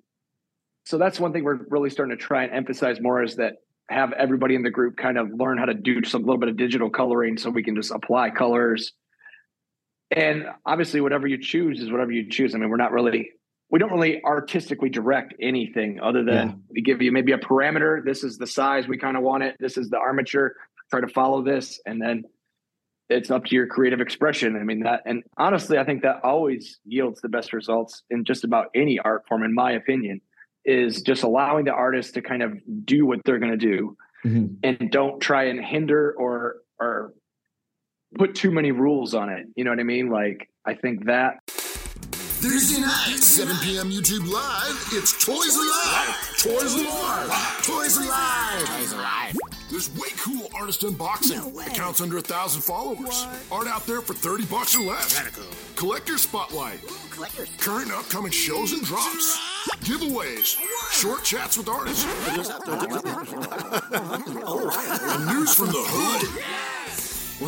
so 0.86 0.98
that's 0.98 1.19
one 1.19 1.32
thing 1.32 1.43
we're 1.43 1.60
really 1.69 1.89
starting 1.89 2.15
to 2.17 2.22
try 2.22 2.43
and 2.43 2.54
emphasize 2.54 3.00
more 3.00 3.24
is 3.24 3.38
that 3.38 3.54
have 3.89 4.12
everybody 4.13 4.56
in 4.56 4.63
the 4.63 4.69
group 4.69 4.98
kind 4.98 5.17
of 5.17 5.30
learn 5.34 5.58
how 5.58 5.65
to 5.65 5.74
do 5.74 6.04
some 6.04 6.22
little 6.24 6.38
bit 6.38 6.50
of 6.50 6.58
digital 6.58 6.89
coloring 6.89 7.38
so 7.38 7.50
we 7.50 7.63
can 7.63 7.76
just 7.76 7.91
apply 7.91 8.30
colors. 8.30 8.93
And 10.15 10.46
obviously 10.65 11.02
whatever 11.02 11.28
you 11.28 11.38
choose 11.38 11.80
is 11.80 11.91
whatever 11.91 12.12
you 12.12 12.30
choose. 12.30 12.54
I 12.54 12.58
mean 12.58 12.69
we're 12.69 12.78
not 12.78 12.91
really 12.91 13.32
we 13.69 13.80
don't 13.80 13.91
really 13.91 14.22
artistically 14.24 14.89
direct 14.89 15.34
anything 15.41 16.00
other 16.02 16.24
than 16.24 16.48
Yeah. 16.50 16.54
we 16.69 16.82
give 16.82 17.02
you 17.02 17.12
maybe 17.12 17.32
a 17.32 17.38
parameter. 17.38 18.04
This 18.04 18.24
is 18.24 18.38
the 18.38 18.46
size. 18.48 18.88
We 18.88 18.98
kind 18.98 19.17
of 19.17 19.24
want 19.24 19.43
it. 19.43 19.56
This 19.60 19.78
is 19.78 19.89
the 19.89 19.98
armature. 19.98 20.56
Try 20.91 21.02
to 21.02 21.08
follow 21.08 21.41
this. 21.41 21.80
And 21.86 22.02
then 22.02 22.24
it's 23.13 23.30
up 23.32 23.45
to 23.45 23.56
your 23.56 23.67
creative 23.67 24.02
expression 24.02 24.56
i 24.56 24.63
mean 24.63 24.82
that 24.82 25.02
and 25.06 25.23
honestly 25.38 25.78
i 25.78 25.84
think 25.84 26.02
that 26.02 26.19
always 26.23 26.80
yields 26.86 27.21
the 27.21 27.30
best 27.30 27.54
results 27.54 28.04
in 28.10 28.23
just 28.26 28.43
about 28.43 28.67
any 28.76 28.99
art 28.99 29.23
form 29.28 29.43
in 29.43 29.54
my 29.54 29.71
opinion 29.71 30.19
is 30.65 31.02
just 31.02 31.23
allowing 31.23 31.65
the 31.65 31.71
artist 31.73 32.13
to 32.13 32.21
kind 32.21 32.41
of 32.41 32.58
do 32.86 33.06
what 33.06 33.19
they're 33.26 33.39
going 33.39 33.52
to 33.52 33.58
do 33.58 33.95
Mhm. 34.26 34.56
and 34.63 34.89
don't 34.89 35.19
try 35.19 35.43
and 35.45 35.60
hinder 35.63 36.13
or 36.17 36.58
or 36.80 37.13
put 38.17 38.36
too 38.36 38.52
many 38.52 38.71
rules 38.71 39.13
on 39.13 39.28
it 39.30 39.47
you 39.56 39.63
know 39.65 39.69
what 39.71 39.80
i 39.80 39.84
mean 39.84 40.10
like 40.10 40.49
i 40.65 40.73
think 40.73 41.06
that 41.06 41.39
Thursday 42.43 42.82
night, 42.82 43.19
7 43.23 43.56
p.m. 43.63 43.89
YouTube 43.89 44.28
Live, 44.30 44.76
it's 44.91 45.13
Toys 45.26 45.56
Alive! 45.56 46.13
Toys 46.39 46.73
Alive! 46.76 47.63
Toys 47.63 47.97
Alive! 47.97 48.65
Toys 48.67 48.91
alive. 48.91 49.36
There's 49.71 49.89
way 49.97 50.10
cool 50.17 50.42
artist 50.63 50.82
unboxing. 50.84 51.67
Accounts 51.67 51.99
under 51.99 52.17
a 52.19 52.21
thousand 52.21 52.62
followers. 52.62 53.28
Art 53.52 53.67
out 53.67 53.86
there 53.86 53.99
for 53.99 54.13
30 54.13 54.45
bucks 54.45 54.73
or 54.78 54.84
less. 54.84 55.17
Radical. 55.19 55.43
Collector 55.76 56.17
Spotlight. 56.17 56.80
Collectors. 57.10 57.49
Current 57.60 57.88
and 57.88 57.95
upcoming 57.95 58.32
shows 58.32 58.71
and 58.71 58.82
drops. 58.82 59.38
Giveaways. 59.82 60.58
Short 60.91 61.21
chats 61.26 61.58
with 61.58 61.67
artists. 61.67 62.06
and 62.06 62.38
news 65.28 65.54
from 65.54 65.67
the 65.67 65.84
hood. 65.86 66.30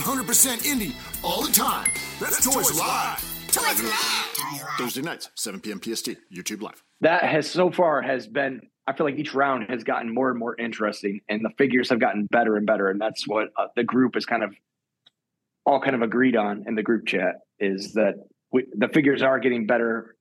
100% 0.01 0.57
indie 0.69 0.93
all 1.23 1.41
the 1.41 1.53
time. 1.53 1.89
That's, 2.19 2.43
Toys 2.43 2.77
Live. 2.77 3.23
Toys 3.47 3.79
alive. 3.79 4.71
Thursday 4.77 5.03
nights, 5.03 5.29
7 5.35 5.61
p.m. 5.61 5.79
PST. 5.81 6.09
YouTube 6.33 6.61
Live. 6.61 6.83
that 6.99 7.23
has 7.23 7.49
so 7.49 7.71
far 7.71 8.01
has 8.01 8.27
been 8.27 8.59
i 8.87 8.93
feel 8.93 9.05
like 9.05 9.15
each 9.17 9.33
round 9.33 9.69
has 9.69 9.83
gotten 9.83 10.13
more 10.13 10.29
and 10.29 10.39
more 10.39 10.55
interesting 10.57 11.21
and 11.29 11.43
the 11.43 11.49
figures 11.57 11.89
have 11.89 11.99
gotten 11.99 12.25
better 12.27 12.55
and 12.57 12.65
better 12.65 12.89
and 12.89 12.99
that's 12.99 13.27
what 13.27 13.49
uh, 13.57 13.67
the 13.75 13.83
group 13.83 14.15
is 14.15 14.25
kind 14.25 14.43
of 14.43 14.53
all 15.65 15.81
kind 15.81 15.95
of 15.95 16.01
agreed 16.01 16.35
on 16.35 16.63
in 16.67 16.75
the 16.75 16.83
group 16.83 17.07
chat 17.07 17.37
is 17.59 17.93
that 17.93 18.15
we, 18.51 18.65
the 18.77 18.87
figures 18.89 19.21
are 19.23 19.39
getting 19.39 19.65
better 19.65 20.15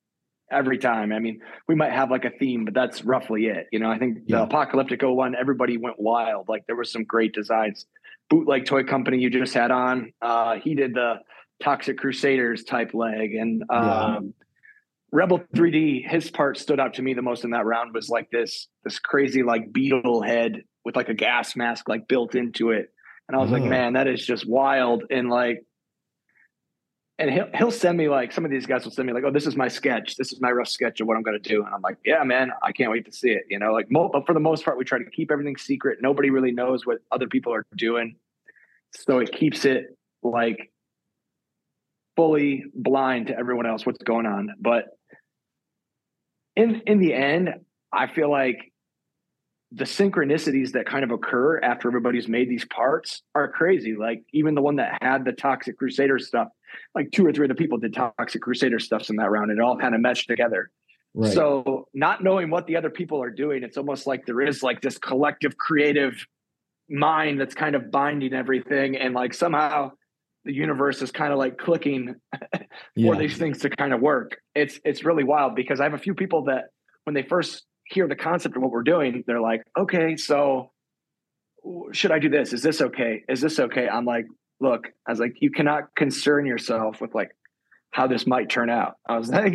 every 0.50 0.78
time. 0.78 1.12
I 1.12 1.18
mean 1.18 1.40
we 1.68 1.74
might 1.74 1.92
have 1.92 2.10
like 2.10 2.24
a 2.24 2.30
theme 2.30 2.64
but 2.64 2.74
that's 2.74 3.04
roughly 3.04 3.46
it 3.46 3.66
you 3.72 3.78
know? 3.78 3.90
I 3.90 3.98
think 3.98 4.18
Yeah. 4.26 4.40
the 4.40 4.46
apocalyptico 4.46 5.14
one 5.14 5.34
everybody 5.34 5.76
went 5.76 5.98
wild. 5.98 6.48
Like 6.48 6.66
there 6.66 6.76
were 6.76 6.84
some 6.84 7.04
great 7.04 7.34
designs. 7.34 7.86
Bootleg 8.30 8.64
toy 8.64 8.84
company 8.84 9.18
you 9.18 9.30
just 9.30 9.52
had 9.54 9.70
on 9.70 10.12
uh 10.22 10.56
he 10.56 10.74
did 10.74 10.94
the 10.94 11.16
toxic 11.62 11.98
crusaders 11.98 12.64
type 12.64 12.94
leg 12.94 13.34
and 13.34 13.62
um 13.70 14.32
Rebel 15.14 15.38
3D, 15.54 16.08
his 16.10 16.28
part 16.28 16.58
stood 16.58 16.80
out 16.80 16.94
to 16.94 17.02
me 17.02 17.14
the 17.14 17.22
most 17.22 17.44
in 17.44 17.50
that 17.50 17.64
round 17.64 17.94
was 17.94 18.08
like 18.08 18.28
this 18.30 18.66
this 18.82 18.98
crazy 18.98 19.44
like 19.44 19.72
beetle 19.72 20.22
head 20.22 20.64
with 20.84 20.96
like 20.96 21.08
a 21.08 21.14
gas 21.14 21.54
mask 21.54 21.88
like 21.88 22.08
built 22.08 22.34
into 22.34 22.72
it. 22.72 22.88
And 23.28 23.36
I 23.36 23.40
was 23.40 23.52
like, 23.52 23.62
Oh. 23.62 23.66
man, 23.66 23.92
that 23.92 24.08
is 24.08 24.26
just 24.26 24.44
wild. 24.44 25.04
And 25.10 25.30
like 25.30 25.64
and 27.20 27.30
he'll 27.30 27.48
he'll 27.54 27.70
send 27.70 27.96
me 27.96 28.08
like 28.08 28.32
some 28.32 28.44
of 28.44 28.50
these 28.50 28.66
guys 28.66 28.82
will 28.82 28.90
send 28.90 29.06
me 29.06 29.12
like, 29.12 29.22
oh, 29.22 29.30
this 29.30 29.46
is 29.46 29.54
my 29.54 29.68
sketch. 29.68 30.16
This 30.16 30.32
is 30.32 30.40
my 30.40 30.50
rough 30.50 30.66
sketch 30.66 31.00
of 31.00 31.06
what 31.06 31.16
I'm 31.16 31.22
going 31.22 31.40
to 31.40 31.48
do. 31.48 31.64
And 31.64 31.72
I'm 31.72 31.80
like, 31.80 31.98
yeah, 32.04 32.24
man, 32.24 32.50
I 32.60 32.72
can't 32.72 32.90
wait 32.90 33.04
to 33.06 33.12
see 33.12 33.30
it. 33.30 33.44
You 33.48 33.60
know, 33.60 33.72
like 33.72 33.88
mo- 33.92 34.10
but 34.12 34.26
for 34.26 34.34
the 34.34 34.40
most 34.40 34.64
part, 34.64 34.76
we 34.76 34.84
try 34.84 34.98
to 34.98 35.08
keep 35.08 35.30
everything 35.30 35.56
secret. 35.56 35.98
Nobody 36.02 36.30
really 36.30 36.50
knows 36.50 36.86
what 36.86 36.98
other 37.12 37.28
people 37.28 37.54
are 37.54 37.64
doing, 37.76 38.16
so 38.90 39.20
it 39.20 39.30
keeps 39.30 39.64
it 39.64 39.96
like 40.24 40.72
fully 42.16 42.64
blind 42.74 43.28
to 43.28 43.38
everyone 43.38 43.66
else 43.66 43.86
what's 43.86 44.02
going 44.02 44.26
on. 44.26 44.50
But 44.60 44.86
in 46.56 46.82
in 46.86 46.98
the 46.98 47.14
end, 47.14 47.50
I 47.92 48.06
feel 48.06 48.30
like 48.30 48.72
the 49.72 49.84
synchronicities 49.84 50.72
that 50.72 50.86
kind 50.86 51.02
of 51.02 51.10
occur 51.10 51.58
after 51.58 51.88
everybody's 51.88 52.28
made 52.28 52.48
these 52.48 52.64
parts 52.66 53.22
are 53.34 53.48
crazy. 53.48 53.96
Like 53.96 54.22
even 54.32 54.54
the 54.54 54.62
one 54.62 54.76
that 54.76 54.98
had 55.02 55.24
the 55.24 55.32
Toxic 55.32 55.76
Crusader 55.76 56.18
stuff, 56.18 56.48
like 56.94 57.10
two 57.10 57.26
or 57.26 57.32
three 57.32 57.46
of 57.46 57.48
the 57.48 57.56
people 57.56 57.78
did 57.78 57.92
Toxic 57.92 58.40
Crusader 58.40 58.78
stuffs 58.78 59.10
in 59.10 59.16
that 59.16 59.30
round, 59.30 59.50
and 59.50 59.58
it 59.58 59.62
all 59.62 59.76
kind 59.76 59.94
of 59.94 60.00
meshed 60.00 60.28
together. 60.28 60.70
Right. 61.12 61.32
So 61.32 61.88
not 61.94 62.22
knowing 62.22 62.50
what 62.50 62.66
the 62.66 62.76
other 62.76 62.90
people 62.90 63.22
are 63.22 63.30
doing, 63.30 63.62
it's 63.62 63.76
almost 63.76 64.06
like 64.06 64.26
there 64.26 64.40
is 64.40 64.62
like 64.62 64.80
this 64.80 64.98
collective 64.98 65.56
creative 65.56 66.24
mind 66.88 67.40
that's 67.40 67.54
kind 67.54 67.74
of 67.74 67.90
binding 67.90 68.32
everything, 68.32 68.96
and 68.96 69.14
like 69.14 69.34
somehow 69.34 69.90
the 70.44 70.52
universe 70.52 71.00
is 71.02 71.10
kind 71.10 71.32
of 71.32 71.38
like 71.38 71.58
clicking 71.58 72.14
for 72.52 72.58
Yeah. 72.94 73.18
these 73.18 73.36
things 73.36 73.58
to 73.60 73.70
kind 73.70 73.92
of 73.92 74.00
work. 74.00 74.38
It's 74.54 74.78
it's 74.84 75.04
really 75.04 75.24
wild 75.24 75.54
because 75.54 75.80
I 75.80 75.84
have 75.84 75.94
a 75.94 75.98
few 75.98 76.14
people 76.14 76.44
that 76.44 76.66
when 77.04 77.14
they 77.14 77.22
first 77.22 77.64
hear 77.86 78.08
the 78.08 78.16
concept 78.16 78.56
of 78.56 78.62
what 78.62 78.70
we're 78.70 78.82
doing, 78.82 79.24
they're 79.26 79.40
like, 79.40 79.62
okay, 79.78 80.16
so 80.16 80.70
should 81.92 82.10
I 82.12 82.18
do 82.18 82.28
this? 82.28 82.52
Is 82.52 82.62
this 82.62 82.80
okay? 82.80 83.22
Is 83.28 83.40
this 83.40 83.58
okay? 83.58 83.88
I'm 83.88 84.04
like, 84.04 84.26
look, 84.60 84.88
I 85.06 85.12
was 85.12 85.20
like, 85.20 85.34
you 85.40 85.50
cannot 85.50 85.94
concern 85.96 86.46
yourself 86.46 87.00
with 87.00 87.14
like 87.14 87.30
how 87.90 88.06
this 88.06 88.26
might 88.26 88.48
turn 88.50 88.68
out. 88.70 88.94
I 89.08 89.16
was 89.18 89.28
like, 89.30 89.54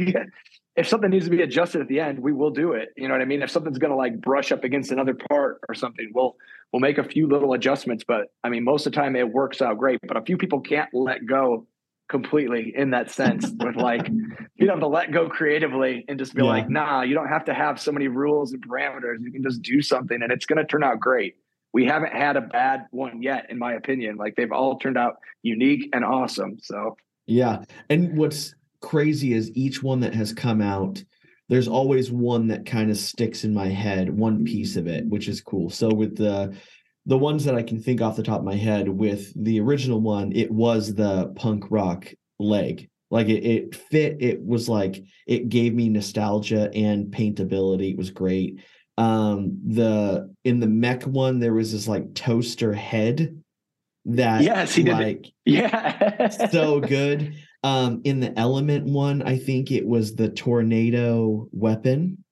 if 0.80 0.88
something 0.88 1.10
needs 1.10 1.26
to 1.26 1.32
be 1.32 1.42
adjusted 1.42 1.82
at 1.82 1.88
the 1.90 2.00
end, 2.00 2.20
we 2.20 2.32
will 2.32 2.52
do 2.52 2.72
it. 2.72 2.90
You 2.96 3.08
know 3.10 3.14
what 3.14 3.22
I 3.22 3.26
mean? 3.26 3.42
If 3.42 3.52
something's 3.52 3.78
gonna 3.78 3.98
like 3.98 4.20
brush 4.22 4.52
up 4.54 4.64
against 4.64 4.92
another 4.92 5.14
part 5.30 5.60
or 5.68 5.76
something, 5.76 6.10
we'll 6.16 6.38
we'll 6.72 6.80
make 6.80 6.98
a 6.98 7.04
few 7.04 7.28
little 7.28 7.54
adjustments. 7.54 8.06
But 8.08 8.28
I 8.46 8.50
mean, 8.50 8.64
most 8.64 8.88
of 8.88 8.94
the 8.94 8.96
time 8.96 9.16
it 9.18 9.30
works 9.30 9.62
out 9.62 9.78
great. 9.78 10.00
But 10.08 10.16
a 10.16 10.22
few 10.22 10.38
people 10.38 10.62
can't 10.62 10.90
let 10.94 11.26
go 11.26 11.68
completely 12.08 12.74
in 12.76 12.90
that 12.92 13.12
sense 13.12 13.52
with 13.60 13.76
like 13.76 14.10
you 14.56 14.68
have 14.70 14.80
to 14.80 14.88
let 14.88 15.12
go 15.12 15.30
creatively 15.30 16.06
and 16.08 16.18
just 16.18 16.34
be 16.34 16.42
Yeah. 16.42 16.50
like 16.50 16.68
nah 16.68 17.04
you 17.04 17.14
don't 17.14 17.28
have 17.28 17.46
to 17.46 17.54
have 17.54 17.80
so 17.80 17.92
many 17.92 18.08
rules 18.08 18.52
and 18.52 18.68
parameters 18.68 19.18
you 19.22 19.32
can 19.32 19.44
just 19.44 19.62
do 19.62 19.80
something 19.84 20.20
and 20.24 20.32
it's 20.32 20.48
going 20.48 20.58
to 20.58 20.66
turn 20.66 20.84
out 20.84 21.00
great 21.00 21.36
we 21.72 21.86
haven't 21.86 22.12
had 22.14 22.36
a 22.36 22.42
bad 22.42 22.88
one 22.90 23.22
yet 23.22 23.46
in 23.52 23.60
my 23.60 23.74
opinion 23.74 24.16
like 24.18 24.36
they've 24.36 24.52
all 24.52 24.80
turned 24.80 24.98
out 24.98 25.18
unique 25.44 25.88
and 25.94 26.04
awesome 26.04 26.58
so 26.60 26.98
Yeah. 27.28 27.64
And 27.92 28.18
what's 28.18 28.56
crazy 28.82 29.34
is 29.34 29.52
each 29.56 29.84
one 29.84 30.00
that 30.02 30.14
has 30.14 30.34
come 30.34 30.62
out, 30.62 31.04
there's 31.50 31.68
always 31.68 32.12
one 32.12 32.48
that 32.48 32.66
kind 32.66 32.92
of 32.92 32.98
sticks 32.98 33.44
in 33.44 33.54
my 33.54 33.68
head, 33.68 34.10
one 34.10 34.46
piece 34.46 34.76
of 34.76 34.88
it, 34.88 35.06
which 35.08 35.28
is 35.28 35.42
cool. 35.42 35.70
So 35.70 35.90
with 35.90 36.16
the 36.16 36.56
the 37.06 37.18
ones 37.18 37.44
that 37.46 37.56
I 37.56 37.64
can 37.64 37.82
think 37.82 38.02
off 38.02 38.16
the 38.16 38.24
top 38.24 38.40
of 38.40 38.46
my 38.46 38.56
head 38.56 38.88
with 38.88 39.34
the 39.42 39.60
original 39.62 40.00
one, 40.00 40.32
it 40.34 40.52
was 40.52 40.94
the 40.94 41.34
punk 41.36 41.66
rock 41.72 42.08
leg. 42.38 42.88
Like 43.10 43.30
it, 43.30 43.44
it 43.44 43.76
fit, 43.76 44.18
it 44.20 44.46
was 44.46 44.70
like 44.70 45.04
it 45.26 45.50
gave 45.50 45.74
me 45.74 45.90
nostalgia 45.90 46.70
and 46.76 47.08
paintability. 47.08 47.92
It 47.92 47.98
was 47.98 48.12
great. 48.12 48.62
Um 48.98 49.60
the 49.66 50.34
in 50.44 50.60
the 50.60 50.68
mech 50.68 51.04
one, 51.04 51.40
there 51.40 51.54
was 51.54 51.72
this 51.72 51.88
like 51.88 52.14
toaster 52.14 52.74
head 52.74 53.42
that 54.06 54.44
Yes, 54.44 54.76
he 54.76 54.84
did 54.84 54.94
like 54.94 55.26
yeah 55.46 56.28
so 56.30 56.80
good. 56.80 57.34
Um, 57.64 58.02
in 58.06 58.20
the 58.20 58.38
element 58.40 58.86
one, 58.86 59.22
I 59.22 59.38
think 59.38 59.72
it 59.72 59.86
was 59.86 60.16
the 60.16 60.30
tornado 60.30 61.48
weapon. 61.52 62.24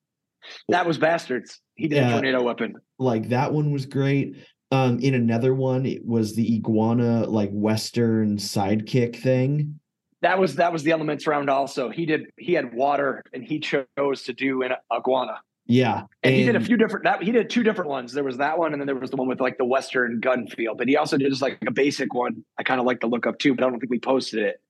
that 0.69 0.87
was 0.87 0.97
bastards 0.97 1.59
he 1.75 1.87
did 1.87 2.03
a 2.03 2.11
tornado 2.11 2.41
weapon 2.41 2.75
Like 2.99 3.29
that 3.29 3.53
one 3.53 3.71
was 3.71 3.85
great. 3.85 4.35
Um, 4.71 4.99
in 4.99 5.13
another 5.13 5.53
one, 5.53 5.85
it 5.85 6.05
was 6.05 6.35
the 6.35 6.55
iguana 6.57 7.25
like 7.25 7.49
western 7.51 8.37
sidekick 8.37 9.15
thing. 9.15 9.79
that 10.21 10.37
was 10.39 10.55
that 10.55 10.73
was 10.73 10.83
the 10.83 10.91
elements 10.91 11.27
round 11.27 11.49
also 11.49 11.89
he 11.89 12.05
did 12.05 12.25
he 12.37 12.53
had 12.53 12.73
water 12.73 13.23
and 13.33 13.43
he 13.43 13.59
chose 13.59 14.23
to 14.23 14.33
do 14.33 14.63
an 14.63 14.71
iguana 14.91 15.39
Yeah, 15.67 16.03
And, 16.23 16.35
he 16.35 16.43
did 16.43 16.55
a 16.55 16.61
few 16.61 16.75
different 16.77 17.03
that 17.03 17.21
he 17.21 17.31
did 17.31 17.49
two 17.49 17.63
different 17.63 17.89
ones. 17.89 18.13
There 18.13 18.23
was 18.23 18.37
that 18.37 18.57
one, 18.57 18.71
and 18.73 18.81
then 18.81 18.87
there 18.87 18.95
was 18.95 19.11
the 19.11 19.17
one 19.17 19.27
with 19.27 19.41
like 19.41 19.57
the 19.57 19.65
Western 19.65 20.19
gun 20.19 20.47
feel. 20.47 20.75
But 20.75 20.87
he 20.87 20.97
also 20.97 21.17
did 21.17 21.29
just 21.29 21.41
like 21.41 21.59
a 21.67 21.71
basic 21.71 22.13
one. 22.13 22.43
I 22.57 22.63
kind 22.63 22.79
of 22.79 22.85
like 22.85 23.01
the 23.01 23.07
look 23.07 23.27
up 23.27 23.37
too, 23.37 23.53
but 23.53 23.63
I 23.63 23.69
don't 23.69 23.79
think 23.79 23.91
we 23.91 23.99
posted 23.99 24.39
it. 24.43 24.61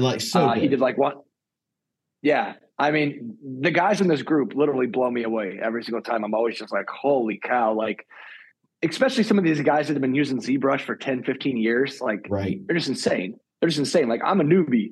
Like 0.00 0.20
so. 0.20 0.48
uh, 0.48 0.54
he 0.54 0.68
did 0.68 0.80
like 0.80 0.98
one. 0.98 1.14
Yeah, 2.22 2.54
I 2.78 2.90
mean, 2.90 3.36
the 3.60 3.70
guys 3.70 4.00
in 4.00 4.08
this 4.08 4.22
group 4.22 4.54
literally 4.54 4.86
blow 4.86 5.10
me 5.10 5.22
away 5.22 5.58
every 5.62 5.82
single 5.82 6.02
time. 6.02 6.24
I'm 6.24 6.34
always 6.34 6.58
just 6.58 6.72
like, 6.72 6.88
holy 6.88 7.38
cow! 7.42 7.72
Like, 7.74 8.06
especially 8.82 9.24
some 9.24 9.38
of 9.38 9.44
these 9.44 9.60
guys 9.60 9.88
that 9.88 9.94
have 9.94 10.02
been 10.02 10.14
using 10.14 10.40
ZBrush 10.40 10.82
for 10.82 10.96
10, 10.96 11.24
15 11.24 11.56
years. 11.56 12.00
Like, 12.00 12.26
right. 12.28 12.60
they're 12.66 12.76
just 12.76 12.88
insane. 12.88 13.38
They're 13.60 13.68
just 13.68 13.78
insane. 13.78 14.08
Like, 14.08 14.20
I'm 14.24 14.40
a 14.40 14.44
newbie. 14.44 14.90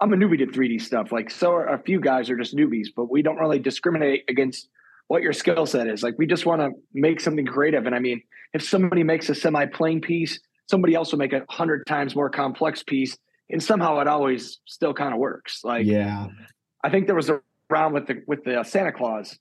I'm 0.00 0.12
a 0.12 0.16
newbie 0.16 0.38
to 0.38 0.46
3D 0.46 0.80
stuff. 0.80 1.12
Like, 1.12 1.30
so 1.30 1.52
are 1.52 1.74
a 1.74 1.82
few 1.82 2.00
guys 2.00 2.30
are 2.30 2.36
just 2.36 2.56
newbies, 2.56 2.88
but 2.94 3.10
we 3.10 3.22
don't 3.22 3.38
really 3.38 3.58
discriminate 3.58 4.24
against 4.28 4.68
what 5.08 5.22
your 5.22 5.32
skill 5.32 5.66
set 5.66 5.86
is. 5.86 6.02
Like, 6.02 6.14
we 6.18 6.26
just 6.26 6.46
want 6.46 6.60
to 6.60 6.70
make 6.92 7.20
something 7.20 7.46
creative. 7.46 7.86
And 7.86 7.94
I 7.94 7.98
mean, 7.98 8.22
if 8.52 8.62
somebody 8.62 9.02
makes 9.02 9.28
a 9.28 9.34
semi-plain 9.34 10.00
piece, 10.00 10.40
somebody 10.68 10.94
else 10.94 11.12
will 11.12 11.18
make 11.18 11.32
a 11.32 11.44
hundred 11.48 11.86
times 11.86 12.14
more 12.14 12.28
complex 12.28 12.82
piece, 12.82 13.16
and 13.50 13.62
somehow 13.62 14.00
it 14.00 14.08
always 14.08 14.58
still 14.66 14.94
kind 14.94 15.12
of 15.12 15.18
works. 15.20 15.60
Like, 15.64 15.86
yeah, 15.86 16.28
I 16.84 16.90
think 16.90 17.06
there 17.06 17.16
was 17.16 17.28
a 17.30 17.40
round 17.70 17.94
with 17.94 18.06
the 18.06 18.22
with 18.26 18.44
the 18.44 18.62
Santa 18.64 18.92
Claus, 18.92 19.38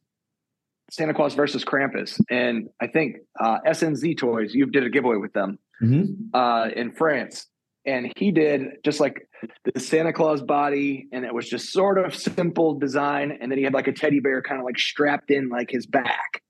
Santa 0.92 1.14
Claus 1.14 1.34
versus 1.34 1.64
Krampus, 1.66 2.20
and 2.30 2.70
I 2.82 2.88
think 2.88 3.18
uh, 3.40 3.60
SNZ 3.68 4.18
Toys. 4.18 4.54
You 4.54 4.66
did 4.68 4.84
a 4.84 4.90
giveaway 4.90 5.18
with 5.18 5.34
them 5.34 5.60
Mhm. 5.82 6.30
uh, 6.34 6.70
in 6.76 6.92
France, 6.94 7.48
and 7.86 8.12
he 8.18 8.32
did 8.32 8.78
just 8.84 9.00
like 9.00 9.28
the 9.74 9.80
Santa 9.80 10.14
Claus 10.14 10.42
body, 10.42 11.08
and 11.12 11.26
it 11.26 11.34
was 11.34 11.50
just 11.50 11.72
sort 11.74 11.98
of 11.98 12.16
simple 12.16 12.76
design, 12.80 13.38
and 13.42 13.52
then 13.52 13.58
he 13.58 13.64
had 13.64 13.74
like 13.74 13.88
a 13.88 13.92
teddy 13.94 14.20
bear 14.20 14.42
kind 14.42 14.60
of 14.60 14.66
like 14.66 14.78
strapped 14.80 15.32
in 15.32 15.50
like 15.50 15.70
his 15.72 15.86
back, 15.86 16.42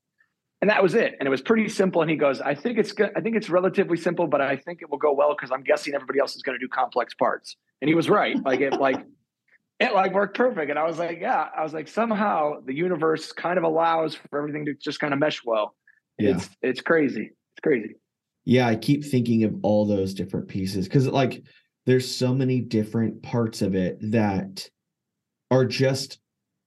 and 0.66 0.72
that 0.72 0.82
was 0.82 0.96
it. 0.96 1.14
And 1.20 1.28
it 1.28 1.30
was 1.30 1.42
pretty 1.42 1.68
simple. 1.68 2.02
And 2.02 2.10
he 2.10 2.16
goes, 2.16 2.40
"I 2.40 2.52
think 2.52 2.76
it's 2.76 2.90
good. 2.90 3.12
I 3.14 3.20
think 3.20 3.36
it's 3.36 3.48
relatively 3.48 3.96
simple, 3.96 4.26
but 4.26 4.40
I 4.40 4.56
think 4.56 4.82
it 4.82 4.90
will 4.90 4.98
go 4.98 5.12
well 5.12 5.32
because 5.32 5.52
I'm 5.52 5.62
guessing 5.62 5.94
everybody 5.94 6.18
else 6.18 6.34
is 6.34 6.42
going 6.42 6.58
to 6.58 6.64
do 6.64 6.68
complex 6.68 7.14
parts." 7.14 7.56
And 7.80 7.88
he 7.88 7.94
was 7.94 8.10
right. 8.10 8.36
Like 8.44 8.58
it, 8.60 8.72
like 8.72 8.96
it 9.78 9.94
like 9.94 10.12
worked 10.12 10.36
perfect. 10.36 10.68
And 10.68 10.76
I 10.76 10.82
was 10.82 10.98
like, 10.98 11.20
yeah, 11.20 11.50
I 11.56 11.62
was 11.62 11.72
like, 11.72 11.86
somehow 11.86 12.54
the 12.64 12.74
universe 12.74 13.30
kind 13.30 13.58
of 13.58 13.62
allows 13.62 14.16
for 14.16 14.38
everything 14.38 14.64
to 14.64 14.74
just 14.74 14.98
kind 14.98 15.14
of 15.14 15.20
mesh 15.20 15.44
well. 15.44 15.76
Yeah. 16.18 16.30
It's 16.30 16.50
it's 16.62 16.80
crazy. 16.80 17.30
It's 17.30 17.62
crazy. 17.62 17.94
yeah. 18.44 18.66
I 18.66 18.74
keep 18.74 19.04
thinking 19.04 19.44
of 19.44 19.54
all 19.62 19.86
those 19.86 20.14
different 20.14 20.48
pieces 20.48 20.88
because 20.88 21.06
like 21.06 21.44
there's 21.84 22.12
so 22.12 22.34
many 22.34 22.60
different 22.60 23.22
parts 23.22 23.62
of 23.62 23.76
it 23.76 23.98
that 24.10 24.68
are 25.52 25.64
just 25.64 26.18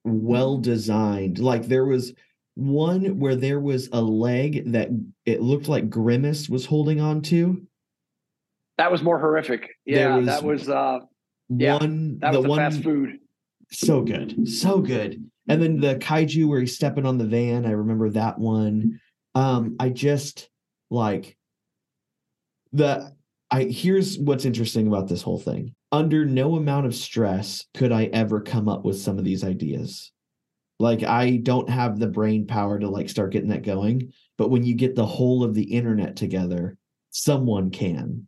well 0.06 0.58
designed. 0.58 1.40
Like 1.40 1.66
there 1.66 1.86
was 1.86 2.14
one 2.60 3.20
where 3.20 3.36
there 3.36 3.60
was 3.60 3.90
a 3.94 4.02
leg 4.02 4.72
that 4.74 4.90
it 5.26 5.42
looked 5.42 5.68
like 5.68 5.90
Grimace 5.90 6.50
was 6.50 6.66
holding 6.66 7.00
on 7.00 7.22
to. 7.24 7.66
That 8.78 8.92
was 8.92 9.02
more 9.02 9.20
horrific. 9.20 9.70
Yeah, 9.86 10.18
was 10.18 10.26
that 10.28 10.44
was 10.44 10.70
uh 10.70 11.00
Yeah, 11.50 11.78
one 11.78 12.20
that 12.20 12.32
the 12.34 12.40
was 12.40 12.44
the 12.44 12.50
one 12.50 12.58
fast 12.60 12.84
food. 12.84 13.20
so 13.72 14.02
good 14.02 14.48
so 14.48 14.80
good 14.80 15.24
and 15.48 15.62
then 15.62 15.80
the 15.80 15.96
kaiju 15.96 16.48
where 16.48 16.60
he's 16.60 16.76
stepping 16.76 17.06
on 17.06 17.18
the 17.18 17.26
van 17.26 17.66
i 17.68 17.72
remember 17.72 18.10
that 18.10 18.38
one 18.40 19.00
um 19.36 19.76
i 19.80 19.90
just 19.90 20.50
like 20.90 21.38
the 22.74 23.14
i 23.52 23.64
here's 23.64 24.18
what's 24.18 24.46
interesting 24.46 24.88
about 24.88 25.08
this 25.08 25.22
whole 25.22 25.40
thing 25.40 25.76
under 25.92 26.26
no 26.26 26.56
amount 26.56 26.86
of 26.88 26.96
stress 26.96 27.66
could 27.76 27.92
i 27.92 28.06
ever 28.06 28.42
come 28.42 28.68
up 28.68 28.84
with 28.84 28.98
some 29.00 29.18
of 29.20 29.24
these 29.24 29.44
ideas 29.44 30.12
like 30.80 31.04
i 31.04 31.38
don't 31.38 31.70
have 31.70 32.00
the 32.00 32.08
brain 32.08 32.48
power 32.48 32.80
to 32.80 32.90
like 32.90 33.10
start 33.10 33.32
getting 33.32 33.50
that 33.50 33.64
going 33.64 34.12
but 34.38 34.50
when 34.50 34.64
you 34.64 34.74
get 34.74 34.96
the 34.96 35.06
whole 35.06 35.44
of 35.44 35.54
the 35.54 35.64
internet 35.64 36.16
together 36.16 36.78
someone 37.12 37.70
can 37.70 38.28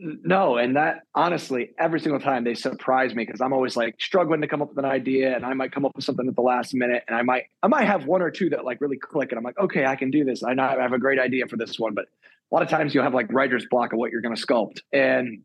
No, 0.00 0.56
and 0.56 0.76
that 0.76 1.02
honestly, 1.14 1.70
every 1.78 2.00
single 2.00 2.20
time 2.20 2.42
they 2.42 2.54
surprise 2.54 3.14
me 3.14 3.24
because 3.24 3.40
I'm 3.40 3.52
always 3.52 3.76
like 3.76 3.94
struggling 4.00 4.40
to 4.40 4.48
come 4.48 4.60
up 4.60 4.70
with 4.70 4.78
an 4.78 4.84
idea, 4.84 5.34
and 5.34 5.46
I 5.46 5.54
might 5.54 5.72
come 5.72 5.84
up 5.84 5.92
with 5.94 6.04
something 6.04 6.26
at 6.26 6.34
the 6.34 6.42
last 6.42 6.74
minute, 6.74 7.04
and 7.06 7.16
I 7.16 7.22
might 7.22 7.44
I 7.62 7.68
might 7.68 7.86
have 7.86 8.06
one 8.06 8.20
or 8.20 8.30
two 8.30 8.50
that 8.50 8.64
like 8.64 8.80
really 8.80 8.98
click, 8.98 9.30
and 9.30 9.38
I'm 9.38 9.44
like, 9.44 9.58
okay, 9.58 9.86
I 9.86 9.94
can 9.94 10.10
do 10.10 10.24
this. 10.24 10.42
I 10.42 10.54
know 10.54 10.64
I 10.64 10.82
have 10.82 10.92
a 10.92 10.98
great 10.98 11.20
idea 11.20 11.46
for 11.46 11.56
this 11.56 11.78
one, 11.78 11.94
but 11.94 12.06
a 12.50 12.54
lot 12.54 12.62
of 12.62 12.68
times 12.68 12.92
you'll 12.92 13.04
have 13.04 13.14
like 13.14 13.32
writer's 13.32 13.66
block 13.70 13.92
of 13.92 13.98
what 13.98 14.10
you're 14.10 14.20
going 14.20 14.34
to 14.34 14.46
sculpt, 14.46 14.80
and 14.92 15.42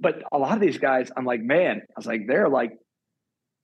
but 0.00 0.22
a 0.32 0.38
lot 0.38 0.54
of 0.54 0.60
these 0.60 0.78
guys, 0.78 1.12
I'm 1.16 1.24
like, 1.24 1.40
man, 1.42 1.82
I 1.82 1.92
was 1.96 2.06
like, 2.06 2.26
they're 2.26 2.48
like 2.48 2.72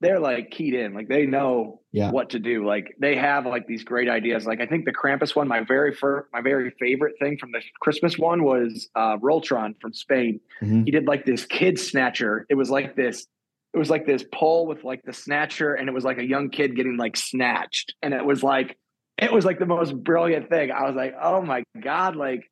they're 0.01 0.21
like 0.21 0.51
keyed 0.51 0.75
in, 0.75 0.93
like 0.95 1.09
they 1.09 1.25
know 1.27 1.81
Yeah. 1.93 2.11
what 2.11 2.31
to 2.31 2.39
do. 2.39 2.67
Like 2.67 2.95
they 3.01 3.17
have 3.17 3.47
like 3.47 3.67
these 3.67 3.83
great 3.83 4.09
ideas. 4.09 4.47
Like 4.47 4.61
I 4.61 4.67
think 4.67 4.85
the 4.85 4.93
Krampus 4.93 5.35
one, 5.35 5.49
my 5.49 5.61
very 5.61 5.95
first, 5.95 6.29
my 6.33 6.43
very 6.43 6.71
favorite 6.79 7.15
thing 7.19 7.39
from 7.39 7.53
the 7.53 7.63
Christmas 7.81 8.19
one 8.19 8.43
was 8.45 8.89
uh, 8.95 9.17
Roltron 9.19 9.81
from 9.81 9.93
Spain. 9.95 10.41
Mhm. 10.63 10.85
He 10.85 10.91
did 10.91 11.07
like 11.07 11.25
this 11.25 11.47
kid 11.47 11.79
snatcher. 11.79 12.47
It 12.51 12.55
was 12.57 12.71
like 12.71 12.95
this. 12.97 13.27
It 13.75 13.79
was 13.79 13.91
like 13.91 14.07
this 14.07 14.25
pole 14.33 14.67
with 14.67 14.85
like 14.85 15.03
the 15.05 15.13
snatcher, 15.13 15.75
and 15.75 15.89
it 15.89 15.93
was 15.93 16.05
like 16.05 16.19
a 16.19 16.25
young 16.27 16.51
kid 16.51 16.77
getting 16.77 16.97
like 16.97 17.17
snatched, 17.17 17.95
and 18.03 18.13
it 18.15 18.25
was 18.25 18.43
like 18.43 18.77
it 19.19 19.33
was 19.33 19.45
like 19.47 19.59
the 19.59 19.67
most 19.67 19.93
brilliant 20.03 20.51
thing. 20.51 20.71
I 20.71 20.87
was 20.87 20.95
like, 20.95 21.15
oh 21.21 21.41
my 21.43 21.63
god, 21.83 22.17
like 22.17 22.45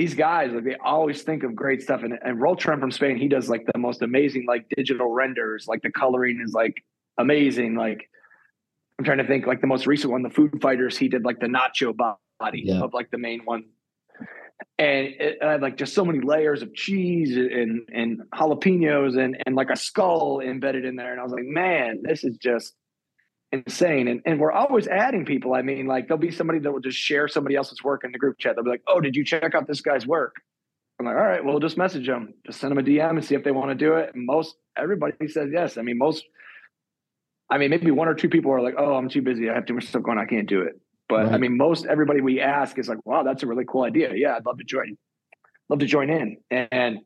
these 0.00 0.14
guys, 0.14 0.50
like 0.50 0.64
they 0.64 0.76
always 0.82 1.20
think 1.20 1.42
of 1.42 1.54
great 1.54 1.82
stuff. 1.82 2.02
And 2.02 2.18
and 2.24 2.38
Roltron 2.38 2.80
from 2.80 2.90
Spain, 2.90 3.18
he 3.18 3.28
does 3.28 3.50
like 3.50 3.66
the 3.70 3.78
most 3.78 4.00
amazing 4.00 4.46
like 4.48 4.64
digital 4.74 5.10
renders. 5.10 5.66
Like 5.68 5.82
the 5.82 5.92
coloring 5.92 6.40
is 6.42 6.54
like 6.54 6.82
amazing. 7.18 7.74
Like 7.74 8.08
I'm 8.98 9.04
trying 9.04 9.18
to 9.18 9.26
think 9.26 9.46
like 9.46 9.60
the 9.60 9.66
most 9.66 9.86
recent 9.86 10.10
one, 10.10 10.22
the 10.22 10.30
Food 10.30 10.58
Fighters, 10.62 10.96
he 10.96 11.08
did 11.08 11.22
like 11.26 11.38
the 11.38 11.48
nacho 11.48 11.94
body 11.94 12.62
Yeah. 12.64 12.80
of 12.80 12.94
like 12.94 13.10
the 13.10 13.18
main 13.18 13.40
one. 13.44 13.64
And 14.78 15.08
it 15.08 15.38
had 15.42 15.60
like 15.60 15.76
just 15.76 15.92
so 15.92 16.02
many 16.02 16.20
layers 16.20 16.62
of 16.62 16.72
cheese 16.74 17.36
and 17.36 17.86
and 17.92 18.22
jalapenos 18.32 19.18
and 19.22 19.36
and 19.44 19.54
like 19.54 19.68
a 19.68 19.76
skull 19.76 20.40
embedded 20.40 20.86
in 20.86 20.96
there. 20.96 21.12
And 21.12 21.20
I 21.20 21.24
was 21.24 21.32
like, 21.32 21.44
man, 21.44 22.00
this 22.02 22.24
is 22.24 22.38
just 22.38 22.72
insane. 23.52 24.08
And 24.08 24.20
and 24.24 24.40
we're 24.40 24.52
always 24.52 24.86
adding 24.86 25.24
people. 25.24 25.54
I 25.54 25.62
mean, 25.62 25.86
like 25.86 26.08
there'll 26.08 26.18
be 26.18 26.30
somebody 26.30 26.58
that 26.60 26.72
will 26.72 26.80
just 26.80 26.98
share 26.98 27.28
somebody 27.28 27.56
else's 27.56 27.82
work 27.82 28.04
in 28.04 28.12
the 28.12 28.18
group 28.18 28.38
chat. 28.38 28.56
They'll 28.56 28.64
be 28.64 28.70
like, 28.70 28.82
oh, 28.86 29.00
did 29.00 29.16
you 29.16 29.24
check 29.24 29.54
out 29.54 29.66
this 29.66 29.80
guy's 29.80 30.06
work? 30.06 30.36
I'm 30.98 31.06
like, 31.06 31.16
all 31.16 31.22
right, 31.22 31.42
well, 31.42 31.58
just 31.60 31.78
message 31.78 32.06
them, 32.06 32.34
just 32.44 32.60
send 32.60 32.70
them 32.70 32.78
a 32.78 32.82
DM 32.82 33.10
and 33.10 33.24
see 33.24 33.34
if 33.34 33.42
they 33.42 33.52
want 33.52 33.70
to 33.70 33.74
do 33.74 33.94
it. 33.94 34.14
And 34.14 34.26
most 34.26 34.56
everybody 34.76 35.28
says 35.28 35.48
yes. 35.50 35.78
I 35.78 35.82
mean, 35.82 35.96
most, 35.96 36.24
I 37.48 37.56
mean, 37.56 37.70
maybe 37.70 37.90
one 37.90 38.06
or 38.06 38.14
two 38.14 38.28
people 38.28 38.52
are 38.52 38.60
like, 38.60 38.74
oh, 38.76 38.96
I'm 38.96 39.08
too 39.08 39.22
busy. 39.22 39.48
I 39.48 39.54
have 39.54 39.64
too 39.64 39.72
much 39.72 39.86
stuff 39.86 40.02
going. 40.02 40.18
on. 40.18 40.24
I 40.24 40.28
can't 40.28 40.46
do 40.46 40.60
it. 40.60 40.78
But 41.08 41.26
I 41.26 41.38
mean, 41.38 41.56
most 41.56 41.86
everybody 41.86 42.20
we 42.20 42.40
ask 42.40 42.78
is 42.78 42.88
like, 42.88 43.04
wow, 43.04 43.22
that's 43.24 43.42
a 43.42 43.46
really 43.46 43.64
cool 43.66 43.82
idea. 43.82 44.12
Yeah, 44.14 44.36
I'd 44.36 44.46
love 44.46 44.58
to 44.58 44.64
join. 44.64 44.96
Love 45.68 45.80
to 45.80 45.86
join 45.86 46.10
in. 46.10 46.36
And, 46.50 46.98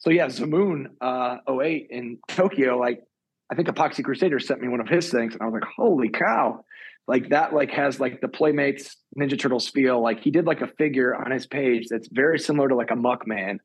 so 0.00 0.10
yeah, 0.10 0.26
Zamoon 0.26 0.90
uh 1.00 1.38
08 1.50 1.88
in 1.90 2.18
Tokyo, 2.28 2.78
like 2.78 3.02
I 3.50 3.54
think 3.54 3.68
Epoxy 3.68 4.04
Crusader 4.04 4.38
sent 4.38 4.60
me 4.60 4.68
one 4.68 4.80
of 4.80 4.88
his 4.88 5.10
things, 5.10 5.32
and 5.34 5.42
I 5.42 5.46
was 5.46 5.54
like, 5.54 5.64
holy 5.76 6.08
cow. 6.10 6.64
Like 7.06 7.30
that 7.30 7.54
like 7.54 7.70
has 7.70 7.98
like 7.98 8.20
the 8.20 8.28
Playmates 8.28 8.94
Ninja 9.18 9.38
Turtles 9.38 9.66
feel. 9.68 10.02
Like 10.02 10.20
he 10.20 10.30
did 10.30 10.44
like 10.44 10.60
a 10.60 10.66
figure 10.66 11.14
on 11.14 11.30
his 11.30 11.46
page 11.46 11.86
that's 11.88 12.06
very 12.12 12.38
similar 12.38 12.68
to 12.68 12.74
like 12.76 12.90
a 12.90 12.94
Muckman. 12.94 13.58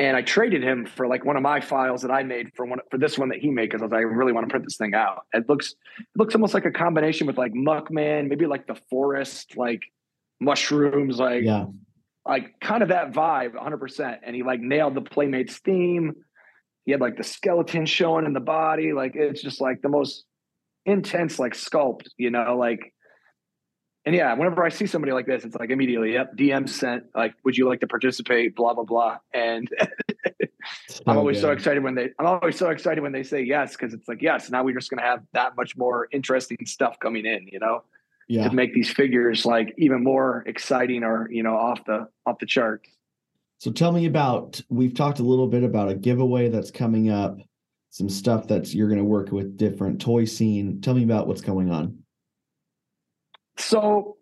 And 0.00 0.16
I 0.16 0.22
traded 0.22 0.62
him 0.64 0.84
for 0.84 1.06
like 1.06 1.24
one 1.24 1.36
of 1.36 1.42
my 1.42 1.60
files 1.60 2.02
that 2.02 2.10
I 2.10 2.24
made 2.24 2.50
for 2.56 2.66
one 2.66 2.80
for 2.90 2.98
this 2.98 3.16
one 3.16 3.28
that 3.28 3.38
he 3.38 3.50
made 3.50 3.66
because 3.70 3.80
I 3.82 3.84
was 3.84 3.92
like, 3.92 4.00
I 4.00 4.02
really 4.02 4.32
want 4.32 4.48
to 4.48 4.50
print 4.50 4.64
this 4.66 4.76
thing 4.76 4.92
out. 4.94 5.22
It 5.32 5.48
looks 5.48 5.70
it 6.00 6.06
looks 6.16 6.34
almost 6.34 6.52
like 6.52 6.64
a 6.66 6.72
combination 6.72 7.28
with 7.28 7.38
like 7.38 7.52
Muckman, 7.52 8.28
maybe 8.28 8.46
like 8.46 8.66
the 8.66 8.76
forest, 8.90 9.56
like 9.56 9.82
mushrooms, 10.40 11.18
like 11.20 11.44
Yeah. 11.44 11.66
like 12.26 12.58
kind 12.60 12.82
of 12.82 12.88
that 12.88 13.12
vibe 13.12 13.54
100% 13.54 14.18
and 14.24 14.34
he 14.34 14.42
like 14.42 14.60
nailed 14.60 14.94
the 14.96 15.00
playmates 15.00 15.58
theme 15.58 16.14
he 16.88 16.92
had 16.92 17.02
like 17.02 17.18
the 17.18 17.22
skeleton 17.22 17.84
showing 17.84 18.24
in 18.24 18.32
the 18.32 18.40
body 18.40 18.94
like 18.94 19.14
it's 19.14 19.42
just 19.42 19.60
like 19.60 19.82
the 19.82 19.90
most 19.90 20.24
intense 20.86 21.38
like 21.38 21.52
sculpt 21.52 22.06
you 22.16 22.30
know 22.30 22.56
like 22.56 22.94
and 24.06 24.14
yeah 24.14 24.32
whenever 24.32 24.64
i 24.64 24.70
see 24.70 24.86
somebody 24.86 25.12
like 25.12 25.26
this 25.26 25.44
it's 25.44 25.54
like 25.56 25.68
immediately 25.68 26.14
yep 26.14 26.34
dm 26.34 26.66
sent 26.66 27.02
like 27.14 27.34
would 27.44 27.58
you 27.58 27.68
like 27.68 27.80
to 27.80 27.86
participate? 27.86 28.56
Blah 28.56 28.72
blah 28.72 28.84
blah 28.84 29.18
and 29.34 29.68
i'm 31.06 31.18
always 31.18 31.38
so 31.38 31.50
excited 31.50 31.82
when 31.82 31.94
they 31.94 32.08
i'm 32.18 32.24
always 32.24 32.56
so 32.56 32.70
excited 32.70 33.02
when 33.02 33.12
they 33.12 33.22
say 33.22 33.42
yes 33.42 33.76
because 33.76 33.92
it's 33.92 34.08
like 34.08 34.22
yes 34.22 34.48
now 34.48 34.64
we're 34.64 34.74
just 34.74 34.88
going 34.88 34.98
to 34.98 35.04
have 35.04 35.20
that 35.34 35.56
much 35.58 35.76
more 35.76 36.08
interesting 36.10 36.56
stuff 36.64 36.98
coming 37.00 37.26
in 37.26 37.46
you 37.52 37.58
know 37.58 37.82
Yeah. 38.28 38.48
to 38.48 38.54
make 38.54 38.72
these 38.72 38.90
figures 38.90 39.44
like 39.44 39.74
even 39.76 40.02
more 40.02 40.42
exciting 40.46 41.04
or 41.04 41.28
you 41.30 41.42
know 41.42 41.54
off 41.54 41.84
the 41.84 42.08
off 42.24 42.38
the 42.38 42.46
charts 42.46 42.88
So 43.58 43.72
tell 43.72 43.92
me 43.92 44.06
about 44.06 44.60
we've 44.68 44.94
talked 44.94 45.18
a 45.18 45.24
little 45.24 45.48
bit 45.48 45.64
about 45.64 45.88
a 45.88 45.94
giveaway 45.94 46.48
that's 46.48 46.70
coming 46.70 47.10
up, 47.10 47.38
some 47.90 48.08
stuff 48.08 48.46
that's 48.46 48.74
you're 48.74 48.88
going 48.88 48.98
to 48.98 49.04
work 49.04 49.32
with 49.32 49.56
different 49.56 50.00
toy 50.00 50.24
scene. 50.24 50.80
Tell 50.80 50.94
me 50.94 51.02
about 51.02 51.26
what's 51.26 51.40
going 51.40 51.70
on. 51.70 51.98
So 53.56 54.16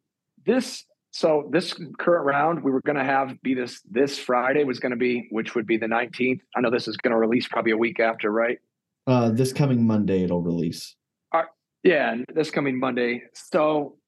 this 0.46 0.84
so 1.10 1.48
this 1.50 1.74
current 1.98 2.24
round 2.24 2.64
we 2.64 2.70
were 2.70 2.80
going 2.82 2.96
to 2.96 3.04
have 3.04 3.40
be 3.42 3.54
this 3.54 3.82
this 3.90 4.18
Friday 4.18 4.64
was 4.64 4.80
going 4.80 4.90
to 4.90 4.96
be 4.96 5.28
which 5.30 5.54
would 5.54 5.66
be 5.66 5.76
the 5.76 5.86
19th. 5.86 6.40
I 6.54 6.60
know 6.60 6.70
this 6.70 6.88
is 6.88 6.96
going 6.96 7.12
to 7.12 7.18
release 7.18 7.46
probably 7.46 7.72
a 7.72 7.76
week 7.76 8.00
after, 8.00 8.30
right? 8.30 8.58
Uh 9.06 9.30
this 9.30 9.52
coming 9.52 9.86
Monday 9.86 10.22
it'll 10.22 10.42
release. 10.42 10.96
Yeah, 11.86 12.10
and 12.10 12.24
this 12.34 12.50
coming 12.50 12.80
Monday. 12.80 13.22
So 13.32 13.98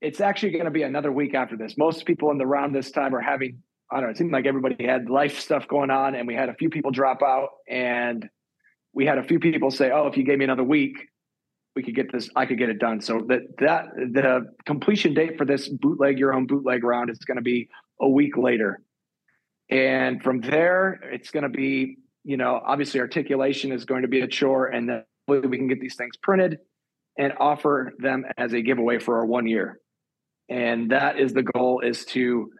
it's 0.00 0.22
actually 0.22 0.52
going 0.52 0.64
to 0.64 0.70
be 0.70 0.84
another 0.84 1.12
week 1.12 1.34
after 1.34 1.54
this. 1.54 1.76
Most 1.76 2.06
people 2.06 2.30
in 2.30 2.38
the 2.38 2.46
round 2.46 2.74
this 2.74 2.90
time 2.90 3.14
are 3.14 3.20
having 3.20 3.62
I 3.90 3.96
don't 3.96 4.04
know, 4.04 4.10
it 4.10 4.16
seemed 4.16 4.32
like 4.32 4.46
everybody 4.46 4.84
had 4.84 5.08
life 5.08 5.38
stuff 5.38 5.68
going 5.68 5.90
on 5.90 6.14
and 6.14 6.26
we 6.26 6.34
had 6.34 6.48
a 6.48 6.54
few 6.54 6.70
people 6.70 6.90
drop 6.90 7.22
out 7.22 7.50
and 7.68 8.28
we 8.92 9.06
had 9.06 9.18
a 9.18 9.24
few 9.24 9.40
people 9.40 9.70
say, 9.70 9.90
"Oh, 9.90 10.06
if 10.06 10.16
you 10.16 10.24
gave 10.24 10.38
me 10.38 10.44
another 10.44 10.64
week, 10.64 10.96
we 11.76 11.82
could 11.82 11.94
get 11.94 12.12
this 12.12 12.30
I 12.36 12.46
could 12.46 12.58
get 12.58 12.70
it 12.70 12.78
done." 12.78 13.00
So 13.00 13.20
that 13.28 13.42
that 13.58 13.86
the 13.96 14.52
completion 14.64 15.14
date 15.14 15.36
for 15.36 15.44
this 15.44 15.68
bootleg 15.68 16.18
your 16.18 16.32
own 16.32 16.46
bootleg 16.46 16.84
round 16.84 17.10
is 17.10 17.18
going 17.18 17.36
to 17.36 17.42
be 17.42 17.68
a 18.00 18.08
week 18.08 18.36
later. 18.36 18.80
And 19.70 20.22
from 20.22 20.40
there, 20.40 21.00
it's 21.12 21.30
going 21.30 21.42
to 21.42 21.48
be, 21.48 21.96
you 22.22 22.36
know, 22.36 22.60
obviously 22.64 23.00
articulation 23.00 23.72
is 23.72 23.84
going 23.84 24.02
to 24.02 24.08
be 24.08 24.20
a 24.20 24.28
chore 24.28 24.66
and 24.66 24.88
then 24.88 25.04
we 25.26 25.56
can 25.56 25.68
get 25.68 25.80
these 25.80 25.96
things 25.96 26.16
printed 26.16 26.58
and 27.18 27.32
offer 27.38 27.92
them 27.98 28.24
as 28.36 28.52
a 28.52 28.60
giveaway 28.60 28.98
for 28.98 29.18
our 29.18 29.26
one 29.26 29.46
year. 29.46 29.80
And 30.48 30.90
that 30.90 31.18
is 31.18 31.32
the 31.32 31.42
goal 31.42 31.80
is 31.80 32.04
to 32.06 32.50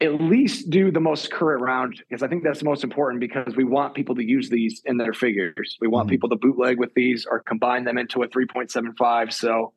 at 0.00 0.20
least 0.20 0.70
do 0.70 0.90
the 0.90 1.00
most 1.00 1.30
current 1.30 1.62
round 1.62 2.02
because 2.08 2.22
I 2.22 2.28
think 2.28 2.42
that's 2.42 2.60
the 2.60 2.64
most 2.64 2.84
important 2.84 3.20
because 3.20 3.54
we 3.54 3.64
want 3.64 3.94
people 3.94 4.14
to 4.14 4.24
use 4.24 4.48
these 4.48 4.80
in 4.86 4.96
their 4.96 5.12
figures. 5.12 5.76
We 5.80 5.88
want 5.88 6.06
Mhm. 6.06 6.10
people 6.12 6.28
to 6.30 6.36
bootleg 6.36 6.78
with 6.78 6.94
these 6.94 7.26
or 7.26 7.40
combine 7.40 7.84
them 7.84 7.98
into 7.98 8.22
a 8.22 8.28
3.75. 8.28 9.30
So 9.32 9.74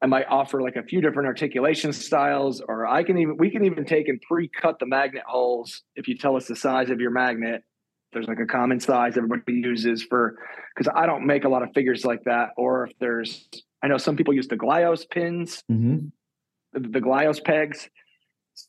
I 0.00 0.06
might 0.06 0.26
offer 0.28 0.60
like 0.60 0.74
a 0.74 0.82
few 0.82 1.00
different 1.00 1.28
articulation 1.28 1.92
styles, 1.92 2.60
or 2.60 2.86
I 2.88 3.04
can 3.04 3.18
even 3.18 3.36
we 3.36 3.50
can 3.50 3.64
even 3.64 3.84
take 3.84 4.08
and 4.08 4.20
pre-cut 4.22 4.80
the 4.80 4.86
magnet 4.86 5.22
holes 5.26 5.82
if 5.94 6.08
you 6.08 6.16
tell 6.16 6.34
us 6.34 6.48
the 6.48 6.56
size 6.56 6.90
of 6.90 7.00
your 7.00 7.12
magnet. 7.12 7.62
There's 8.12 8.26
like 8.26 8.40
a 8.40 8.46
common 8.46 8.80
size 8.80 9.16
everybody 9.16 9.52
uses 9.52 10.02
for 10.02 10.36
because 10.74 10.92
I 10.92 11.06
don't 11.06 11.24
make 11.24 11.44
a 11.44 11.48
lot 11.48 11.62
of 11.62 11.72
figures 11.72 12.04
like 12.04 12.24
that. 12.24 12.50
Or 12.56 12.88
if 12.88 12.98
there's 12.98 13.48
I 13.80 13.86
know 13.86 13.96
some 13.96 14.16
people 14.16 14.34
use 14.34 14.48
the 14.48 14.56
Glyos 14.56 15.08
pins, 15.08 15.62
Mm-hmm. 15.70 16.06
the, 16.72 16.80
the 16.88 17.00
Glyos 17.00 17.42
pegs. 17.44 17.88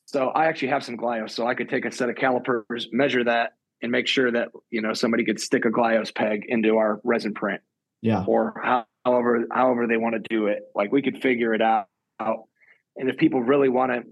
So 0.05 0.29
I 0.29 0.45
actually 0.45 0.69
have 0.69 0.83
some 0.83 0.97
Glyos, 0.97 1.31
so 1.31 1.47
I 1.47 1.55
could 1.55 1.69
take 1.69 1.85
a 1.85 1.91
set 1.91 2.09
of 2.09 2.15
calipers, 2.15 2.87
measure 2.91 3.23
that, 3.23 3.53
and 3.81 3.91
make 3.91 4.07
sure 4.07 4.31
that 4.31 4.49
you 4.69 4.81
know 4.81 4.93
somebody 4.93 5.25
could 5.25 5.39
stick 5.39 5.65
a 5.65 5.69
Glyos 5.69 6.13
peg 6.13 6.45
into 6.47 6.77
our 6.77 7.01
resin 7.03 7.33
print 7.33 7.61
Yeah. 8.01 8.23
or 8.27 8.59
how, 8.63 8.85
however 9.05 9.45
however 9.51 9.87
they 9.87 9.97
want 9.97 10.15
to 10.15 10.21
do 10.29 10.47
it. 10.47 10.63
Like 10.75 10.91
we 10.91 11.01
could 11.01 11.21
figure 11.21 11.53
it 11.53 11.61
out. 11.61 11.87
And 12.19 13.09
if 13.09 13.17
people 13.17 13.41
really 13.41 13.69
want 13.69 13.91
to 13.91 14.03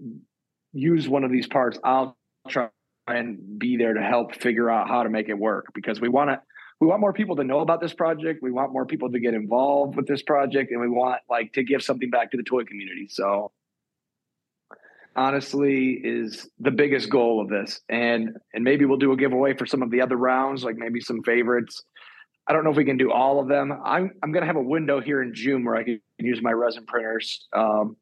use 0.72 1.08
one 1.08 1.24
of 1.24 1.30
these 1.30 1.46
parts, 1.46 1.78
I'll 1.84 2.16
try 2.48 2.68
and 3.06 3.58
be 3.58 3.76
there 3.76 3.94
to 3.94 4.02
help 4.02 4.34
figure 4.34 4.68
out 4.70 4.88
how 4.88 5.02
to 5.04 5.08
make 5.08 5.28
it 5.28 5.38
work 5.38 5.66
because 5.74 6.00
we 6.00 6.08
want 6.08 6.30
to 6.30 6.40
we 6.80 6.88
want 6.88 7.00
more 7.00 7.12
people 7.12 7.36
to 7.36 7.44
know 7.44 7.60
about 7.60 7.80
this 7.80 7.94
project. 7.94 8.40
We 8.42 8.50
want 8.50 8.72
more 8.72 8.84
people 8.86 9.10
to 9.12 9.20
get 9.20 9.34
involved 9.34 9.96
with 9.96 10.08
this 10.08 10.22
project 10.22 10.72
and 10.72 10.80
we 10.80 10.88
want 10.88 11.20
like 11.30 11.52
to 11.54 11.62
give 11.62 11.82
something 11.82 12.10
back 12.10 12.32
to 12.32 12.36
the 12.36 12.42
toy 12.42 12.64
community. 12.64 13.06
So 13.08 13.52
honestly 15.16 16.00
is 16.02 16.48
the 16.58 16.70
biggest 16.70 17.10
goal 17.10 17.40
of 17.40 17.48
this. 17.48 17.80
And 17.88 18.30
and 18.54 18.64
maybe 18.64 18.84
we'll 18.84 18.98
do 18.98 19.12
a 19.12 19.16
giveaway 19.16 19.54
for 19.56 19.66
some 19.66 19.82
of 19.82 19.90
the 19.90 20.00
other 20.00 20.16
rounds, 20.16 20.64
like 20.64 20.76
maybe 20.76 21.00
some 21.00 21.22
favorites. 21.22 21.82
I 22.46 22.52
don't 22.52 22.64
know 22.64 22.70
if 22.70 22.76
we 22.76 22.84
can 22.84 22.96
do 22.96 23.12
all 23.12 23.40
of 23.40 23.48
them. 23.48 23.72
I'm 23.84 24.12
I'm 24.22 24.32
gonna 24.32 24.46
have 24.46 24.56
a 24.56 24.62
window 24.62 25.00
here 25.00 25.22
in 25.22 25.34
June 25.34 25.64
where 25.64 25.76
I 25.76 25.84
can 25.84 26.00
use 26.18 26.40
my 26.42 26.52
resin 26.52 26.86
printers. 26.86 27.46
Um, 27.52 27.96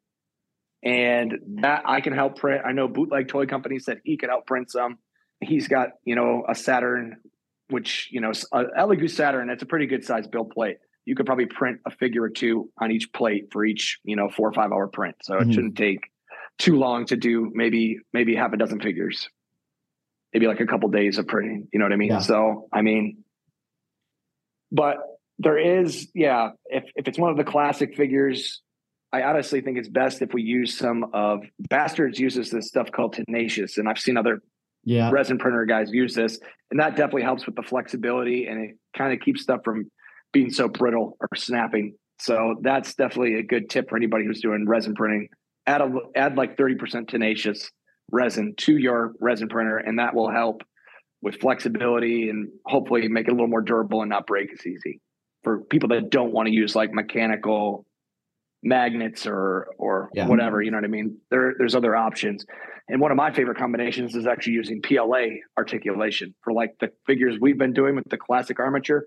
and 0.82 1.38
that 1.60 1.82
I 1.84 2.00
can 2.00 2.14
help 2.14 2.38
print. 2.38 2.62
I 2.64 2.72
know 2.72 2.88
Bootleg 2.88 3.28
Toy 3.28 3.46
Company 3.46 3.78
said 3.78 4.00
he 4.04 4.16
could 4.16 4.30
help 4.30 4.46
print 4.46 4.70
some. 4.70 4.98
He's 5.40 5.68
got, 5.68 5.90
you 6.04 6.14
know, 6.14 6.44
a 6.48 6.54
Saturn, 6.54 7.16
which, 7.68 8.08
you 8.10 8.20
know, 8.20 8.32
a 8.52 8.64
Elegoo 8.78 9.10
Saturn, 9.10 9.50
it's 9.50 9.62
a 9.62 9.66
pretty 9.66 9.86
good 9.86 10.04
size 10.04 10.26
build 10.26 10.50
plate. 10.50 10.78
You 11.04 11.14
could 11.14 11.26
probably 11.26 11.46
print 11.46 11.80
a 11.86 11.90
figure 11.90 12.22
or 12.22 12.30
two 12.30 12.70
on 12.80 12.92
each 12.92 13.12
plate 13.12 13.48
for 13.52 13.64
each, 13.64 13.98
you 14.04 14.16
know, 14.16 14.30
four 14.30 14.48
or 14.48 14.52
five 14.52 14.72
hour 14.72 14.86
print. 14.88 15.16
So 15.22 15.34
Mhm. 15.34 15.42
it 15.42 15.52
shouldn't 15.52 15.76
take 15.76 16.10
too 16.60 16.76
long 16.76 17.06
to 17.06 17.16
do 17.16 17.50
maybe 17.54 17.98
maybe 18.12 18.36
half 18.36 18.52
a 18.52 18.56
dozen 18.56 18.80
figures. 18.80 19.28
Maybe 20.32 20.46
like 20.46 20.60
a 20.60 20.66
couple 20.66 20.88
days 20.90 21.18
of 21.18 21.26
printing. 21.26 21.66
You 21.72 21.80
know 21.80 21.86
what 21.86 21.92
I 21.92 21.96
mean? 21.96 22.10
Yeah. 22.10 22.20
So 22.20 22.68
I 22.72 22.82
mean, 22.82 23.24
but 24.70 24.98
there 25.38 25.58
is, 25.58 26.08
yeah, 26.14 26.50
if 26.66 26.84
if 26.94 27.08
it's 27.08 27.18
one 27.18 27.30
of 27.30 27.36
the 27.36 27.44
classic 27.44 27.96
figures, 27.96 28.62
I 29.12 29.22
honestly 29.22 29.60
think 29.62 29.78
it's 29.78 29.88
best 29.88 30.22
if 30.22 30.32
we 30.32 30.42
use 30.42 30.76
some 30.78 31.10
of 31.14 31.40
Bastards 31.58 32.20
uses 32.20 32.50
this 32.50 32.68
stuff 32.68 32.92
called 32.92 33.14
Tenacious, 33.14 33.78
and 33.78 33.88
I've 33.88 33.98
seen 33.98 34.16
other 34.16 34.42
Yeah. 34.84 35.10
resin 35.10 35.38
printer 35.38 35.64
guys 35.64 35.90
use 35.90 36.14
this, 36.14 36.38
and 36.70 36.78
that 36.78 36.90
definitely 36.90 37.22
helps 37.22 37.46
with 37.46 37.56
the 37.56 37.62
flexibility 37.62 38.46
and 38.46 38.60
it 38.64 38.76
kind 38.96 39.12
of 39.12 39.20
keeps 39.20 39.42
stuff 39.42 39.60
from 39.64 39.90
being 40.32 40.50
so 40.50 40.68
brittle 40.68 41.16
or 41.20 41.28
snapping. 41.36 41.96
So 42.18 42.56
that's 42.62 42.94
definitely 42.94 43.34
a 43.36 43.42
good 43.42 43.68
tip 43.70 43.88
for 43.88 43.96
anybody 43.96 44.26
who's 44.26 44.40
doing 44.40 44.66
resin 44.68 44.94
printing. 44.94 45.28
Add 45.66 45.80
a, 45.82 45.90
add 46.16 46.36
like 46.36 46.56
30% 46.56 47.08
tenacious 47.08 47.70
resin 48.10 48.54
to 48.58 48.76
your 48.76 49.12
resin 49.20 49.48
printer, 49.48 49.78
and 49.78 49.98
that 49.98 50.14
will 50.14 50.30
help 50.30 50.62
with 51.22 51.40
flexibility 51.40 52.30
and 52.30 52.48
hopefully 52.66 53.06
make 53.08 53.26
it 53.28 53.30
a 53.30 53.34
little 53.34 53.46
more 53.46 53.60
durable 53.60 54.00
and 54.02 54.08
not 54.10 54.26
break 54.26 54.50
as 54.52 54.66
easy. 54.66 55.00
For 55.44 55.60
people 55.64 55.88
that 55.90 56.10
don't 56.10 56.32
want 56.32 56.48
to 56.48 56.52
use 56.52 56.74
like 56.74 56.92
mechanical 56.92 57.84
magnets 58.62 59.26
or 59.26 59.68
or 59.78 60.10
Yeah. 60.12 60.26
whatever 60.28 60.60
you 60.60 60.70
know 60.70 60.76
what 60.76 60.84
i 60.84 60.88
mean? 60.88 61.16
There 61.30 61.54
there's 61.56 61.74
other 61.74 61.96
options. 61.96 62.44
And 62.88 63.00
one 63.00 63.10
of 63.10 63.16
my 63.16 63.32
favorite 63.32 63.56
combinations 63.56 64.14
is 64.16 64.26
actually 64.26 64.52
using 64.54 64.82
pla 64.82 65.06
articulation 65.56 66.34
for 66.42 66.52
like 66.52 66.74
the 66.80 66.90
figures 67.06 67.38
we've 67.40 67.56
been 67.58 67.72
doing 67.72 67.94
with 67.96 68.08
the 68.10 68.18
classic 68.18 68.58
armature. 68.60 69.06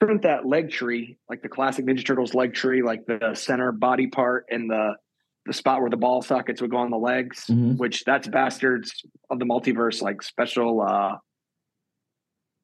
Print 0.00 0.22
that 0.22 0.44
leg 0.46 0.70
tree 0.70 1.16
like 1.30 1.42
the 1.42 1.48
classic 1.48 1.86
ninja 1.86 2.04
turtles 2.04 2.34
leg 2.34 2.52
tree 2.54 2.82
like 2.82 3.06
the 3.06 3.34
center 3.34 3.72
body 3.72 4.06
part 4.08 4.46
and 4.50 4.68
the 4.70 4.96
the 5.46 5.52
spot 5.52 5.80
where 5.80 5.90
the 5.90 5.96
ball 5.96 6.22
sockets 6.22 6.60
would 6.60 6.70
go 6.70 6.76
on 6.78 6.90
the 6.90 6.98
legs 6.98 7.46
Mhm. 7.48 7.76
which 7.78 8.04
that's 8.04 8.28
bastards 8.28 9.04
of 9.30 9.38
the 9.38 9.44
multiverse 9.44 10.00
like 10.02 10.22
special 10.22 10.80
uh 10.80 11.16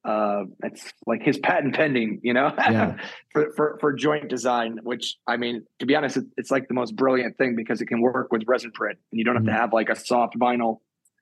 uh 0.05 0.43
it's 0.63 0.93
like 1.05 1.21
his 1.21 1.37
patent 1.39 1.75
pending 1.75 2.21
you 2.23 2.33
know 2.33 2.53
Yeah. 2.57 2.95
for, 3.33 3.51
for 3.55 3.77
for 3.81 3.93
joint 3.93 4.29
design 4.29 4.79
which 4.83 5.17
i 5.27 5.35
mean 5.35 5.65
to 5.79 5.85
be 5.85 5.93
honest 5.95 6.17
it's 6.37 6.49
like 6.51 6.67
the 6.69 6.73
most 6.73 6.95
brilliant 6.95 7.37
thing 7.37 7.55
because 7.55 7.81
it 7.81 7.87
can 7.87 7.99
work 8.01 8.31
with 8.31 8.43
resin 8.47 8.71
print 8.71 8.97
and 9.11 9.19
you 9.19 9.25
don't 9.25 9.35
have 9.35 9.45
to 9.45 9.51
have 9.51 9.73
like 9.73 9.89
a 9.89 9.95
soft 9.97 10.37
vinyl 10.37 10.77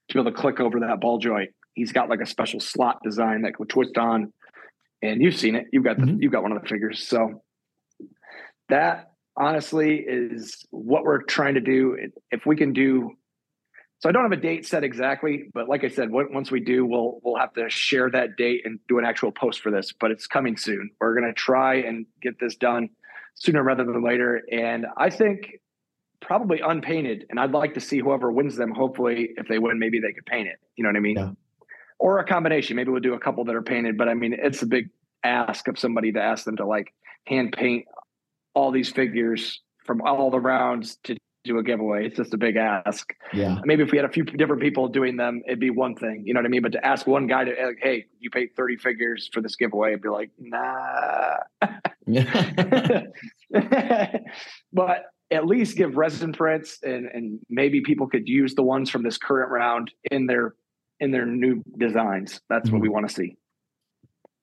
to 0.09 0.13
be 0.13 0.19
able 0.19 0.31
to 0.31 0.37
click 0.37 0.59
over 0.59 0.79
that 0.81 0.99
ball 1.01 1.17
joint 1.17 1.49
he's 1.73 1.91
got 1.91 2.07
like 2.07 2.21
a 2.21 2.25
special 2.27 2.59
slot 2.59 2.99
design 3.03 3.41
that 3.41 3.57
would 3.57 3.69
twist 3.69 3.97
on 3.97 4.31
and 5.01 5.23
you've 5.23 5.35
seen 5.35 5.55
it 5.55 5.65
you've 5.73 5.83
got 5.83 5.97
the 5.97 6.03
Mhm. 6.05 6.21
you've 6.21 6.31
got 6.31 6.43
one 6.43 6.51
of 6.51 6.61
the 6.61 6.67
figures 6.69 7.07
so 7.07 7.41
that 8.69 9.11
honestly 9.37 10.03
is 10.07 10.65
what 10.71 11.03
we're 11.03 11.21
trying 11.21 11.53
to 11.53 11.61
do 11.61 11.97
if 12.31 12.45
we 12.45 12.55
can 12.55 12.73
do 12.73 13.11
so 13.99 14.09
I 14.09 14.11
don't 14.11 14.23
have 14.23 14.31
a 14.31 14.41
date 14.41 14.65
set 14.65 14.83
exactly, 14.83 15.49
but 15.53 15.67
like 15.67 15.83
I 15.83 15.87
said, 15.87 16.09
once 16.11 16.51
we 16.51 16.59
do, 16.59 16.85
we'll 16.85 17.19
we'll 17.23 17.37
have 17.37 17.53
to 17.53 17.67
share 17.69 18.11
that 18.11 18.37
date 18.37 18.61
and 18.63 18.79
do 18.87 18.99
an 18.99 19.05
actual 19.05 19.31
post 19.31 19.61
for 19.61 19.71
this. 19.71 19.91
But 19.91 20.11
it's 20.11 20.27
coming 20.27 20.55
soon. 20.55 20.91
We're 21.01 21.19
going 21.19 21.27
to 21.27 21.33
try 21.33 21.75
and 21.75 22.05
get 22.21 22.39
this 22.39 22.55
done 22.55 22.89
sooner 23.33 23.63
rather 23.63 23.83
than 23.83 24.03
later. 24.03 24.43
And 24.51 24.85
I 24.97 25.09
think 25.09 25.59
probably 26.21 26.59
unpainted. 26.59 27.25
And 27.31 27.39
I'd 27.39 27.51
like 27.51 27.73
to 27.73 27.79
see 27.79 27.99
whoever 27.99 28.31
wins 28.31 28.55
them. 28.55 28.71
Hopefully, 28.71 29.29
if 29.35 29.47
they 29.47 29.57
win, 29.57 29.79
maybe 29.79 29.99
they 29.99 30.13
could 30.13 30.27
paint 30.27 30.47
it. 30.47 30.59
You 30.75 30.83
know 30.83 30.89
what 30.89 30.97
I 30.97 31.01
mean? 31.01 31.17
Yeah. 31.17 31.31
Or 31.97 32.19
a 32.19 32.23
combination. 32.23 32.75
Maybe 32.75 32.91
we'll 32.91 33.01
do 33.01 33.15
a 33.15 33.19
couple 33.19 33.45
that 33.45 33.55
are 33.55 33.63
painted. 33.63 33.97
But 33.97 34.09
I 34.09 34.13
mean, 34.13 34.35
it's 34.37 34.61
a 34.61 34.67
big 34.67 34.91
ask 35.23 35.67
of 35.67 35.79
somebody 35.79 36.11
to 36.11 36.21
ask 36.21 36.45
them 36.45 36.57
to 36.57 36.67
like 36.67 36.93
hand 37.25 37.55
paint 37.57 37.85
all 38.57 38.71
these 38.71 38.89
figures 38.89 39.61
from 39.85 40.01
all 40.01 40.31
the 40.31 40.39
rounds 40.39 40.97
to 41.03 41.15
do 41.43 41.59
a 41.59 41.63
giveaway. 41.63 42.07
It's 42.07 42.17
just 42.17 42.33
a 42.33 42.37
big 42.37 42.55
ask 42.57 43.13
Yeah. 43.31 43.61
maybe 43.63 43.83
if 43.83 43.91
we 43.91 43.97
had 43.97 44.05
a 44.05 44.11
few 44.11 44.23
different 44.23 44.63
people 44.63 44.87
doing 44.87 45.15
them, 45.15 45.43
it'd 45.45 45.59
be 45.59 45.69
one 45.69 45.93
thing. 45.95 46.23
You 46.25 46.33
know 46.33 46.39
what 46.39 46.47
I 46.47 46.49
mean? 46.49 46.63
But 46.63 46.71
to 46.73 46.83
ask 46.83 47.05
one 47.05 47.27
guy 47.27 47.43
to 47.45 47.51
like, 47.51 47.77
hey, 47.81 48.05
you 48.19 48.31
paid 48.31 48.55
30 48.57 48.77
figures 48.77 49.29
for 49.31 49.41
this 49.41 49.55
giveaway, 49.55 49.89
it'd 49.89 50.01
be 50.01 50.09
like, 50.09 50.31
nah. 50.39 51.37
But 54.73 55.03
at 55.29 55.45
least 55.45 55.77
give 55.77 55.95
resin 55.95 56.33
prints 56.33 56.79
and 56.81 57.05
and 57.13 57.39
maybe 57.49 57.81
people 57.81 58.07
could 58.07 58.27
use 58.27 58.55
the 58.55 58.63
ones 58.63 58.89
from 58.89 59.03
this 59.03 59.17
current 59.17 59.51
round 59.51 59.91
in 60.09 60.25
their 60.25 60.55
in 60.99 61.11
their 61.11 61.27
new 61.27 61.61
designs. 61.77 62.41
That's 62.49 62.71
what 62.71 62.81
we 62.81 62.87
mm-hmm. 62.87 62.95
want 62.95 63.09
to 63.09 63.13
see. 63.13 63.37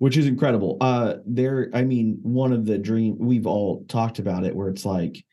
Which 0.04 0.18
is 0.18 0.26
incredible. 0.26 0.76
Uh, 0.82 1.14
there, 1.24 1.70
I 1.72 1.82
mean, 1.82 2.18
one 2.22 2.52
of 2.52 2.66
the 2.66 2.76
dream 2.76 3.16
we've 3.18 3.46
all 3.46 3.86
talked 3.88 4.18
about 4.18 4.44
it, 4.44 4.54
where 4.54 4.68
it's 4.68 4.84
like 4.84 5.24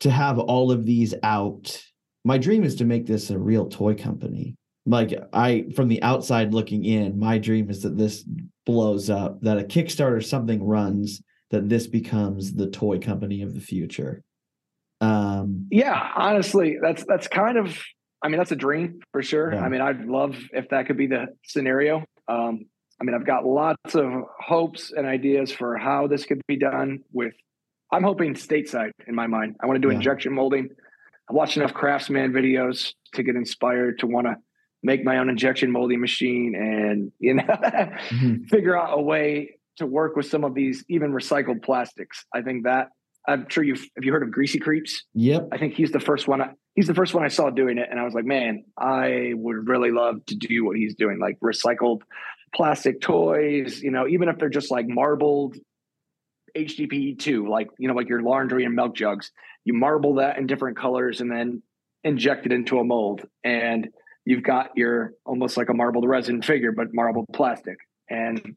to 0.00 0.10
have 0.10 0.38
all 0.38 0.72
of 0.72 0.86
these 0.86 1.12
out. 1.22 1.78
My 2.24 2.38
dream 2.38 2.64
is 2.64 2.76
to 2.76 2.86
make 2.86 3.04
this 3.04 3.28
a 3.28 3.38
real 3.38 3.66
toy 3.66 3.94
company. 3.94 4.56
Like 4.86 5.12
I, 5.34 5.66
from 5.76 5.88
the 5.88 6.02
outside 6.02 6.54
looking 6.54 6.86
in, 6.86 7.18
my 7.18 7.36
dream 7.36 7.68
is 7.68 7.82
that 7.82 7.98
this 7.98 8.24
blows 8.64 9.10
up, 9.10 9.42
that 9.42 9.58
a 9.58 9.64
Kickstarter 9.64 10.24
something 10.24 10.64
runs, 10.64 11.22
that 11.50 11.68
this 11.68 11.86
becomes 11.86 12.54
the 12.54 12.70
toy 12.70 13.00
company 13.00 13.42
of 13.42 13.52
the 13.52 13.60
future. 13.60 14.22
Um, 15.02 15.66
Yeah, 15.70 16.10
honestly, 16.16 16.78
that's 16.80 17.04
that's 17.04 17.28
kind 17.28 17.58
of 17.58 17.78
I 18.22 18.28
mean, 18.28 18.38
that's 18.38 18.52
a 18.52 18.56
dream 18.56 19.00
for 19.12 19.22
sure. 19.22 19.52
Yeah. 19.52 19.60
I 19.60 19.68
mean, 19.68 19.82
I'd 19.82 20.06
love 20.06 20.38
if 20.54 20.70
that 20.70 20.86
could 20.86 20.96
be 20.96 21.08
the 21.08 21.26
scenario. 21.44 22.06
Um, 22.28 22.66
I 23.02 23.04
mean, 23.04 23.16
I've 23.16 23.26
got 23.26 23.44
lots 23.44 23.96
of 23.96 24.06
hopes 24.38 24.92
and 24.96 25.06
ideas 25.08 25.50
for 25.50 25.76
how 25.76 26.06
this 26.06 26.24
could 26.24 26.40
be 26.46 26.56
done 26.56 27.00
with 27.12 27.34
I'm 27.90 28.04
hoping 28.04 28.32
stateside 28.34 28.92
in 29.06 29.14
my 29.14 29.26
mind. 29.26 29.56
I 29.60 29.66
want 29.66 29.76
to 29.76 29.80
do 29.80 29.88
Yeah. 29.90 29.96
injection 29.96 30.32
molding. 30.32 30.70
I 31.28 31.34
watched 31.34 31.56
enough 31.58 31.74
craftsman 31.74 32.32
videos 32.32 32.94
to 33.14 33.22
get 33.24 33.34
inspired 33.36 33.98
to 33.98 34.06
want 34.06 34.28
to 34.28 34.36
make 34.84 35.04
my 35.04 35.18
own 35.18 35.28
injection 35.28 35.70
molding 35.70 36.00
machine 36.00 36.54
and 36.54 37.12
you 37.18 37.34
know 37.34 37.42
Mhm. 37.42 38.48
figure 38.48 38.78
out 38.78 38.96
a 38.96 39.02
way 39.02 39.56
to 39.78 39.86
work 39.86 40.14
with 40.16 40.26
some 40.26 40.44
of 40.44 40.54
these 40.54 40.84
even 40.88 41.10
recycled 41.12 41.62
plastics. 41.62 42.24
I 42.32 42.40
think 42.42 42.64
that 42.64 42.88
I'm 43.28 43.48
sure 43.48 43.62
you've 43.64 43.84
have 43.96 44.04
you 44.04 44.12
heard 44.12 44.22
of 44.22 44.30
Greasy 44.30 44.58
Creeps? 44.60 45.04
Yep. 45.14 45.48
I 45.52 45.58
think 45.58 45.74
he's 45.74 45.90
the 45.90 46.00
first 46.00 46.26
one. 46.28 46.40
I, 46.40 46.50
he's 46.76 46.86
the 46.86 46.94
first 46.94 47.14
one 47.14 47.24
I 47.24 47.28
saw 47.28 47.50
doing 47.50 47.78
it, 47.78 47.88
and 47.90 47.98
I 48.00 48.04
was 48.04 48.14
like, 48.14 48.24
man, 48.24 48.64
I 48.78 49.32
would 49.34 49.68
really 49.68 49.90
love 49.90 50.24
to 50.26 50.36
do 50.36 50.64
what 50.64 50.76
he's 50.76 50.94
doing, 50.94 51.18
like 51.18 51.38
recycled 51.40 52.00
plastic 52.54 53.00
toys. 53.00 53.80
You 53.82 53.90
know, 53.90 54.06
even 54.06 54.28
if 54.28 54.38
they're 54.38 54.48
just 54.48 54.70
like 54.70 54.86
marbled 54.88 55.56
HDPE 56.56 57.18
two, 57.18 57.48
like 57.48 57.68
you 57.78 57.88
know, 57.88 57.94
like 57.94 58.08
your 58.08 58.22
laundry 58.22 58.64
and 58.64 58.74
milk 58.74 58.94
jugs. 58.94 59.30
You 59.64 59.74
marble 59.74 60.14
that 60.16 60.38
in 60.38 60.46
different 60.46 60.76
colors, 60.76 61.20
and 61.20 61.30
then 61.30 61.62
inject 62.04 62.46
it 62.46 62.52
into 62.52 62.78
a 62.80 62.84
mold, 62.84 63.24
and 63.44 63.88
you've 64.24 64.42
got 64.42 64.70
your 64.76 65.12
almost 65.24 65.56
like 65.56 65.68
a 65.68 65.74
marbled 65.74 66.06
resin 66.06 66.42
figure, 66.42 66.72
but 66.72 66.88
marbled 66.92 67.26
plastic, 67.32 67.78
and 68.10 68.56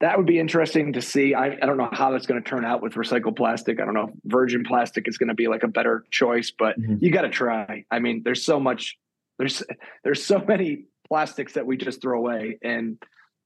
that 0.00 0.16
would 0.16 0.26
be 0.26 0.38
interesting 0.38 0.92
to 0.92 1.02
see. 1.02 1.34
I, 1.34 1.46
I 1.60 1.66
don't 1.66 1.76
know 1.76 1.88
how 1.90 2.10
that's 2.12 2.26
going 2.26 2.42
to 2.42 2.48
turn 2.48 2.64
out 2.64 2.82
with 2.82 2.94
recycled 2.94 3.36
plastic. 3.36 3.80
I 3.80 3.84
don't 3.84 3.94
know 3.94 4.08
if 4.08 4.14
virgin 4.24 4.62
plastic 4.64 5.08
is 5.08 5.18
going 5.18 5.28
to 5.28 5.34
be 5.34 5.48
like 5.48 5.62
a 5.62 5.68
better 5.68 6.04
choice, 6.10 6.52
but 6.56 6.78
Mhm. 6.78 6.98
you 7.00 7.10
got 7.10 7.22
to 7.22 7.30
try. 7.30 7.84
I 7.90 7.98
mean, 7.98 8.22
there's 8.24 8.44
so 8.44 8.60
much. 8.60 8.96
There's 9.38 9.62
there's 10.04 10.24
so 10.24 10.38
many 10.38 10.84
plastics 11.08 11.54
that 11.54 11.66
we 11.66 11.76
just 11.76 12.00
throw 12.00 12.18
away, 12.18 12.58
and 12.62 12.98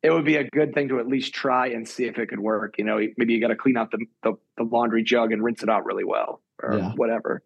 it 0.03 0.11
would 0.11 0.25
be 0.25 0.37
a 0.37 0.45
good 0.45 0.73
thing 0.75 0.89
to 0.89 0.99
at 0.99 1.07
least 1.07 1.35
try 1.35 1.69
and 1.69 1.87
see 1.87 2.05
if 2.05 2.19
it 2.19 2.29
could 2.29 2.41
work. 2.41 2.77
You 2.79 2.85
know, 2.85 2.99
maybe 3.17 3.35
you 3.35 3.41
got 3.41 3.49
to 3.49 3.57
clean 3.57 3.77
out 3.77 3.91
the, 3.91 4.05
the 4.23 4.35
the 4.57 4.65
laundry 4.65 5.03
jug 5.03 5.33
and 5.33 5.43
rinse 5.43 5.63
it 5.63 5.69
out 5.69 5.85
really 5.85 6.05
well, 6.05 6.43
or 6.63 6.79
Yeah. 6.79 6.93
whatever. 6.93 7.43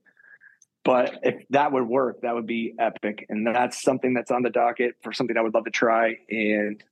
But 0.85 1.21
if 1.23 1.43
that 1.51 1.73
would 1.73 1.89
work, 1.89 2.21
that 2.23 2.35
would 2.35 2.47
be 2.47 2.75
epic, 2.79 3.27
and 3.29 3.47
that's 3.47 3.83
something 3.83 4.13
that's 4.15 4.31
on 4.31 4.43
the 4.43 4.51
docket 4.51 4.97
for 5.03 5.13
something 5.13 5.37
I 5.37 5.41
would 5.41 5.55
love 5.55 5.65
to 5.65 5.71
try. 5.71 6.17
And 6.29 6.83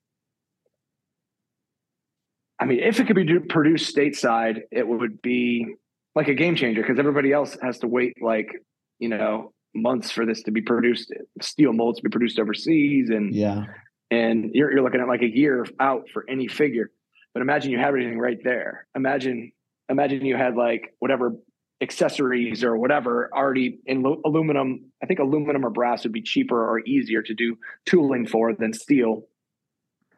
I 2.59 2.65
mean, 2.65 2.81
if 2.81 3.01
it 3.01 3.07
could 3.07 3.17
be 3.17 3.39
produced 3.41 3.95
stateside, 3.95 4.63
it 4.71 4.87
would 4.87 5.21
be 5.21 5.75
like 6.15 6.29
a 6.29 6.35
game 6.35 6.55
changer 6.57 6.81
because 6.83 6.99
everybody 6.99 7.33
else 7.33 7.57
has 7.63 7.79
to 7.81 7.89
wait 7.89 8.23
like 8.23 8.51
you 8.99 9.09
know 9.09 9.53
months 9.75 10.11
for 10.11 10.27
this 10.27 10.43
to 10.45 10.51
be 10.51 10.61
produced, 10.61 11.13
steel 11.41 11.73
molds 11.73 11.99
to 11.99 12.03
be 12.05 12.11
produced 12.11 12.39
overseas, 12.39 13.11
and 13.11 13.35
Yeah. 13.35 13.65
and 14.11 14.51
you're 14.55 14.71
you're 14.73 14.83
looking 14.83 15.01
at 15.01 15.09
like 15.09 15.23
a 15.23 15.29
year 15.37 15.67
out 15.81 16.09
for 16.13 16.25
any 16.29 16.49
figure. 16.49 16.91
But 17.35 17.41
imagine 17.41 17.71
you 17.73 17.79
have 17.79 17.89
everything 17.89 18.19
right 18.19 18.39
there. 18.45 18.87
Imagine 18.95 19.53
imagine 19.89 20.25
you 20.25 20.37
had 20.37 20.55
like 20.57 20.95
whatever 20.99 21.37
accessories 21.81 22.63
or 22.63 22.77
whatever 22.77 23.29
already 23.35 23.81
in 23.87 24.03
lu- 24.03 24.21
aluminum. 24.25 24.93
I 25.03 25.07
think 25.07 25.19
aluminum 25.19 25.65
or 25.67 25.71
brass 25.71 26.05
would 26.05 26.13
be 26.13 26.23
cheaper 26.23 26.57
or 26.71 26.81
easier 26.87 27.23
to 27.23 27.35
do 27.35 27.57
tooling 27.87 28.27
for 28.27 28.55
than 28.55 28.73
steel. 28.73 29.27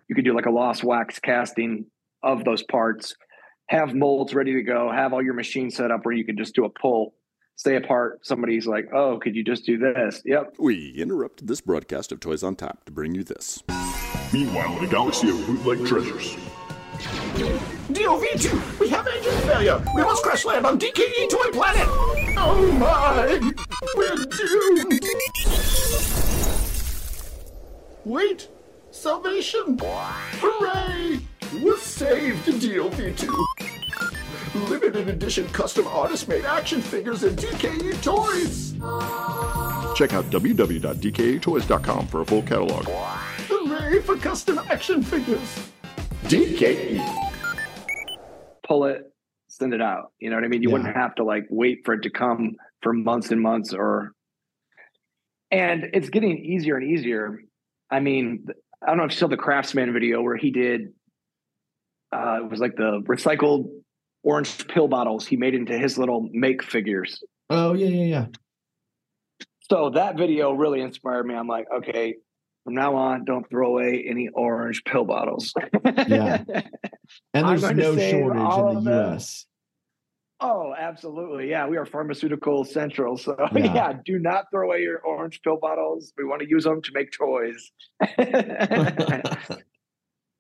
You 0.09 0.15
could 0.15 0.25
do 0.27 0.35
like 0.35 0.47
a 0.47 0.51
lost 0.51 0.85
wax 0.85 1.19
casting 1.19 1.87
of 2.23 2.45
those 2.45 2.63
parts, 2.65 3.15
have 3.71 3.95
molds 3.95 4.35
ready 4.35 4.53
to 4.55 4.63
go, 4.63 4.91
have 4.93 5.13
all 5.15 5.23
your 5.23 5.35
machines 5.35 5.77
set 5.77 5.91
up 5.91 6.05
where 6.05 6.15
you 6.15 6.25
could 6.25 6.37
just 6.37 6.55
do 6.55 6.65
a 6.67 6.69
pull, 6.69 7.15
stay 7.57 7.77
apart. 7.77 8.25
Somebody's 8.27 8.67
like, 8.67 8.89
"Oh, 8.93 9.19
could 9.19 9.35
you 9.37 9.45
just 9.45 9.65
do 9.65 9.79
this?" 9.79 10.23
Yep, 10.25 10.57
We 10.59 10.91
interrupted 10.97 11.49
this 11.49 11.61
broadcast 11.61 12.13
of 12.13 12.21
Toys 12.21 12.43
on 12.43 12.57
Tap 12.57 12.85
to 12.87 12.93
bring 12.93 13.15
you 13.15 13.25
this. 13.25 13.63
Meanwhile, 14.33 14.79
in 14.79 14.85
a 14.85 14.89
galaxy 14.89 15.31
of 15.31 15.47
bootleg 15.47 15.87
treasures. 15.87 16.37
DOV2, 17.93 18.79
we 18.81 18.89
have 18.89 19.07
engine 19.07 19.33
failure. 19.49 19.83
We 19.95 20.03
must 20.03 20.23
crash 20.23 20.45
land 20.45 20.65
on 20.67 20.79
DKE 20.79 21.29
Toy 21.29 21.51
Planet. 21.53 21.87
Oh 22.37 22.73
my, 22.79 23.41
we're 23.97 24.17
doomed. 24.17 25.01
Wait, 28.05 28.49
salvation! 28.91 29.79
Hooray! 29.81 31.21
We're 31.63 31.79
saved, 31.79 32.47
DOV2. 32.47 33.54
Limited 34.55 35.09
edition 35.09 35.49
custom 35.49 35.87
artist 35.89 36.29
made 36.29 36.45
action 36.45 36.81
figures 36.81 37.25
and 37.25 37.37
DKE 37.37 38.01
toys. 38.03 38.73
Check 39.97 40.13
out 40.13 40.25
www.dketoys.com 40.27 42.07
for 42.07 42.21
a 42.21 42.25
full 42.25 42.43
catalog. 42.43 42.85
Hooray 43.49 44.01
for 44.01 44.17
custom 44.17 44.59
action 44.71 45.03
figures. 45.03 45.69
DKE. 46.25 47.03
pull 48.67 48.85
it, 48.87 49.03
send 49.49 49.75
it 49.75 49.83
out. 49.83 50.13
You 50.21 50.31
know 50.31 50.37
what 50.37 50.45
I 50.45 50.49
mean? 50.49 50.63
You 50.63 50.69
Yeah. 50.71 50.75
wouldn't 50.77 50.97
have 50.97 51.15
to 51.17 51.25
like 51.25 51.45
wait 51.51 51.85
for 51.85 51.95
it 51.95 52.03
to 52.05 52.11
come 52.11 52.57
for 52.83 52.93
months 52.93 53.31
and 53.31 53.41
months 53.41 53.75
or 53.75 54.13
and 55.51 55.85
it's 55.93 56.09
getting 56.11 56.39
easier 56.39 56.77
and 56.77 56.91
easier. 56.91 57.41
I 57.91 58.01
mean, 58.01 58.47
I 58.83 58.87
don't 58.87 58.97
know 58.99 59.05
if 59.05 59.13
you 59.13 59.19
saw 59.19 59.27
the 59.29 59.37
craftsman 59.37 59.93
video 59.93 60.23
where 60.23 60.37
he 60.37 60.51
did 60.51 60.93
uh 62.13 62.39
it 62.45 62.51
was 62.51 62.61
like 62.61 62.77
the 62.77 63.03
recycled 63.07 63.67
orange 64.25 64.67
pill 64.69 64.89
bottles 64.89 65.27
he 65.27 65.37
made 65.37 65.55
into 65.55 65.79
his 65.79 65.97
little 65.99 66.29
make 66.33 66.63
figures. 66.63 67.23
Oh 67.51 67.75
yeah, 67.75 67.87
yeah, 67.89 68.05
yeah. 68.05 68.27
So 69.71 69.91
that 69.91 70.17
video 70.17 70.53
really 70.53 70.81
inspired 70.81 71.27
me. 71.27 71.35
I'm 71.35 71.47
like, 71.47 71.67
okay, 71.75 72.17
from 72.65 72.75
now 72.75 72.97
on, 72.97 73.25
don't 73.25 73.49
throw 73.49 73.69
away 73.69 74.05
any 74.09 74.29
orange 74.35 74.83
pill 74.85 75.05
bottles. 75.05 75.55
Yeah. 76.09 76.43
And 77.35 77.47
there's 77.49 77.63
no 77.63 77.97
shortage 77.97 78.59
in 78.59 78.75
the 78.85 78.91
them. 78.91 79.13
US. 79.13 79.47
Oh, 80.41 80.75
absolutely. 80.77 81.51
Yeah, 81.51 81.69
we 81.69 81.77
are 81.77 81.85
pharmaceutical 81.85 82.65
central. 82.65 83.17
So 83.19 83.37
Yeah. 83.55 83.75
yeah. 83.75 83.93
do 84.05 84.19
not 84.19 84.47
throw 84.51 84.67
away 84.67 84.81
your 84.81 85.01
orange 85.01 85.43
pill 85.43 85.59
bottles. 85.59 86.13
We 86.17 86.25
want 86.25 86.41
to 86.43 86.49
use 86.49 86.65
them 86.65 86.81
to 86.81 86.91
make 86.95 87.13
toys. 87.13 87.71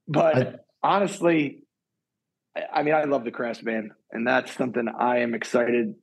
but 0.09 0.37
I- 0.37 0.55
honestly, 0.83 1.64
I- 2.57 2.83
mean, 2.83 2.95
I 2.95 3.05
love 3.05 3.25
the 3.25 3.31
Craftsman, 3.31 3.91
and 4.13 4.27
that's 4.27 4.53
something 4.53 4.87
I 4.89 5.19
am 5.19 5.35
excited 5.35 5.95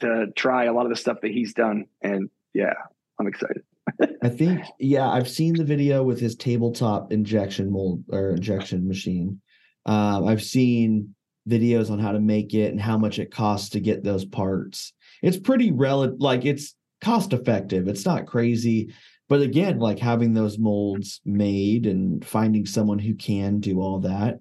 to 0.00 0.26
try 0.36 0.64
a 0.64 0.72
lot 0.72 0.84
of 0.84 0.90
the 0.90 0.96
stuff 0.96 1.18
that 1.22 1.30
he's 1.30 1.54
done. 1.54 1.86
And 2.02 2.30
yeah, 2.54 2.74
I'm 3.18 3.26
excited. 3.26 3.62
I 4.22 4.28
think, 4.28 4.64
yeah, 4.78 5.08
I've 5.08 5.28
seen 5.28 5.54
the 5.54 5.64
video 5.64 6.02
with 6.02 6.20
his 6.20 6.36
tabletop 6.36 7.12
injection 7.12 7.72
mold 7.72 8.04
or 8.10 8.30
injection 8.30 8.86
machine. 8.86 9.40
Um, 9.86 10.26
I've 10.26 10.42
seen 10.42 11.14
videos 11.48 11.90
on 11.90 11.98
how 11.98 12.12
to 12.12 12.20
make 12.20 12.52
it 12.54 12.70
and 12.70 12.80
how 12.80 12.98
much 12.98 13.18
it 13.18 13.30
costs 13.30 13.70
to 13.70 13.80
get 13.80 14.04
those 14.04 14.24
parts. 14.24 14.92
It's 15.22 15.38
pretty 15.38 15.72
relative, 15.72 16.20
like 16.20 16.44
it's 16.44 16.74
cost 17.00 17.32
effective. 17.32 17.88
It's 17.88 18.04
not 18.04 18.26
crazy, 18.26 18.92
but 19.28 19.40
again, 19.40 19.78
like 19.78 19.98
having 19.98 20.34
those 20.34 20.58
molds 20.58 21.20
made 21.24 21.86
and 21.86 22.24
finding 22.24 22.66
someone 22.66 22.98
who 22.98 23.14
can 23.14 23.60
do 23.60 23.80
all 23.80 24.00
that, 24.00 24.40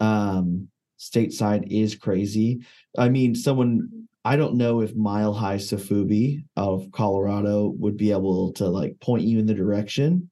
um, 0.00 0.68
stateside 0.98 1.66
is 1.70 1.94
crazy. 1.94 2.60
I 2.98 3.08
mean, 3.08 3.34
someone 3.34 4.08
I 4.24 4.34
don't 4.36 4.56
know 4.56 4.80
if 4.80 4.94
Mile 4.96 5.32
High 5.32 5.56
Sofubi 5.58 6.44
of 6.56 6.90
Colorado 6.90 7.72
would 7.78 7.96
be 7.96 8.10
able 8.10 8.52
to 8.54 8.66
like 8.66 8.98
point 9.00 9.22
you 9.22 9.38
in 9.38 9.46
the 9.46 9.54
direction. 9.54 10.30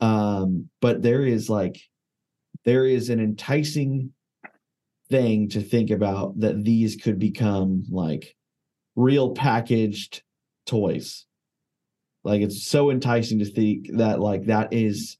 Um, 0.00 0.70
but 0.80 1.02
there 1.02 1.22
is 1.22 1.50
like 1.50 1.80
there 2.64 2.86
is 2.86 3.10
an 3.10 3.20
enticing 3.20 4.12
thing 5.10 5.48
to 5.50 5.60
think 5.60 5.90
about 5.90 6.38
that 6.40 6.64
these 6.64 6.96
could 6.96 7.18
become 7.18 7.84
like 7.90 8.34
real 8.96 9.32
packaged 9.34 10.22
toys. 10.66 11.26
Like 12.24 12.42
it's 12.42 12.66
so 12.66 12.90
enticing 12.90 13.38
to 13.40 13.44
think 13.44 13.88
that 13.94 14.20
like 14.20 14.46
that 14.46 14.72
is 14.72 15.18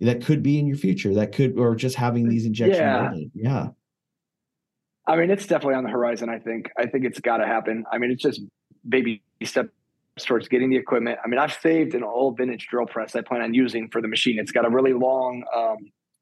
that 0.00 0.24
could 0.24 0.42
be 0.42 0.58
in 0.58 0.66
your 0.66 0.76
future. 0.76 1.14
That 1.14 1.32
could 1.32 1.58
or 1.58 1.74
just 1.74 1.96
having 1.96 2.28
these 2.28 2.46
injection 2.46 2.82
Yeah. 2.82 3.02
molded. 3.02 3.30
Yeah. 3.34 3.68
I 5.06 5.16
mean, 5.16 5.30
it's 5.30 5.46
definitely 5.46 5.74
on 5.74 5.84
the 5.84 5.90
horizon. 5.90 6.28
I 6.28 6.38
think. 6.38 6.70
I 6.78 6.86
think 6.86 7.04
it's 7.04 7.20
got 7.20 7.38
to 7.38 7.46
happen. 7.46 7.84
I 7.90 7.98
mean, 7.98 8.10
it's 8.10 8.22
just 8.22 8.40
baby 8.88 9.22
steps 9.42 9.70
towards 10.20 10.48
getting 10.48 10.70
the 10.70 10.76
equipment. 10.76 11.18
I 11.24 11.28
mean, 11.28 11.38
I've 11.38 11.52
saved 11.54 11.94
an 11.94 12.04
old 12.04 12.36
vintage 12.36 12.66
drill 12.68 12.86
press 12.86 13.14
I 13.16 13.20
plan 13.20 13.40
on 13.42 13.52
using 13.54 13.88
for 13.90 14.00
the 14.00 14.08
machine. 14.08 14.38
It's 14.38 14.52
got 14.52 14.64
a 14.64 14.70
really 14.70 14.92
long 14.92 15.44
um, 15.54 15.76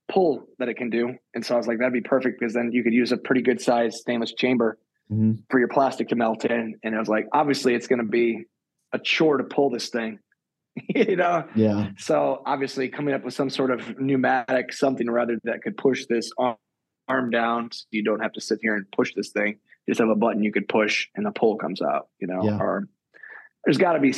pull 0.09 0.47
that 0.59 0.69
it 0.69 0.75
can 0.75 0.91
do, 0.91 1.15
and 1.35 1.45
so 1.45 1.55
I 1.55 1.59
was 1.59 1.67
like, 1.67 1.79
that'd 1.79 1.93
be 1.93 2.01
perfect 2.01 2.41
because 2.41 2.55
then 2.55 2.71
you 2.73 2.83
could 2.83 2.95
use 2.95 3.13
a 3.13 3.17
pretty 3.17 3.43
good 3.43 3.61
sized 3.61 3.97
stainless 3.97 4.33
chamber 4.33 4.79
Mhm. 5.11 5.43
for 5.51 5.59
your 5.59 5.69
plastic 5.69 6.09
to 6.09 6.17
melt 6.17 6.45
in. 6.47 6.77
And 6.83 6.95
I 6.95 6.99
was 6.99 7.09
like, 7.09 7.27
obviously, 7.33 7.75
it's 7.75 7.87
going 7.87 7.99
to 7.99 8.05
be 8.09 8.45
a 8.93 8.99
chore 8.99 9.37
to 9.37 9.45
pull 9.45 9.69
this 9.69 9.91
thing, 9.91 10.19
you 10.89 11.17
know. 11.17 11.45
Yeah. 11.55 11.91
So 11.99 12.41
obviously, 12.47 12.89
coming 12.89 13.13
up 13.15 13.23
with 13.25 13.35
some 13.35 13.51
sort 13.51 13.71
of 13.73 13.99
pneumatic 14.01 14.73
something 14.73 15.09
or 15.09 15.19
other 15.19 15.39
that 15.45 15.63
could 15.63 15.77
push 15.77 16.07
this 16.07 16.31
arm, 16.39 16.57
arm 17.09 17.31
down, 17.31 17.71
so 17.73 17.85
you 17.91 18.03
don't 18.03 18.21
have 18.21 18.33
to 18.33 18.41
sit 18.41 18.59
here 18.63 18.75
and 18.77 18.91
push 18.93 19.15
this 19.15 19.31
thing. 19.31 19.59
You 19.87 19.93
just 19.95 20.01
have 20.01 20.09
a 20.09 20.15
button 20.15 20.43
you 20.43 20.53
could 20.53 20.69
push, 20.69 21.09
and 21.15 21.27
the 21.27 21.33
pull 21.33 21.57
comes 21.57 21.83
out. 21.83 22.09
You 22.21 22.27
know, 22.29 22.43
Yeah. 22.45 22.59
or 22.59 22.89
there's 23.65 23.79
got 23.79 23.95
to 23.95 24.01
be. 24.01 24.15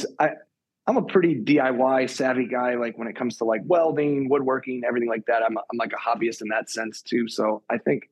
I'm 0.86 0.98
a 0.98 1.02
pretty 1.02 1.40
DIY 1.42 2.10
savvy 2.10 2.46
guy. 2.46 2.74
Like 2.74 2.98
when 2.98 3.08
it 3.08 3.16
comes 3.16 3.38
to 3.38 3.44
like 3.44 3.62
welding, 3.64 4.28
woodworking, 4.28 4.82
everything 4.86 5.08
like 5.08 5.24
that. 5.26 5.42
I'm 5.42 5.56
I'm 5.56 5.78
like 5.78 5.92
a 5.92 5.96
hobbyist 5.96 6.42
in 6.42 6.48
that 6.48 6.68
sense 6.68 7.00
too. 7.00 7.26
So 7.28 7.62
I 7.70 7.78
think 7.78 8.10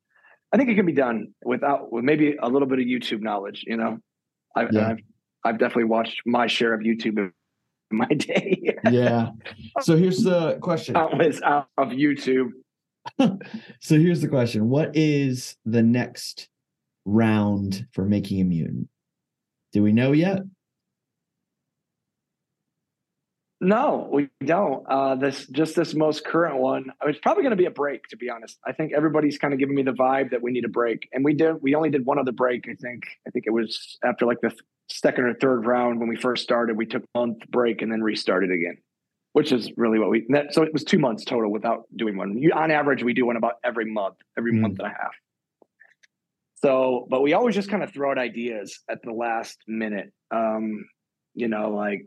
I 0.52 0.56
think 0.56 0.70
it 0.70 0.74
can 0.74 0.86
be 0.86 0.92
done 0.92 1.34
without 1.44 1.92
with 1.92 2.04
maybe 2.04 2.36
a 2.40 2.48
little 2.48 2.68
bit 2.68 2.78
of 2.78 2.86
YouTube 2.86 3.20
knowledge. 3.20 3.64
You 3.66 3.76
know, 3.76 3.98
I've 4.56 4.72
Yeah. 4.72 4.88
I've, 4.88 4.98
I've 5.44 5.58
definitely 5.58 5.84
watched 5.84 6.22
my 6.24 6.46
share 6.46 6.72
of 6.72 6.80
YouTube 6.80 7.18
in 7.18 7.32
my 7.90 8.06
day. 8.08 8.76
Yeah. 8.90 9.30
So 9.80 9.96
here's 9.96 10.22
the 10.22 10.58
question. 10.60 10.96
out 10.96 11.12
uh, 11.42 11.64
of 11.76 11.88
YouTube. 11.88 12.50
So 13.80 13.98
here's 13.98 14.20
the 14.20 14.28
question. 14.28 14.68
What 14.68 14.92
is 14.94 15.56
the 15.64 15.82
next 15.82 16.48
round 17.04 17.86
for 17.92 18.04
making 18.04 18.40
a 18.40 18.44
mutant? 18.44 18.88
Do 19.72 19.82
we 19.82 19.92
know 19.92 20.12
yet? 20.12 20.42
No, 23.60 24.08
we 24.12 24.28
don't. 24.44 24.84
Uh, 24.88 25.14
this 25.14 25.46
just 25.46 25.76
this 25.76 25.94
most 25.94 26.24
current 26.24 26.56
one. 26.56 26.86
Mean, 26.86 26.94
It's 27.06 27.20
probably 27.20 27.44
going 27.44 27.52
to 27.52 27.56
be 27.56 27.66
a 27.66 27.70
break, 27.70 28.08
to 28.08 28.16
be 28.16 28.28
honest. 28.28 28.58
I 28.66 28.72
think 28.72 28.92
everybody's 28.92 29.38
kind 29.38 29.54
of 29.54 29.60
giving 29.60 29.76
me 29.76 29.84
the 29.84 29.92
vibe 29.92 30.32
that 30.32 30.42
we 30.42 30.50
need 30.50 30.64
a 30.64 30.68
break, 30.68 31.08
and 31.12 31.24
we 31.24 31.32
did. 31.32 31.62
We 31.62 31.76
only 31.76 31.88
did 31.88 32.04
one 32.04 32.18
other 32.18 32.32
break. 32.32 32.66
I 32.68 32.74
think. 32.74 33.04
I 33.24 33.30
think 33.30 33.46
it 33.46 33.52
was 33.52 33.98
after 34.04 34.26
like 34.26 34.40
the 34.40 34.52
second 34.88 35.24
or 35.26 35.34
third 35.34 35.64
round 35.64 36.00
when 36.00 36.08
we 36.08 36.16
first 36.16 36.42
started. 36.42 36.76
We 36.76 36.86
took 36.86 37.04
a 37.14 37.18
month 37.18 37.48
break 37.50 37.82
and 37.82 37.92
then 37.92 38.02
restarted 38.02 38.50
again, 38.50 38.78
which 39.32 39.52
is 39.52 39.70
really 39.76 39.98
what 39.98 40.10
we. 40.10 40.26
That, 40.30 40.52
so 40.54 40.62
it 40.62 40.72
was 40.72 40.84
two 40.84 40.98
months 40.98 41.24
total 41.24 41.50
without 41.50 41.84
doing 41.96 42.16
one. 42.16 42.36
You, 42.38 42.52
on 42.52 42.70
average, 42.70 43.02
we 43.02 43.14
do 43.14 43.26
one 43.26 43.36
about 43.36 43.54
every 43.64 43.90
month, 43.90 44.16
every 44.36 44.52
Mm. 44.52 44.60
month 44.60 44.78
and 44.78 44.86
a 44.88 44.90
half. 44.90 45.14
So, 46.56 47.06
but 47.10 47.22
we 47.22 47.32
always 47.32 47.54
just 47.54 47.68
kind 47.68 47.82
of 47.82 47.92
throw 47.92 48.10
out 48.12 48.18
ideas 48.18 48.80
at 48.88 49.02
the 49.02 49.12
last 49.12 49.58
minute. 49.66 50.12
Um, 50.30 50.86
you 51.34 51.48
know, 51.48 51.70
like 51.70 52.04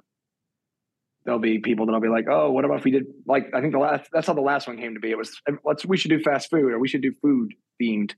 there'll 1.26 1.40
be 1.40 1.60
people 1.60 1.86
that'll 1.88 2.00
be 2.00 2.08
like, 2.08 2.28
"Oh, 2.30 2.52
what 2.52 2.64
about 2.64 2.78
if 2.80 2.86
we 2.86 2.92
did 2.92 3.06
like 3.26 3.48
I 3.54 3.60
think 3.60 3.74
the 3.74 3.80
last 3.80 4.10
that's 4.14 4.28
how 4.28 4.34
the 4.34 4.42
last 4.42 4.68
one 4.68 4.78
came 4.78 4.94
to 4.94 5.00
be. 5.00 5.10
It 5.12 5.18
was 5.18 5.42
let's 5.66 5.86
we 5.86 5.98
should 5.98 6.10
do 6.10 6.20
fast 6.22 6.50
food 6.50 6.72
or 6.72 6.80
we 6.80 6.88
should 6.88 7.02
do 7.02 7.14
food 7.22 7.54
themed." 7.82 8.14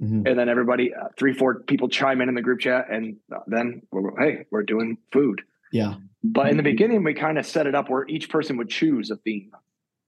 Mhm. 0.00 0.26
And 0.28 0.38
then 0.38 0.48
everybody, 0.48 0.92
uh, 0.92 1.08
three, 1.16 1.32
four 1.32 1.60
people 1.62 1.88
chime 1.88 2.20
in 2.20 2.28
in 2.28 2.34
the 2.34 2.42
group 2.42 2.58
chat, 2.58 2.86
and 2.90 3.16
then 3.46 3.82
we're, 3.92 4.10
hey, 4.20 4.46
we're 4.50 4.64
doing 4.64 4.98
food. 5.12 5.42
Yeah. 5.72 5.94
But 6.22 6.50
in 6.50 6.56
the 6.56 6.62
beginning, 6.62 7.02
we 7.02 7.14
kind 7.14 7.38
of 7.38 7.46
set 7.46 7.66
it 7.66 7.74
up 7.74 7.88
where 7.88 8.06
each 8.08 8.28
person 8.28 8.56
would 8.58 8.68
choose 8.68 9.10
a 9.10 9.16
theme. 9.16 9.50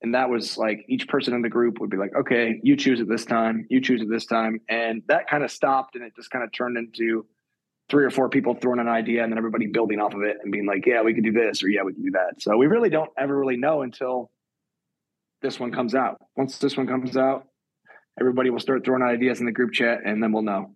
And 0.03 0.15
that 0.15 0.29
was 0.29 0.59
like 0.59 0.85
each 0.87 1.09
person 1.09 1.35
in 1.35 1.43
the 1.43 1.49
group 1.49 1.81
would 1.81 1.91
be 1.91 1.97
like, 1.97 2.15
okay, 2.15 2.61
you 2.63 2.77
choose 2.77 3.01
it 3.01 3.09
this 3.09 3.25
time, 3.25 3.67
you 3.71 3.81
choose 3.81 4.03
it 4.03 4.09
this 4.11 4.27
time. 4.27 4.61
And 4.69 5.03
that 5.09 5.29
kind 5.29 5.43
of 5.43 5.51
stopped 5.51 5.97
and 5.97 6.05
it 6.05 6.15
just 6.15 6.31
kind 6.31 6.45
of 6.45 6.53
turned 6.53 6.77
into 6.77 7.27
three 7.89 8.05
or 8.05 8.11
four 8.11 8.29
people 8.29 8.55
throwing 8.55 8.81
an 8.81 8.89
idea 8.89 9.23
and 9.23 9.33
then 9.33 9.39
everybody 9.39 9.67
building 9.67 10.01
off 10.01 10.15
of 10.15 10.23
it 10.23 10.37
and 10.43 10.53
being 10.53 10.67
like, 10.67 10.85
yeah, 10.87 11.03
we 11.03 11.15
could 11.15 11.25
do 11.25 11.33
this 11.33 11.63
or 11.63 11.69
yeah, 11.69 11.83
we 11.83 11.95
can 11.95 12.03
do 12.03 12.11
that. 12.13 12.41
So 12.41 12.57
we 12.57 12.67
really 12.67 12.91
don't 12.91 13.11
ever 13.19 13.37
really 13.37 13.57
know 13.57 13.83
until 13.83 14.31
this 15.43 15.59
one 15.59 15.73
comes 15.73 15.95
out. 15.95 16.21
Once 16.37 16.59
this 16.59 16.77
one 16.77 16.87
comes 16.87 17.17
out, 17.17 17.47
everybody 18.21 18.51
will 18.51 18.61
start 18.61 18.85
throwing 18.85 19.03
ideas 19.03 19.41
in 19.41 19.47
the 19.47 19.53
group 19.53 19.73
chat 19.73 20.01
and 20.05 20.23
then 20.23 20.33
we'll 20.33 20.43
know. 20.43 20.75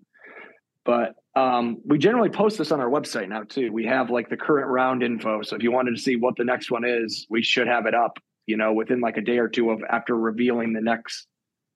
But 0.89 1.17
um, 1.39 1.83
we 1.85 1.99
generally 1.99 2.31
post 2.31 2.57
this 2.57 2.73
on 2.73 2.81
our 2.81 2.89
website 2.89 3.29
now 3.29 3.43
too. 3.43 3.71
We 3.71 3.85
have 3.85 4.09
like 4.09 4.31
the 4.31 4.39
current 4.39 4.69
round 4.69 5.03
info. 5.03 5.43
So 5.43 5.55
if 5.55 5.63
you 5.63 5.71
wanted 5.71 5.95
to 5.95 6.01
see 6.01 6.17
what 6.17 6.35
the 6.39 6.45
next 6.45 6.71
one 6.71 6.83
is, 6.87 7.27
we 7.29 7.43
should 7.43 7.67
have 7.67 7.85
it 7.85 7.95
up, 7.95 8.17
you 8.47 8.57
know, 8.57 8.73
within 8.73 9.03
like 9.03 9.19
a 9.19 9.21
day 9.21 9.37
or 9.37 9.49
two 9.49 9.69
of 9.69 9.83
after 9.91 10.17
revealing 10.17 10.73
the 10.73 10.81
next 10.81 11.27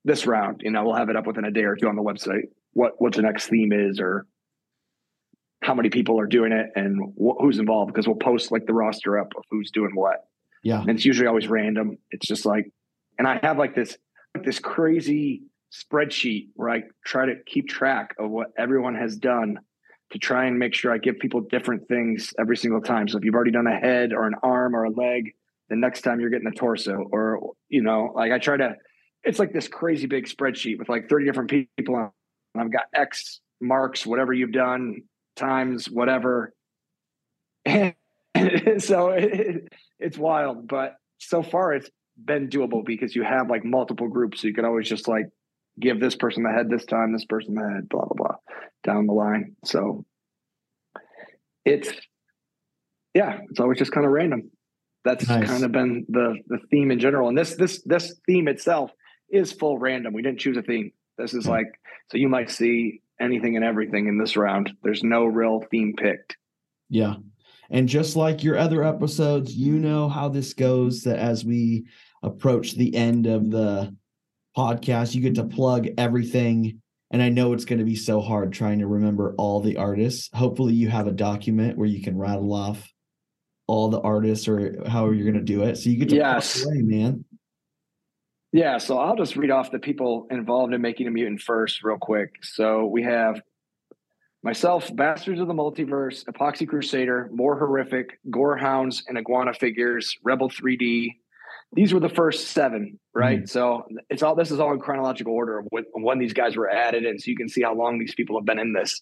this 0.03 0.27
round. 0.27 0.63
You 0.65 0.71
know, 0.71 0.83
we'll 0.83 0.95
have 0.95 1.11
it 1.11 1.17
up 1.17 1.27
within 1.27 1.45
a 1.45 1.51
day 1.51 1.65
or 1.65 1.77
two 1.77 1.89
on 1.89 1.95
the 1.95 2.03
website. 2.03 2.45
What 2.73 2.95
what 3.03 3.13
the 3.13 3.21
next 3.21 3.49
theme 3.49 3.71
is 3.71 4.01
or 4.01 4.27
how 5.63 5.75
many 5.75 5.91
people 5.91 6.19
are 6.19 6.27
doing 6.27 6.53
it 6.53 6.71
and 6.75 7.13
wh- 7.15 7.39
who's 7.39 7.59
involved 7.59 7.93
because 7.93 8.07
we'll 8.07 8.17
post 8.17 8.51
like 8.51 8.65
the 8.65 8.73
roster 8.73 9.19
up 9.19 9.29
of 9.37 9.45
who's 9.51 9.71
doing 9.71 9.91
what. 9.95 10.25
Yeah. 10.65 10.81
And 10.81 10.89
it's 10.89 11.05
usually 11.05 11.27
always 11.27 11.49
random. 11.49 11.99
It's 12.13 12.27
just 12.27 12.47
like, 12.47 12.73
and 13.19 13.29
I 13.29 13.41
have 13.43 13.59
like 13.59 13.75
this 13.75 13.99
this 14.43 14.59
crazy 14.59 15.43
spreadsheet 15.73 16.49
where 16.55 16.69
I 16.69 16.83
try 17.05 17.27
to 17.27 17.35
keep 17.47 17.69
track 17.69 18.15
of 18.19 18.31
what 18.31 18.49
everyone 18.59 18.95
has 18.95 19.17
done 19.17 19.59
to 20.11 20.19
try 20.19 20.45
and 20.45 20.59
make 20.59 20.75
sure 20.75 20.93
I 20.93 20.99
give 20.99 21.19
people 21.19 21.41
different 21.41 21.89
things 21.89 22.35
every 22.39 22.57
single 22.57 22.83
time. 22.83 23.09
So 23.09 23.17
if 23.17 23.25
you've 23.25 23.35
already 23.35 23.51
done 23.51 23.67
a 23.67 23.79
head 23.79 24.13
or 24.13 24.27
an 24.27 24.35
arm 24.43 24.77
or 24.77 24.85
a 24.85 24.91
leg, 24.91 25.35
the 25.71 25.77
next 25.77 26.03
time 26.03 26.21
you're 26.21 26.31
getting 26.31 26.47
a 26.47 26.55
torso 26.55 27.09
or 27.11 27.55
you 27.69 27.83
know, 27.83 28.13
like 28.15 28.31
I 28.31 28.39
try 28.39 28.59
to 28.59 28.77
it's 29.25 29.39
like 29.39 29.53
this 29.53 29.69
crazy 29.69 30.07
big 30.07 30.27
spreadsheet 30.27 30.79
with 30.79 30.89
like 30.89 31.09
30 31.09 31.27
different 31.27 31.51
people 31.77 31.97
on. 31.97 32.11
And 32.55 32.63
I've 32.63 32.73
got 32.73 32.85
X 32.95 33.41
marks, 33.61 34.05
whatever 34.05 34.33
you've 34.33 34.53
done, 34.53 35.03
times, 35.37 35.89
whatever. 35.89 36.53
And 37.65 37.95
so 38.79 39.11
it, 39.11 39.69
it's 39.99 40.19
wild, 40.19 40.67
but 40.67 40.97
so 41.19 41.43
far 41.43 41.73
it's 41.73 41.89
been 42.23 42.49
doable 42.49 42.85
because 42.85 43.15
you 43.15 43.23
have 43.23 43.49
like 43.49 43.65
multiple 43.65 44.09
groups. 44.09 44.43
So 44.43 44.49
you 44.49 44.55
could 44.55 44.65
always 44.65 44.89
just 44.89 45.09
like 45.09 45.27
give 45.81 46.01
this 46.01 46.17
person 46.17 46.43
the 46.43 46.51
head 46.51 46.69
this 46.69 46.87
time, 46.87 47.13
this 47.13 47.25
person 47.25 47.55
the 47.55 47.69
head, 47.69 47.89
blah 47.89 48.05
blah 48.05 48.17
blah, 48.17 48.37
down 48.85 49.07
the 49.07 49.13
line. 49.13 49.57
So 49.65 50.05
it's 51.65 51.91
yeah, 53.15 53.39
it's 53.51 53.61
always 53.61 53.79
just 53.79 53.93
kind 53.93 54.07
of 54.07 54.13
random. 54.13 54.51
That's 55.05 55.29
Nice. 55.29 55.49
kind 55.49 55.65
of 55.65 55.73
been 55.73 56.07
the 56.09 56.37
the 56.47 56.59
theme 56.71 56.91
in 56.91 56.99
general. 56.99 57.29
And 57.29 57.37
this 57.37 57.57
this 57.57 57.83
this 57.83 58.15
theme 58.27 58.49
itself 58.49 58.91
is 59.31 59.53
full 59.53 59.79
random. 59.79 60.13
We 60.13 60.23
didn't 60.23 60.41
choose 60.41 60.57
a 60.57 60.63
theme. 60.63 60.93
This 61.19 61.35
is 61.35 61.45
hmm. 61.45 61.51
like 61.51 61.81
so 62.11 62.19
you 62.19 62.29
might 62.29 62.51
see 62.51 63.03
anything 63.21 63.57
and 63.57 63.65
everything 63.65 64.07
in 64.07 64.19
this 64.19 64.37
round. 64.37 64.73
There's 64.83 65.03
no 65.03 65.25
real 65.25 65.63
theme 65.71 65.95
picked. 65.97 66.37
Yeah. 66.89 67.15
And 67.71 67.89
just 67.89 68.17
like 68.17 68.45
your 68.45 68.59
other 68.59 68.85
episodes, 68.85 69.55
you 69.55 69.79
know 69.79 70.09
how 70.09 70.29
this 70.29 70.53
goes 70.53 71.05
that 71.05 71.19
as 71.19 71.45
we 71.45 71.87
approach 72.23 72.73
the 72.75 72.95
end 72.95 73.27
of 73.27 73.51
the 73.51 73.97
podcast, 74.57 75.15
you 75.15 75.21
get 75.21 75.35
to 75.37 75.45
plug 75.45 75.89
everything. 75.99 76.81
And 77.11 77.23
I 77.23 77.29
know 77.29 77.53
it's 77.53 77.67
going 77.67 77.79
to 77.79 77.85
be 77.85 77.97
so 77.97 78.21
hard 78.21 78.53
trying 78.53 78.79
to 78.79 78.87
remember 78.87 79.35
all 79.37 79.61
the 79.61 79.77
artists. 79.77 80.31
Hopefully, 80.35 80.73
you 80.73 80.89
have 80.89 81.07
a 81.07 81.13
document 81.13 81.77
where 81.77 81.87
you 81.87 82.03
can 82.03 82.17
rattle 82.17 82.53
off 82.55 82.91
all 83.67 83.89
the 83.89 84.01
artists 84.01 84.49
or 84.49 84.83
how 84.89 85.11
you're 85.11 85.31
going 85.31 85.35
to 85.35 85.41
do 85.41 85.63
it. 85.63 85.77
So 85.77 85.91
you 85.91 85.97
get 85.97 86.09
to 86.11 86.17
Yes. 86.17 86.65
away, 86.65 86.83
man. 86.83 87.25
Yeah, 88.53 88.77
so 88.79 88.99
I'll 88.99 89.17
just 89.17 89.37
read 89.37 89.51
off 89.51 89.71
the 89.71 89.79
people 89.79 90.27
involved 90.31 90.75
in 90.75 90.83
making 90.83 91.07
a 91.07 91.11
mutant 91.11 91.41
first, 91.41 91.83
real 91.83 91.97
quick. 91.97 92.35
So 92.43 92.85
we 92.87 93.03
have 93.03 93.41
myself, 94.43 94.95
Bastards 94.95 95.41
of 95.41 95.49
the 95.49 95.55
Multiverse, 95.55 96.25
Epoxy 96.25 96.69
Crusader, 96.69 97.31
More 97.33 97.59
Horrific, 97.59 98.19
Gorehounds, 98.31 99.05
and 99.09 99.17
Iguana 99.17 99.55
Figures, 99.55 100.19
Rebel 100.23 100.51
3D. 100.51 101.19
These 101.75 101.95
were 101.95 102.01
the 102.01 102.09
first 102.09 102.49
seven, 102.49 102.99
right? 103.15 103.49
So 103.49 103.85
it's 104.11 104.23
all 104.23 104.35
this 104.35 104.51
is 104.51 104.61
all 104.61 104.73
in 104.73 104.81
chronological 104.81 105.33
order 105.33 105.59
of 105.59 105.67
when, 105.71 105.85
when 105.95 106.19
these 106.19 106.35
guys 106.35 106.57
were 106.57 106.69
added, 106.69 107.05
and 107.05 107.21
so 107.21 107.31
you 107.31 107.37
can 107.37 107.49
see 107.49 107.63
how 107.63 107.75
long 107.75 107.99
these 107.99 108.15
people 108.15 108.39
have 108.39 108.45
been 108.45 108.59
in 108.59 108.73
this. 108.73 109.01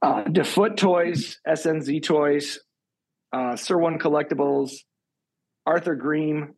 Uh, 0.00 0.22
DeFoot 0.24 0.76
Toys, 0.76 1.38
SNZ 1.46 2.02
Toys, 2.02 2.60
uh, 3.32 3.56
Sir 3.56 3.76
One 3.76 3.98
Collectibles, 3.98 4.72
Arthur 5.66 5.96
Green, 5.96 6.54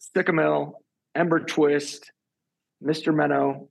Stickamil, 0.00 0.72
Ember 1.14 1.40
Twist, 1.40 2.12
Mr. 2.84 3.12
Menno, 3.12 3.68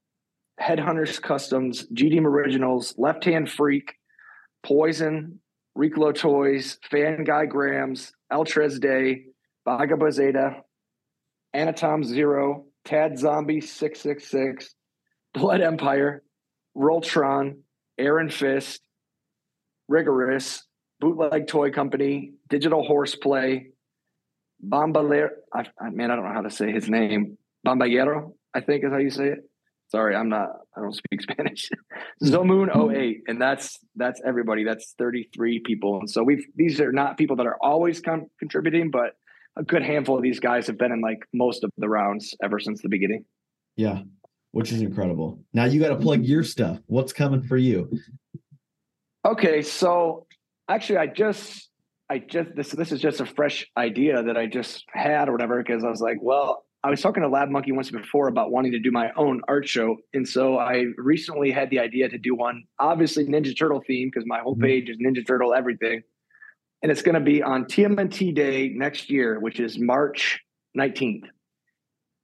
Headhunters 0.59 1.22
Customs, 1.22 1.88
GDM 1.93 2.26
Originals, 2.26 2.93
Left 2.97 3.24
Hand 3.24 3.49
Freak, 3.49 3.93
Poison, 4.63 5.39
Reclo 5.78 6.13
Toys, 6.13 6.80
Fan 6.89 7.24
Guy 7.24 7.45
Grams, 7.45 8.11
Eltrez 8.32 8.80
Day, 8.80 9.26
Baga 9.66 9.95
Bazeta, 9.95 10.61
Anatom 11.56 12.03
Zero, 12.03 12.66
Tad 12.84 13.18
Zombie 13.18 13.62
666, 13.62 14.76
Blood 15.34 15.62
Empire, 15.62 16.24
Roltron, 16.78 17.60
Aaron 17.97 18.30
Fist, 18.30 18.82
Rigorous, 19.88 20.64
Bootleg 20.99 21.47
Toy 21.47 21.72
Company, 21.72 22.34
Digital 22.49 22.84
Horseplay, 22.84 23.68
Bombalero. 24.66 25.30
I, 25.53 25.66
I, 25.80 25.89
man, 25.89 26.12
I 26.12 26.16
don't 26.16 26.26
know 26.26 26.34
how 26.34 26.41
to 26.41 26.49
say 26.49 26.72
his 26.72 26.89
name. 26.89 27.38
Bomballero, 27.66 28.34
I 28.53 28.62
think 28.62 28.84
is 28.84 28.91
how 28.91 28.97
you 28.97 29.10
say 29.10 29.30
it. 29.30 29.39
Sorry, 29.89 30.16
I'm 30.16 30.30
not. 30.30 30.49
I 30.76 30.82
don't 30.82 30.95
speak 30.95 31.22
Spanish. 31.30 31.70
Zomoon 32.24 32.70
mm-hmm. 32.70 32.95
08, 32.95 33.24
and 33.28 33.41
that's 33.41 33.80
that's 33.95 34.22
everybody. 34.26 34.64
That's 34.64 34.93
33 34.97 35.60
people, 35.60 35.99
and 35.99 36.10
so 36.10 36.24
we've 36.24 36.45
these 36.56 36.80
are 36.82 36.91
not 36.91 37.18
people 37.18 37.36
that 37.38 37.45
are 37.45 37.58
always 37.62 38.01
con- 38.01 38.28
contributing, 38.39 38.89
but 38.89 39.16
a 39.58 39.64
good 39.64 39.84
handful 39.84 40.18
of 40.18 40.24
these 40.24 40.39
guys 40.39 40.68
have 40.68 40.78
been 40.78 40.91
in 40.91 41.01
like 41.01 41.20
most 41.34 41.64
of 41.64 41.72
the 41.78 41.89
rounds 41.89 42.36
ever 42.43 42.60
since 42.60 42.82
the 42.82 42.89
beginning. 42.89 43.26
Yeah, 43.76 44.01
which 44.51 44.72
is 44.72 44.82
incredible. 44.82 45.39
Now 45.53 45.66
you 45.66 45.80
got 45.80 45.89
to 45.89 45.97
plug 45.97 46.24
your 46.24 46.43
stuff. 46.43 46.80
What's 46.88 47.14
coming 47.14 47.43
for 47.43 47.58
you? 47.58 47.91
Okay, 49.26 49.62
so 49.62 50.28
actually, 50.70 50.97
I 50.97 51.08
just, 51.08 51.70
I 52.10 52.20
just 52.20 52.56
this 52.56 52.72
this 52.72 52.91
is 52.91 53.01
just 53.01 53.20
a 53.20 53.26
fresh 53.26 53.66
idea 53.76 54.24
that 54.24 54.38
I 54.38 54.45
just 54.45 54.86
had 54.91 55.30
or 55.30 55.32
whatever 55.32 55.62
because 55.64 55.84
I 55.84 55.89
was 55.89 55.99
like, 55.99 56.18
well, 56.22 56.64
I 56.84 56.89
was 56.89 57.01
talking 57.01 57.24
to 57.24 57.30
Lab 57.30 57.49
Monkey 57.49 57.72
once 57.72 57.89
before 57.89 58.28
about 58.28 58.51
wanting 58.51 58.74
to 58.74 58.80
do 58.80 58.91
my 58.91 59.10
own 59.18 59.41
art 59.47 59.68
show, 59.68 59.97
and 60.14 60.28
so 60.28 60.60
I 60.60 60.86
recently 60.97 61.51
had 61.51 61.70
the 61.70 61.80
idea 61.80 62.08
to 62.08 62.18
do 62.18 62.36
one, 62.36 62.64
obviously 62.80 63.26
Ninja 63.26 63.58
Turtle 63.58 63.82
theme 63.88 64.10
because 64.14 64.28
my 64.28 64.39
whole 64.39 64.53
mm-hmm. 64.53 64.64
page 64.64 64.89
is 64.89 64.97
Ninja 64.97 65.26
Turtle 65.26 65.53
everything, 65.53 66.03
and 66.86 66.91
it's 66.91 67.01
going 67.01 67.15
to 67.15 67.19
be 67.19 67.41
on 67.41 67.65
TMNT 67.65 68.36
Day 68.36 68.69
next 68.69 69.09
year, 69.09 69.39
which 69.39 69.59
is 69.59 69.79
March 69.79 70.39
nineteenth. 70.75 71.23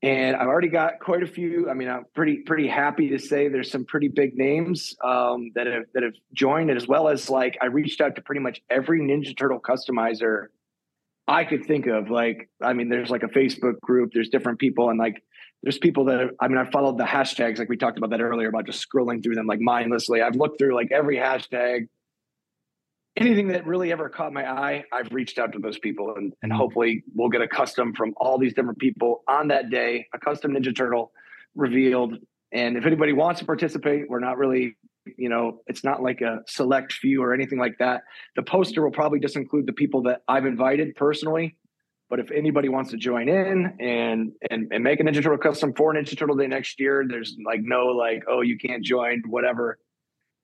And 0.03 0.36
I've 0.36 0.45
already 0.45 0.68
got 0.68 0.99
quite 0.99 1.24
a 1.24 1.26
few. 1.26 1.68
I 1.68 1.74
mean, 1.74 1.89
I'm 1.89 2.05
pretty 2.14 2.43
pretty 2.45 2.68
happy 2.68 3.09
to 3.09 3.18
say 3.18 3.47
there's 3.47 3.72
some 3.72 3.86
pretty 3.86 4.07
big 4.07 4.36
names 4.36 4.95
um, 5.03 5.49
that 5.55 5.66
have 5.66 5.86
that 5.95 6.03
have 6.03 6.14
joined, 6.36 6.70
as 6.70 6.88
well 6.88 7.07
as 7.07 7.28
like 7.28 7.57
I 7.59 7.66
reached 7.66 8.01
out 8.01 8.14
to 8.18 8.22
pretty 8.22 8.41
much 8.41 8.62
every 8.70 9.01
Ninja 9.01 9.36
Turtle 9.36 9.59
customizer 9.59 10.49
I 11.28 11.43
could 11.43 11.66
think 11.66 11.88
of. 11.88 12.12
Like, 12.12 12.47
I 12.62 12.74
mean, 12.74 12.88
there's 12.88 13.09
like 13.09 13.24
a 13.24 13.30
Facebook 13.30 13.80
group. 13.80 14.12
There's 14.14 14.30
different 14.30 14.59
people, 14.59 14.91
and 14.91 14.99
like 14.99 15.24
there's 15.64 15.80
people 15.80 16.05
that 16.05 16.36
I 16.39 16.47
mean, 16.49 16.59
I 16.59 16.70
followed 16.70 16.99
the 16.99 17.03
hashtags 17.03 17.57
like 17.57 17.68
we 17.68 17.78
talked 17.78 17.97
about 17.97 18.12
that 18.12 18.22
earlier 18.22 18.49
about 18.49 18.68
just 18.68 18.88
scrolling 18.88 19.24
through 19.24 19.34
them 19.34 19.47
like 19.47 19.59
mindlessly. 19.59 20.22
I've 20.22 20.36
looked 20.36 20.59
through 20.59 20.76
like 20.76 20.91
every 20.91 21.18
hashtag. 21.18 21.88
Anything 23.18 23.49
that 23.49 23.68
really 23.68 23.91
ever 23.91 24.07
caught 24.07 24.32
my 24.32 24.49
eye, 24.49 24.86
I've 24.93 25.12
reached 25.12 25.38
out 25.38 25.51
to 25.53 25.59
those 25.59 25.78
people, 25.78 26.14
and, 26.16 26.34
and 26.43 26.51
mm. 26.51 26.55
hopefully 26.55 27.03
we'll 27.14 27.30
get 27.30 27.41
a 27.41 27.47
custom 27.47 27.93
from 27.93 28.14
all 28.18 28.38
these 28.38 28.53
different 28.53 28.80
people 28.80 29.24
on 29.28 29.49
that 29.49 29.70
day, 29.70 30.07
a 30.14 30.20
custom 30.20 30.53
Ninja 30.53 30.76
Turtle 30.76 31.12
revealed. 31.55 32.16
And 32.53 32.78
if 32.78 32.86
anybody 32.86 33.12
wants 33.12 33.39
to 33.41 33.45
participate, 33.45 34.09
we're 34.09 34.20
not 34.20 34.38
really, 34.38 34.78
you 35.18 35.28
know, 35.28 35.59
it's 35.68 35.84
not 35.84 36.01
like 36.01 36.22
a 36.22 36.39
select 36.47 36.93
few 36.93 37.22
or 37.22 37.34
anything 37.34 37.59
like 37.59 37.78
that. 37.80 38.03
The 38.38 38.43
poster 38.43 38.82
will 38.82 38.91
probably 38.91 39.20
just 39.20 39.36
include 39.36 39.68
the 39.68 39.74
people 39.74 40.03
that 40.03 40.22
I've 40.28 40.45
invited 40.45 40.95
personally. 40.95 41.57
But 42.09 42.20
if 42.20 42.30
anybody 42.32 42.68
wants 42.68 42.91
to 42.91 42.97
join 42.97 43.30
in 43.30 43.74
and 43.80 44.34
and, 44.49 44.68
and 44.72 44.84
make 44.84 44.99
a 44.99 45.03
Ninja 45.03 45.24
Turtle 45.24 45.38
custom 45.38 45.74
for 45.74 45.93
Ninja 45.93 46.18
Turtle 46.18 46.36
Day 46.36 46.47
next 46.47 46.78
year, 46.80 47.05
there's 47.07 47.38
like 47.45 47.62
no 47.62 47.88
like, 47.88 48.24
oh, 48.30 48.41
you 48.41 48.57
can't 48.57 48.84
join, 48.84 49.22
whatever. 49.28 49.80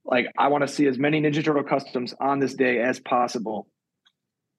Like 0.08 0.32
I 0.38 0.48
want 0.48 0.66
to 0.66 0.74
see 0.74 0.88
as 0.88 0.98
many 0.98 1.22
Ninja 1.22 1.44
Turtle 1.44 1.64
customs 1.64 2.14
on 2.20 2.40
this 2.40 2.54
day 2.54 2.80
as 2.80 3.00
possible. 3.00 3.68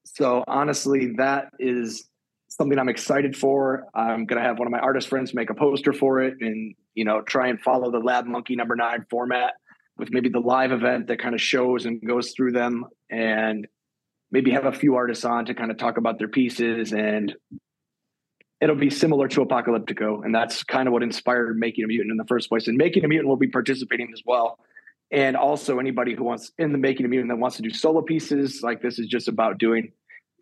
So 0.04 0.44
honestly, 0.46 1.14
that 1.16 1.48
is 1.58 2.06
something 2.48 2.78
I'm 2.78 2.88
excited 2.88 3.36
for. 3.36 3.84
I'm 3.94 4.26
gonna 4.26 4.42
have 4.42 4.58
one 4.58 4.68
of 4.68 4.72
my 4.72 4.78
artist 4.78 5.08
friends 5.08 5.32
make 5.32 5.48
a 5.48 5.54
poster 5.54 5.92
for 5.92 6.22
it, 6.22 6.34
and 6.40 6.74
you 6.94 7.04
know, 7.04 7.22
try 7.22 7.48
and 7.48 7.60
follow 7.60 7.90
the 7.90 7.98
Lab 7.98 8.26
Monkey 8.26 8.56
number 8.56 8.76
nine 8.76 9.06
format 9.10 9.54
with 9.96 10.10
maybe 10.12 10.28
the 10.28 10.38
live 10.38 10.70
event 10.70 11.08
that 11.08 11.18
kind 11.18 11.34
of 11.34 11.40
shows 11.40 11.86
and 11.86 12.06
goes 12.06 12.32
through 12.32 12.52
them, 12.52 12.84
and 13.10 13.66
maybe 14.30 14.50
have 14.50 14.66
a 14.66 14.72
few 14.72 14.96
artists 14.96 15.24
on 15.24 15.46
to 15.46 15.54
kind 15.54 15.70
of 15.70 15.78
talk 15.78 15.96
about 15.96 16.18
their 16.18 16.28
pieces 16.28 16.92
and. 16.92 17.34
It'll 18.60 18.74
be 18.74 18.90
similar 18.90 19.28
to 19.28 19.44
Apocalyptico, 19.46 20.24
and 20.24 20.34
that's 20.34 20.64
kind 20.64 20.88
of 20.88 20.92
what 20.92 21.04
inspired 21.04 21.56
Making 21.56 21.84
a 21.84 21.86
Mutant 21.86 22.10
in 22.10 22.16
the 22.16 22.24
first 22.24 22.48
place. 22.48 22.66
And 22.66 22.76
Making 22.76 23.04
a 23.04 23.08
Mutant 23.08 23.28
will 23.28 23.36
be 23.36 23.46
participating 23.46 24.10
as 24.12 24.20
well 24.26 24.58
and 25.10 25.36
also 25.36 25.78
anybody 25.78 26.14
who 26.14 26.24
wants 26.24 26.52
in 26.58 26.72
the 26.72 26.78
making 26.78 27.06
a 27.06 27.08
mutant 27.08 27.30
that 27.30 27.38
wants 27.38 27.56
to 27.56 27.62
do 27.62 27.70
solo 27.70 28.02
pieces 28.02 28.60
like 28.62 28.82
this 28.82 28.98
is 28.98 29.06
just 29.06 29.28
about 29.28 29.58
doing 29.58 29.92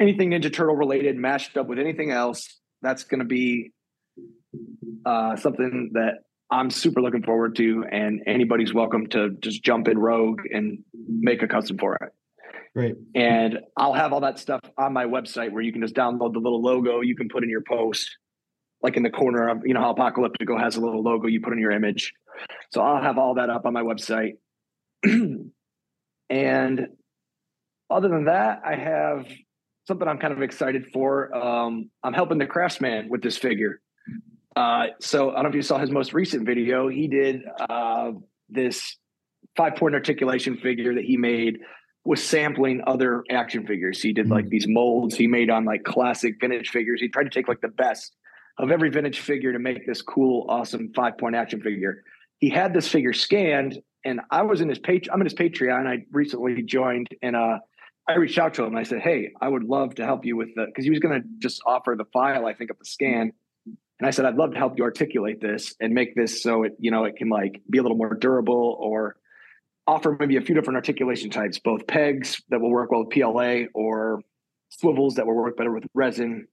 anything 0.00 0.30
ninja 0.30 0.52
turtle 0.52 0.74
related 0.74 1.16
mashed 1.16 1.56
up 1.56 1.66
with 1.66 1.78
anything 1.78 2.10
else 2.10 2.60
that's 2.82 3.04
going 3.04 3.20
to 3.20 3.26
be 3.26 3.72
uh, 5.04 5.36
something 5.36 5.90
that 5.92 6.14
i'm 6.50 6.70
super 6.70 7.00
looking 7.00 7.22
forward 7.22 7.56
to 7.56 7.84
and 7.90 8.22
anybody's 8.26 8.74
welcome 8.74 9.06
to 9.06 9.30
just 9.40 9.62
jump 9.62 9.88
in 9.88 9.98
rogue 9.98 10.40
and 10.52 10.78
make 11.08 11.42
a 11.42 11.48
custom 11.48 11.78
for 11.78 11.94
it. 11.96 12.12
Great. 12.74 12.94
and 13.14 13.58
i'll 13.76 13.94
have 13.94 14.12
all 14.12 14.20
that 14.20 14.38
stuff 14.38 14.60
on 14.76 14.92
my 14.92 15.06
website 15.06 15.50
where 15.50 15.62
you 15.62 15.72
can 15.72 15.80
just 15.80 15.94
download 15.94 16.32
the 16.34 16.40
little 16.40 16.60
logo 16.60 17.00
you 17.00 17.16
can 17.16 17.28
put 17.28 17.42
in 17.42 17.48
your 17.48 17.62
post 17.66 18.18
like 18.82 18.98
in 18.98 19.02
the 19.02 19.10
corner 19.10 19.48
of 19.48 19.62
you 19.64 19.72
know 19.72 19.80
how 19.80 19.94
apocalyptico 19.94 20.60
has 20.60 20.76
a 20.76 20.80
little 20.80 21.02
logo 21.02 21.26
you 21.26 21.40
put 21.40 21.54
in 21.54 21.58
your 21.58 21.70
image. 21.70 22.12
So 22.70 22.82
i'll 22.82 23.02
have 23.02 23.16
all 23.16 23.34
that 23.36 23.48
up 23.48 23.64
on 23.64 23.72
my 23.72 23.82
website 23.82 24.34
and 26.30 26.88
other 27.90 28.08
than 28.08 28.24
that, 28.24 28.62
I 28.64 28.74
have 28.76 29.26
something 29.86 30.06
I'm 30.06 30.18
kind 30.18 30.32
of 30.32 30.42
excited 30.42 30.86
for. 30.92 31.34
Um, 31.34 31.90
I'm 32.02 32.12
helping 32.12 32.38
the 32.38 32.46
craftsman 32.46 33.08
with 33.08 33.22
this 33.22 33.38
figure. 33.38 33.80
Uh, 34.56 34.86
so 35.00 35.30
I 35.30 35.34
don't 35.34 35.44
know 35.44 35.48
if 35.50 35.54
you 35.54 35.62
saw 35.62 35.78
his 35.78 35.90
most 35.90 36.12
recent 36.12 36.46
video. 36.46 36.88
He 36.88 37.08
did 37.08 37.42
uh, 37.68 38.12
this 38.48 38.96
five 39.56 39.76
point 39.76 39.94
articulation 39.94 40.56
figure 40.56 40.94
that 40.94 41.04
he 41.04 41.16
made 41.16 41.58
was 42.04 42.22
sampling 42.22 42.82
other 42.86 43.24
action 43.30 43.66
figures. 43.66 44.00
He 44.00 44.12
did 44.12 44.28
like 44.28 44.48
these 44.48 44.66
molds 44.68 45.16
he 45.16 45.26
made 45.26 45.50
on 45.50 45.64
like 45.64 45.82
classic 45.82 46.36
vintage 46.40 46.70
figures. 46.70 47.00
He 47.00 47.08
tried 47.08 47.24
to 47.24 47.30
take 47.30 47.48
like 47.48 47.60
the 47.60 47.68
best 47.68 48.14
of 48.58 48.70
every 48.70 48.90
vintage 48.90 49.20
figure 49.20 49.52
to 49.52 49.58
make 49.58 49.86
this 49.86 50.02
cool, 50.02 50.46
awesome 50.48 50.92
five 50.94 51.18
point 51.18 51.34
action 51.34 51.60
figure. 51.60 52.02
He 52.38 52.48
had 52.48 52.72
this 52.72 52.88
figure 52.88 53.12
scanned 53.12 53.78
and 54.06 54.20
I 54.30 54.42
was 54.42 54.60
in 54.60 54.68
his 54.68 54.78
page. 54.78 55.08
I'm 55.12 55.20
in 55.20 55.26
his 55.26 55.34
Patreon. 55.34 55.86
I 55.86 56.06
recently 56.12 56.62
joined, 56.62 57.08
and 57.22 57.36
uh, 57.36 57.58
I 58.08 58.14
reached 58.14 58.38
out 58.38 58.54
to 58.54 58.62
him. 58.62 58.68
and 58.68 58.78
I 58.78 58.84
said, 58.84 59.00
"Hey, 59.00 59.32
I 59.40 59.48
would 59.48 59.64
love 59.64 59.96
to 59.96 60.04
help 60.04 60.24
you 60.24 60.36
with 60.36 60.48
the 60.54 60.66
because 60.66 60.84
he 60.84 60.90
was 60.90 61.00
going 61.00 61.20
to 61.20 61.28
just 61.38 61.60
offer 61.66 61.94
the 61.98 62.06
file, 62.06 62.46
I 62.46 62.54
think, 62.54 62.70
of 62.70 62.78
the 62.78 62.84
scan, 62.84 63.32
And 63.98 64.06
I 64.06 64.10
said, 64.10 64.24
I'd 64.26 64.36
love 64.36 64.52
to 64.52 64.58
help 64.58 64.78
you 64.78 64.84
articulate 64.84 65.40
this 65.40 65.74
and 65.80 65.92
make 65.92 66.14
this 66.14 66.42
so 66.42 66.64
it, 66.64 66.72
you 66.78 66.90
know, 66.90 67.04
it 67.04 67.16
can 67.16 67.28
like 67.28 67.62
be 67.68 67.78
a 67.78 67.82
little 67.82 67.96
more 67.96 68.14
durable 68.14 68.76
or 68.80 69.16
offer 69.86 70.16
maybe 70.18 70.36
a 70.36 70.40
few 70.40 70.54
different 70.54 70.76
articulation 70.76 71.30
types, 71.30 71.58
both 71.58 71.86
pegs 71.86 72.42
that 72.50 72.60
will 72.60 72.70
work 72.70 72.90
well 72.90 73.04
with 73.04 73.10
PLA 73.10 73.66
or 73.74 74.20
swivels 74.68 75.14
that 75.14 75.26
will 75.26 75.34
work 75.36 75.56
better 75.56 75.72
with 75.72 75.84
resin. 75.94 76.46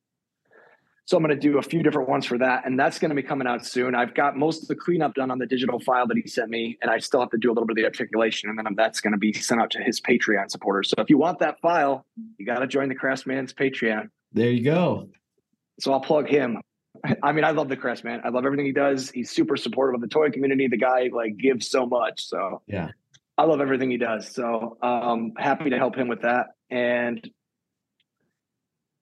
So 1.06 1.18
I'm 1.18 1.24
going 1.24 1.38
to 1.38 1.40
do 1.40 1.58
a 1.58 1.62
few 1.62 1.84
different 1.84 2.08
ones 2.08 2.26
for 2.26 2.38
that. 2.38 2.66
And 2.66 2.80
that's 2.80 2.98
going 2.98 3.10
to 3.10 3.16
be 3.16 3.24
coming 3.24 3.46
out 3.46 3.66
soon. 3.66 3.94
I've 3.94 4.14
got 4.14 4.38
most 4.38 4.62
of 4.62 4.68
the 4.70 4.76
cleanup 4.76 5.16
done 5.16 5.32
on 5.32 5.38
the 5.38 5.46
digital 5.46 5.80
file 5.80 6.08
that 6.08 6.16
he 6.16 6.28
sent 6.28 6.50
me, 6.50 6.78
and 6.82 6.90
I 6.90 7.00
still 7.00 7.20
have 7.20 7.30
to 7.32 7.38
do 7.38 7.50
a 7.50 7.54
little 7.54 7.66
bit 7.66 7.74
of 7.74 7.78
the 7.78 7.86
articulation. 7.86 8.50
And 8.50 8.58
then 8.58 8.74
that's 8.76 9.02
going 9.02 9.12
to 9.12 9.18
be 9.18 9.34
sent 9.34 9.60
out 9.60 9.70
to 9.72 9.84
his 9.84 10.00
Patreon 10.00 10.50
supporters. 10.50 10.90
So 10.90 10.96
if 11.00 11.10
you 11.10 11.18
want 11.18 11.40
that 11.40 11.60
file, 11.60 12.06
you 12.38 12.46
got 12.46 12.60
to 12.60 12.68
join 12.68 12.88
the 12.88 12.96
Craftsman's 12.96 13.54
Patreon. 13.54 14.10
There 14.32 14.50
you 14.50 14.64
go. 14.64 15.10
So 15.80 15.92
I'll 15.92 16.00
plug 16.00 16.30
him. 16.30 16.62
I 17.22 17.32
mean, 17.34 17.44
I 17.44 17.52
love 17.52 17.70
the 17.70 17.76
Craftsman. 17.76 18.22
I 18.24 18.30
love 18.30 18.46
everything 18.46 18.66
he 18.66 18.72
does. 18.72 19.10
He's 19.10 19.30
super 19.30 19.58
supportive 19.58 19.96
of 19.96 20.02
the 20.02 20.08
toy 20.08 20.30
community. 20.30 20.68
The 20.68 20.78
guy 20.78 21.10
like 21.12 21.38
gives 21.38 21.70
so 21.70 21.86
much. 21.86 22.26
So 22.28 22.62
Yeah. 22.68 22.90
I 23.38 23.46
love 23.46 23.62
everything 23.62 23.90
he 23.90 23.98
does. 23.98 24.34
So 24.34 24.78
um 24.82 25.34
happy 25.38 25.72
to 25.72 25.78
help 25.78 25.96
him 25.96 26.08
with 26.08 26.22
that. 26.22 26.48
And 26.70 27.28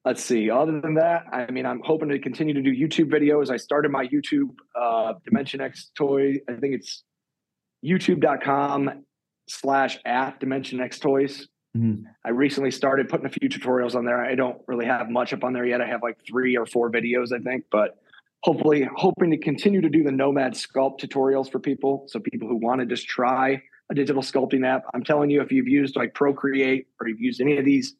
let's 0.05 0.23
see. 0.23 0.49
Other 0.49 0.79
than 0.81 0.95
that, 0.95 1.25
I 1.31 1.49
mean, 1.51 1.65
I'm 1.65 1.81
hoping 1.83 2.09
to 2.09 2.19
continue 2.19 2.53
to 2.53 2.61
do 2.61 2.73
YouTube 2.73 3.11
videos. 3.11 3.49
I 3.49 3.57
started 3.57 3.91
my 3.91 4.07
YouTube 4.07 4.49
uh 4.79 5.13
Dimension 5.25 5.61
X 5.61 5.91
toy. 5.95 6.35
I 6.49 6.53
think 6.53 6.75
it's 6.75 7.03
youtube.com 7.85 9.03
slash 9.47 9.99
at 10.05 10.39
Dimension 10.39 10.79
X 10.79 10.99
toys. 10.99 11.47
Mhm. 11.75 12.03
I 12.25 12.29
recently 12.29 12.71
started 12.71 13.09
putting 13.09 13.25
a 13.25 13.29
few 13.29 13.49
tutorials 13.49 13.95
on 13.95 14.05
there. 14.05 14.21
I 14.23 14.35
don't 14.35 14.61
really 14.67 14.85
have 14.85 15.09
much 15.09 15.33
up 15.33 15.43
on 15.43 15.53
there 15.53 15.65
yet. 15.65 15.81
I 15.81 15.87
have 15.87 16.03
like 16.03 16.17
three 16.27 16.57
or 16.57 16.65
four 16.65 16.91
videos, 16.91 17.31
I 17.31 17.39
think, 17.39 17.65
but 17.71 17.97
hopefully 18.43 18.87
hoping 18.95 19.31
to 19.31 19.37
continue 19.37 19.81
to 19.81 19.89
do 19.89 20.03
the 20.03 20.11
Nomad 20.11 20.53
sculpt 20.53 20.99
tutorials 20.99 21.49
for 21.51 21.59
people. 21.59 22.05
So 22.07 22.19
people 22.19 22.47
who 22.47 22.57
want 22.57 22.81
to 22.81 22.85
just 22.85 23.07
try 23.07 23.61
a 23.89 23.95
digital 23.95 24.21
sculpting 24.21 24.65
app. 24.65 24.83
I'm 24.93 25.03
telling 25.03 25.29
you, 25.29 25.41
if 25.41 25.51
you've 25.51 25.67
used 25.67 25.95
like 25.95 26.13
Procreate 26.13 26.87
or 26.99 27.07
you've 27.07 27.19
used 27.19 27.39
any 27.41 27.57
of 27.57 27.65
these 27.65 27.95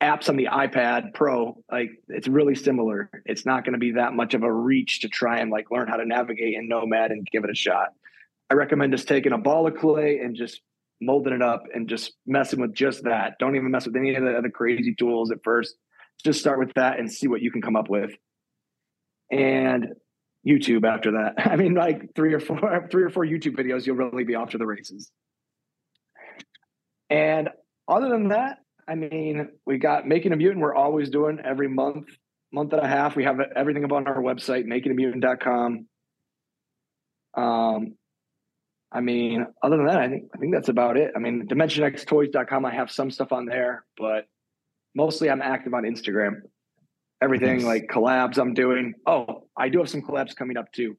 apps 0.00 0.28
on 0.28 0.36
the 0.36 0.48
iPad 0.50 1.14
Pro, 1.14 1.62
like 1.70 1.90
it's 2.08 2.28
really 2.28 2.54
similar. 2.54 3.10
It's 3.24 3.44
not 3.44 3.64
going 3.64 3.72
to 3.72 3.78
be 3.78 3.92
that 3.92 4.14
much 4.14 4.34
of 4.34 4.42
a 4.42 4.52
reach 4.52 5.00
to 5.00 5.08
try 5.08 5.38
and 5.38 5.50
like 5.50 5.70
learn 5.70 5.88
how 5.88 5.96
to 5.96 6.06
navigate 6.06 6.54
in 6.54 6.68
Nomad 6.68 7.10
and 7.10 7.26
give 7.30 7.44
it 7.44 7.50
a 7.50 7.54
shot. 7.54 7.88
I 8.50 8.54
recommend 8.54 8.92
just 8.92 9.08
taking 9.08 9.32
a 9.32 9.38
ball 9.38 9.66
of 9.66 9.76
clay 9.76 10.20
and 10.20 10.36
just 10.36 10.60
molding 11.00 11.32
it 11.32 11.42
up 11.42 11.64
and 11.74 11.88
just 11.88 12.12
messing 12.26 12.60
with 12.60 12.74
just 12.74 13.04
that. 13.04 13.38
Don't 13.38 13.56
even 13.56 13.70
mess 13.70 13.86
with 13.86 13.96
any 13.96 14.14
of 14.14 14.22
the 14.22 14.36
other 14.36 14.50
crazy 14.50 14.94
tools 14.94 15.30
at 15.30 15.38
first. 15.44 15.76
Just 16.24 16.40
start 16.40 16.58
with 16.58 16.74
that 16.74 16.98
and 16.98 17.12
see 17.12 17.28
what 17.28 17.42
you 17.42 17.50
can 17.50 17.62
come 17.62 17.76
up 17.76 17.88
with. 17.88 18.12
And 19.30 19.88
YouTube 20.46 20.86
after 20.86 21.12
that. 21.12 21.34
I 21.46 21.56
mean, 21.56 21.74
like 21.74 22.14
three 22.14 22.32
or 22.32 22.40
four, 22.40 22.88
three 22.90 23.02
or 23.02 23.10
four 23.10 23.24
YouTube 23.24 23.56
videos, 23.56 23.86
you'll 23.86 23.96
really 23.96 24.24
be 24.24 24.34
off 24.34 24.50
to 24.50 24.58
the 24.58 24.66
races. 24.66 25.10
And 27.10 27.48
other 27.86 28.08
than 28.08 28.28
that, 28.28 28.58
I 28.88 28.94
mean, 28.94 29.48
we 29.66 29.76
got 29.78 30.06
Making 30.06 30.32
a 30.32 30.36
Mutant. 30.36 30.60
We're 30.62 30.74
always 30.74 31.10
doing 31.10 31.38
every 31.44 31.68
month, 31.68 32.06
month 32.50 32.72
and 32.72 32.82
a 32.82 32.88
half. 32.88 33.16
We 33.16 33.24
have 33.24 33.38
everything 33.54 33.84
up 33.84 33.92
on 33.92 34.06
our 34.06 34.22
website, 34.22 34.64
makingamutant.com. 34.64 35.86
Um, 37.34 37.94
I 38.90 39.00
mean, 39.00 39.46
other 39.62 39.76
than 39.76 39.86
that, 39.86 39.98
I 39.98 40.08
think 40.08 40.30
I 40.34 40.38
think 40.38 40.54
that's 40.54 40.70
about 40.70 40.96
it. 40.96 41.12
I 41.14 41.18
mean, 41.18 41.46
DimensionXToys.com, 41.46 42.64
I 42.64 42.74
have 42.74 42.90
some 42.90 43.10
stuff 43.10 43.32
on 43.32 43.44
there, 43.44 43.84
but 43.98 44.24
mostly 44.94 45.28
I'm 45.30 45.42
active 45.42 45.74
on 45.74 45.82
Instagram. 45.82 46.40
Everything 47.22 47.58
Nice. 47.58 47.64
like 47.66 47.86
collabs 47.88 48.38
I'm 48.38 48.54
doing. 48.54 48.94
Oh, 49.06 49.48
I 49.56 49.68
do 49.68 49.78
have 49.78 49.90
some 49.90 50.00
collabs 50.00 50.34
coming 50.34 50.56
up 50.56 50.72
too. 50.72 50.96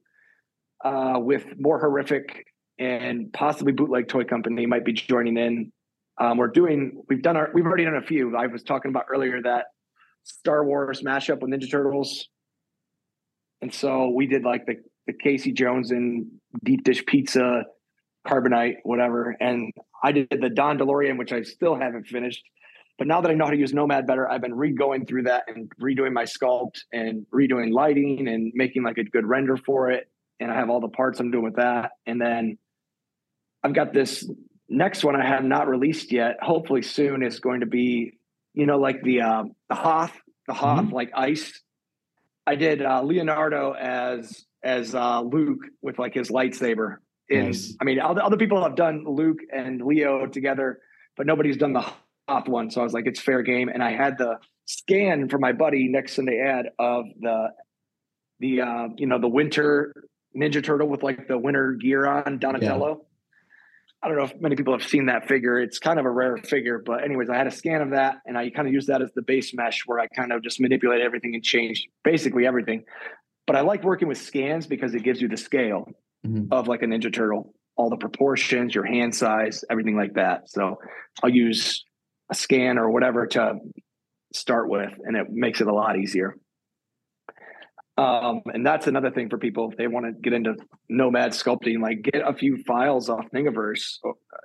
Uh, 0.86 1.16
with 1.18 1.46
more 1.60 1.80
horrific 1.80 2.46
and 2.78 3.34
possibly 3.34 3.74
bootleg 3.74 4.08
toy 4.08 4.24
company 4.24 4.66
might 4.68 4.86
be 4.86 4.94
joining 4.94 5.38
in. 5.38 5.72
Um, 6.20 6.38
we're 6.38 6.48
doing 6.48 7.04
we've 7.08 7.22
done 7.22 7.38
our 7.38 7.50
we've 7.54 7.66
already 7.66 7.86
done 7.86 7.96
a 7.96 8.02
few. 8.02 8.36
I 8.36 8.48
was 8.48 8.64
talking 8.64 8.90
about 8.90 9.06
earlier 9.10 9.42
that 9.42 9.68
Star 10.24 10.66
Wars 10.66 11.02
mashup 11.02 11.40
with 11.42 11.52
Ninja 11.52 11.70
Turtles. 11.70 12.28
And 13.62 13.74
so 13.74 14.10
we 14.10 14.28
did 14.28 14.44
like 14.44 14.66
the 14.66 14.76
the 15.08 15.14
Casey 15.14 15.52
Jones 15.52 15.92
and 15.92 16.28
deep 16.64 16.84
dish 16.84 17.06
pizza, 17.06 17.64
carbonite, 18.28 18.76
whatever. 18.84 19.36
And 19.40 19.74
I 20.04 20.12
did 20.12 20.28
the 20.30 20.50
Don 20.50 20.78
DeLorean, 20.78 21.18
which 21.18 21.32
I 21.32 21.42
still 21.42 21.76
haven't 21.76 22.08
finished. 22.08 22.44
But 22.98 23.08
now 23.08 23.22
that 23.22 23.32
I 23.32 23.34
know 23.34 23.46
how 23.46 23.52
to 23.52 23.58
use 23.58 23.74
Nomad 23.74 24.06
better, 24.06 24.30
I've 24.30 24.42
been 24.42 24.54
re-going 24.54 25.06
through 25.06 25.24
that 25.24 25.46
and 25.48 25.72
redoing 25.82 26.12
my 26.12 26.26
sculpt 26.26 26.82
and 26.92 27.26
redoing 27.34 27.72
lighting 27.72 28.28
and 28.28 28.52
making 28.54 28.84
like 28.84 28.98
a 28.98 29.06
good 29.06 29.26
render 29.26 29.56
for 29.56 29.90
it. 29.90 30.10
And 30.42 30.52
I 30.52 30.56
have 30.56 30.70
all 30.70 30.82
the 30.82 30.90
parts 30.90 31.20
I'm 31.20 31.32
doing 31.32 31.46
with 31.46 31.56
that. 31.56 31.92
And 32.06 32.22
then 32.22 32.58
I've 33.64 33.74
got 33.74 33.94
this 33.94 34.30
next 34.70 35.04
one 35.04 35.16
I 35.16 35.26
have 35.26 35.44
not 35.44 35.68
released 35.68 36.12
yet. 36.12 36.38
Hopefully 36.42 36.82
soon 36.82 37.24
is 37.24 37.40
going 37.40 37.62
to 37.62 37.66
be, 37.66 38.18
you 38.54 38.66
know, 38.66 38.78
like 38.78 39.02
the 39.04 39.22
um, 39.22 39.56
the 39.70 39.76
Hoth, 39.76 40.14
the 40.48 40.54
Hoth 40.54 40.92
like 40.92 41.12
ice. 41.16 41.62
I 42.46 42.56
did 42.56 42.82
uh, 42.82 43.02
Leonardo 43.02 43.74
as 43.74 44.46
as 44.64 44.96
uh, 44.96 45.22
Luke 45.22 45.62
with 45.82 46.00
like 46.00 46.14
his 46.14 46.30
lightsaber. 46.30 46.98
And 47.30 47.48
Nice. 47.48 47.76
I 47.80 47.84
mean, 47.84 48.00
other 48.00 48.24
other 48.24 48.38
people 48.38 48.64
have 48.64 48.76
done 48.76 49.04
Luke 49.08 49.40
and 49.52 49.82
Leo 49.82 50.26
together, 50.26 50.80
but 51.16 51.26
nobody's 51.26 51.58
done 51.58 51.74
the 51.74 51.86
Hoth 52.28 52.48
one. 52.48 52.72
So 52.72 52.82
I 52.82 52.84
was 52.84 52.94
like, 52.94 53.06
it's 53.08 53.20
fair 53.20 53.42
game. 53.44 53.70
And 53.70 53.84
I 53.84 53.92
had 53.92 54.18
the 54.18 54.38
scan 54.66 55.30
for 55.30 55.40
my 55.40 55.52
buddy 55.52 55.88
next 55.88 56.16
Sunday 56.16 56.40
ad 56.40 56.68
of 56.78 57.06
the 57.20 57.50
the 58.40 58.62
uh, 58.62 58.88
you 58.98 59.08
know 59.08 59.20
the 59.20 59.28
winter 59.28 59.94
Ninja 60.36 60.64
Turtle 60.64 60.88
with 60.88 61.04
like 61.04 61.28
the 61.28 61.38
winter 61.38 61.74
gear 61.74 62.06
on 62.06 62.40
Donatello. 62.40 63.06
I 64.02 64.08
don't 64.08 64.18
know 64.18 64.24
if 64.24 64.40
many 64.40 64.56
people 64.56 64.78
have 64.78 64.88
seen 64.88 65.08
that 65.08 65.28
figure. 65.28 65.60
It's 65.60 65.78
kind 65.78 66.00
of 66.00 66.06
a 66.06 66.10
rare 66.10 66.38
figure, 66.38 66.82
but 66.84 67.04
anyways, 67.04 67.30
I 67.30 67.36
had 67.36 67.48
a 67.48 67.52
scan 67.52 67.82
of 67.82 67.90
that 67.92 68.18
and 68.26 68.38
I 68.38 68.50
kind 68.50 68.68
of 68.68 68.74
used 68.74 68.88
that 68.88 69.02
as 69.02 69.12
the 69.14 69.22
base 69.22 69.54
mesh 69.54 69.84
where 69.86 70.00
I 70.00 70.08
kind 70.08 70.32
of 70.32 70.42
just 70.42 70.62
manipulate 70.62 71.02
everything 71.02 71.36
and 71.36 71.44
change 71.44 71.86
basically 72.04 72.48
everything. 72.48 72.86
But 73.46 73.58
I 73.58 73.62
like 73.62 73.84
working 73.84 74.08
with 74.08 74.18
scans 74.18 74.68
because 74.68 74.94
it 74.96 75.04
gives 75.04 75.22
you 75.22 75.28
the 75.28 75.38
scale 75.38 75.90
Mhm. 76.26 76.48
of 76.52 76.68
like 76.68 76.82
a 76.82 76.86
Ninja 76.86 77.12
Turtle, 77.12 77.54
all 77.76 77.90
the 77.90 77.98
proportions, 77.98 78.74
your 78.74 78.86
hand 78.86 79.14
size, 79.16 79.64
everything 79.70 79.96
like 79.98 80.14
that. 80.14 80.50
So 80.50 80.80
I'll 81.24 81.30
use 81.30 81.84
a 82.30 82.36
scan 82.36 82.78
or 82.78 82.90
whatever 82.92 83.26
to 83.28 83.60
start 84.34 84.70
with, 84.70 84.92
and 85.04 85.18
it 85.18 85.28
makes 85.30 85.60
it 85.62 85.68
a 85.68 85.74
lot 85.74 85.98
easier. 85.98 86.36
Um, 88.00 88.42
and 88.54 88.66
that's 88.66 88.88
another 88.88 89.12
thing 89.12 89.30
for 89.30 89.38
people 89.38 89.70
if 89.70 89.78
they 89.78 89.88
want 89.88 90.06
to 90.06 90.14
get 90.14 90.32
into 90.32 90.56
nomad 90.88 91.32
sculpting, 91.32 91.82
like 91.82 92.02
get 92.02 92.26
a 92.26 92.34
few 92.34 92.64
files 92.64 93.10
off 93.10 93.26
Thingiverse. 93.36 93.98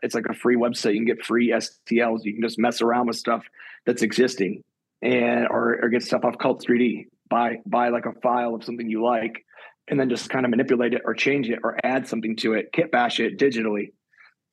It's 0.02 0.14
like 0.14 0.26
a 0.28 0.34
free 0.34 0.56
website. 0.56 0.94
You 0.94 1.04
can 1.04 1.06
get 1.06 1.24
free 1.24 1.50
STLs. 1.50 2.24
You 2.24 2.32
can 2.32 2.42
just 2.42 2.58
mess 2.58 2.82
around 2.82 3.06
with 3.06 3.16
stuff 3.16 3.44
that's 3.86 4.02
existing 4.02 4.64
and 5.02 5.46
or, 5.48 5.78
or 5.80 5.88
get 5.88 6.02
stuff 6.02 6.24
off 6.24 6.36
Cult 6.36 6.64
3D. 6.66 7.04
Buy 7.30 7.58
buy 7.64 7.90
like 7.90 8.06
a 8.06 8.20
file 8.22 8.56
of 8.56 8.64
something 8.64 8.90
you 8.90 9.04
like 9.04 9.44
and 9.86 10.00
then 10.00 10.10
just 10.10 10.30
kind 10.30 10.44
of 10.44 10.50
manipulate 10.50 10.94
it 10.94 11.02
or 11.04 11.14
change 11.14 11.48
it 11.48 11.60
or 11.62 11.78
add 11.84 12.08
something 12.08 12.34
to 12.38 12.54
it, 12.54 12.70
kit 12.72 12.90
bash 12.90 13.20
it 13.20 13.38
digitally. 13.38 13.92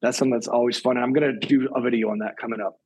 That's 0.03 0.17
something 0.17 0.33
that's 0.33 0.47
always 0.47 0.79
fun. 0.79 0.97
And 0.97 1.03
I'm 1.03 1.13
gonna 1.13 1.39
do 1.39 1.69
a 1.75 1.81
video 1.81 2.11
on 2.11 2.19
that 2.19 2.37
coming 2.37 2.61
up. 2.61 2.77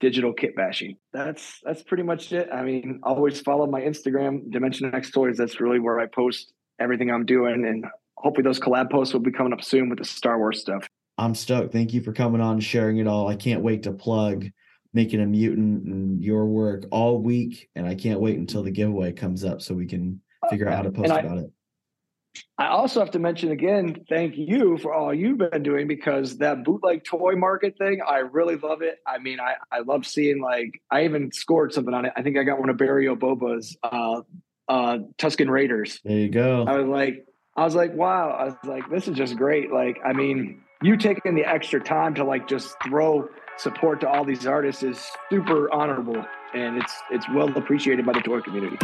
Digital 0.00 0.32
kit 0.32 0.54
bashing. 0.56 0.96
That's 1.12 1.60
that's 1.62 1.82
pretty 1.82 2.02
much 2.02 2.32
it. 2.32 2.48
I 2.52 2.62
mean, 2.62 3.00
always 3.02 3.40
follow 3.40 3.66
my 3.66 3.80
Instagram, 3.80 4.50
Dimension 4.50 4.94
X 4.94 5.10
Toys. 5.10 5.36
That's 5.36 5.60
really 5.60 5.78
where 5.78 6.00
I 6.00 6.06
post 6.06 6.52
everything 6.80 7.10
I'm 7.10 7.24
doing. 7.24 7.64
And 7.66 7.86
hopefully 8.16 8.42
those 8.42 8.60
collab 8.60 8.90
posts 8.90 9.14
will 9.14 9.20
be 9.20 9.30
coming 9.30 9.52
up 9.52 9.62
soon 9.62 9.88
with 9.88 9.98
the 9.98 10.04
Star 10.04 10.38
Wars 10.38 10.60
stuff. 10.60 10.86
I'm 11.16 11.34
stoked. 11.34 11.72
Thank 11.72 11.94
you 11.94 12.02
for 12.02 12.12
coming 12.12 12.40
on 12.40 12.54
and 12.54 12.64
sharing 12.64 12.98
it 12.98 13.06
all. 13.06 13.28
I 13.28 13.36
can't 13.36 13.62
wait 13.62 13.84
to 13.84 13.92
plug 13.92 14.46
making 14.92 15.20
a 15.20 15.26
mutant 15.26 15.84
and 15.86 16.22
your 16.22 16.46
work 16.46 16.84
all 16.90 17.20
week. 17.20 17.68
And 17.74 17.86
I 17.86 17.94
can't 17.94 18.20
wait 18.20 18.38
until 18.38 18.62
the 18.62 18.70
giveaway 18.70 19.12
comes 19.12 19.44
up 19.44 19.60
so 19.60 19.74
we 19.74 19.86
can 19.86 20.20
figure 20.50 20.68
out 20.68 20.76
how 20.76 20.82
to 20.82 20.92
post 20.92 21.10
I- 21.10 21.20
about 21.20 21.38
it. 21.38 21.50
I 22.58 22.68
also 22.68 23.00
have 23.00 23.10
to 23.12 23.18
mention 23.18 23.50
again, 23.50 24.04
thank 24.08 24.36
you 24.36 24.78
for 24.78 24.92
all 24.92 25.12
you've 25.12 25.38
been 25.38 25.62
doing 25.62 25.88
because 25.88 26.38
that 26.38 26.64
bootleg 26.64 27.04
toy 27.04 27.34
market 27.34 27.76
thing, 27.78 28.00
I 28.06 28.18
really 28.18 28.56
love 28.56 28.82
it. 28.82 28.98
I 29.06 29.18
mean, 29.18 29.40
I, 29.40 29.54
I 29.72 29.80
love 29.80 30.06
seeing 30.06 30.40
like 30.40 30.80
I 30.90 31.04
even 31.04 31.32
scored 31.32 31.72
something 31.72 31.94
on 31.94 32.04
it. 32.04 32.12
I 32.16 32.22
think 32.22 32.38
I 32.38 32.44
got 32.44 32.60
one 32.60 32.70
of 32.70 32.76
Barry 32.76 33.06
Oboba's 33.06 33.76
uh 33.82 34.22
uh 34.68 34.98
Tusken 35.18 35.48
Raiders. 35.48 36.00
There 36.04 36.16
you 36.16 36.28
go. 36.28 36.64
I 36.66 36.78
was 36.78 36.86
like, 36.86 37.26
I 37.56 37.64
was 37.64 37.74
like, 37.74 37.94
wow. 37.94 38.30
I 38.30 38.44
was 38.44 38.54
like, 38.64 38.88
this 38.90 39.08
is 39.08 39.16
just 39.16 39.36
great. 39.36 39.72
Like, 39.72 39.98
I 40.04 40.12
mean, 40.12 40.62
you 40.82 40.96
taking 40.96 41.34
the 41.34 41.44
extra 41.44 41.80
time 41.80 42.14
to 42.14 42.24
like 42.24 42.48
just 42.48 42.76
throw 42.86 43.28
support 43.56 44.00
to 44.00 44.08
all 44.08 44.24
these 44.24 44.46
artists 44.46 44.82
is 44.82 45.04
super 45.30 45.72
honorable 45.72 46.24
and 46.54 46.76
it's 46.76 46.94
it's 47.10 47.26
well 47.30 47.56
appreciated 47.56 48.04
by 48.06 48.12
the 48.12 48.20
toy 48.20 48.40
community. 48.40 48.76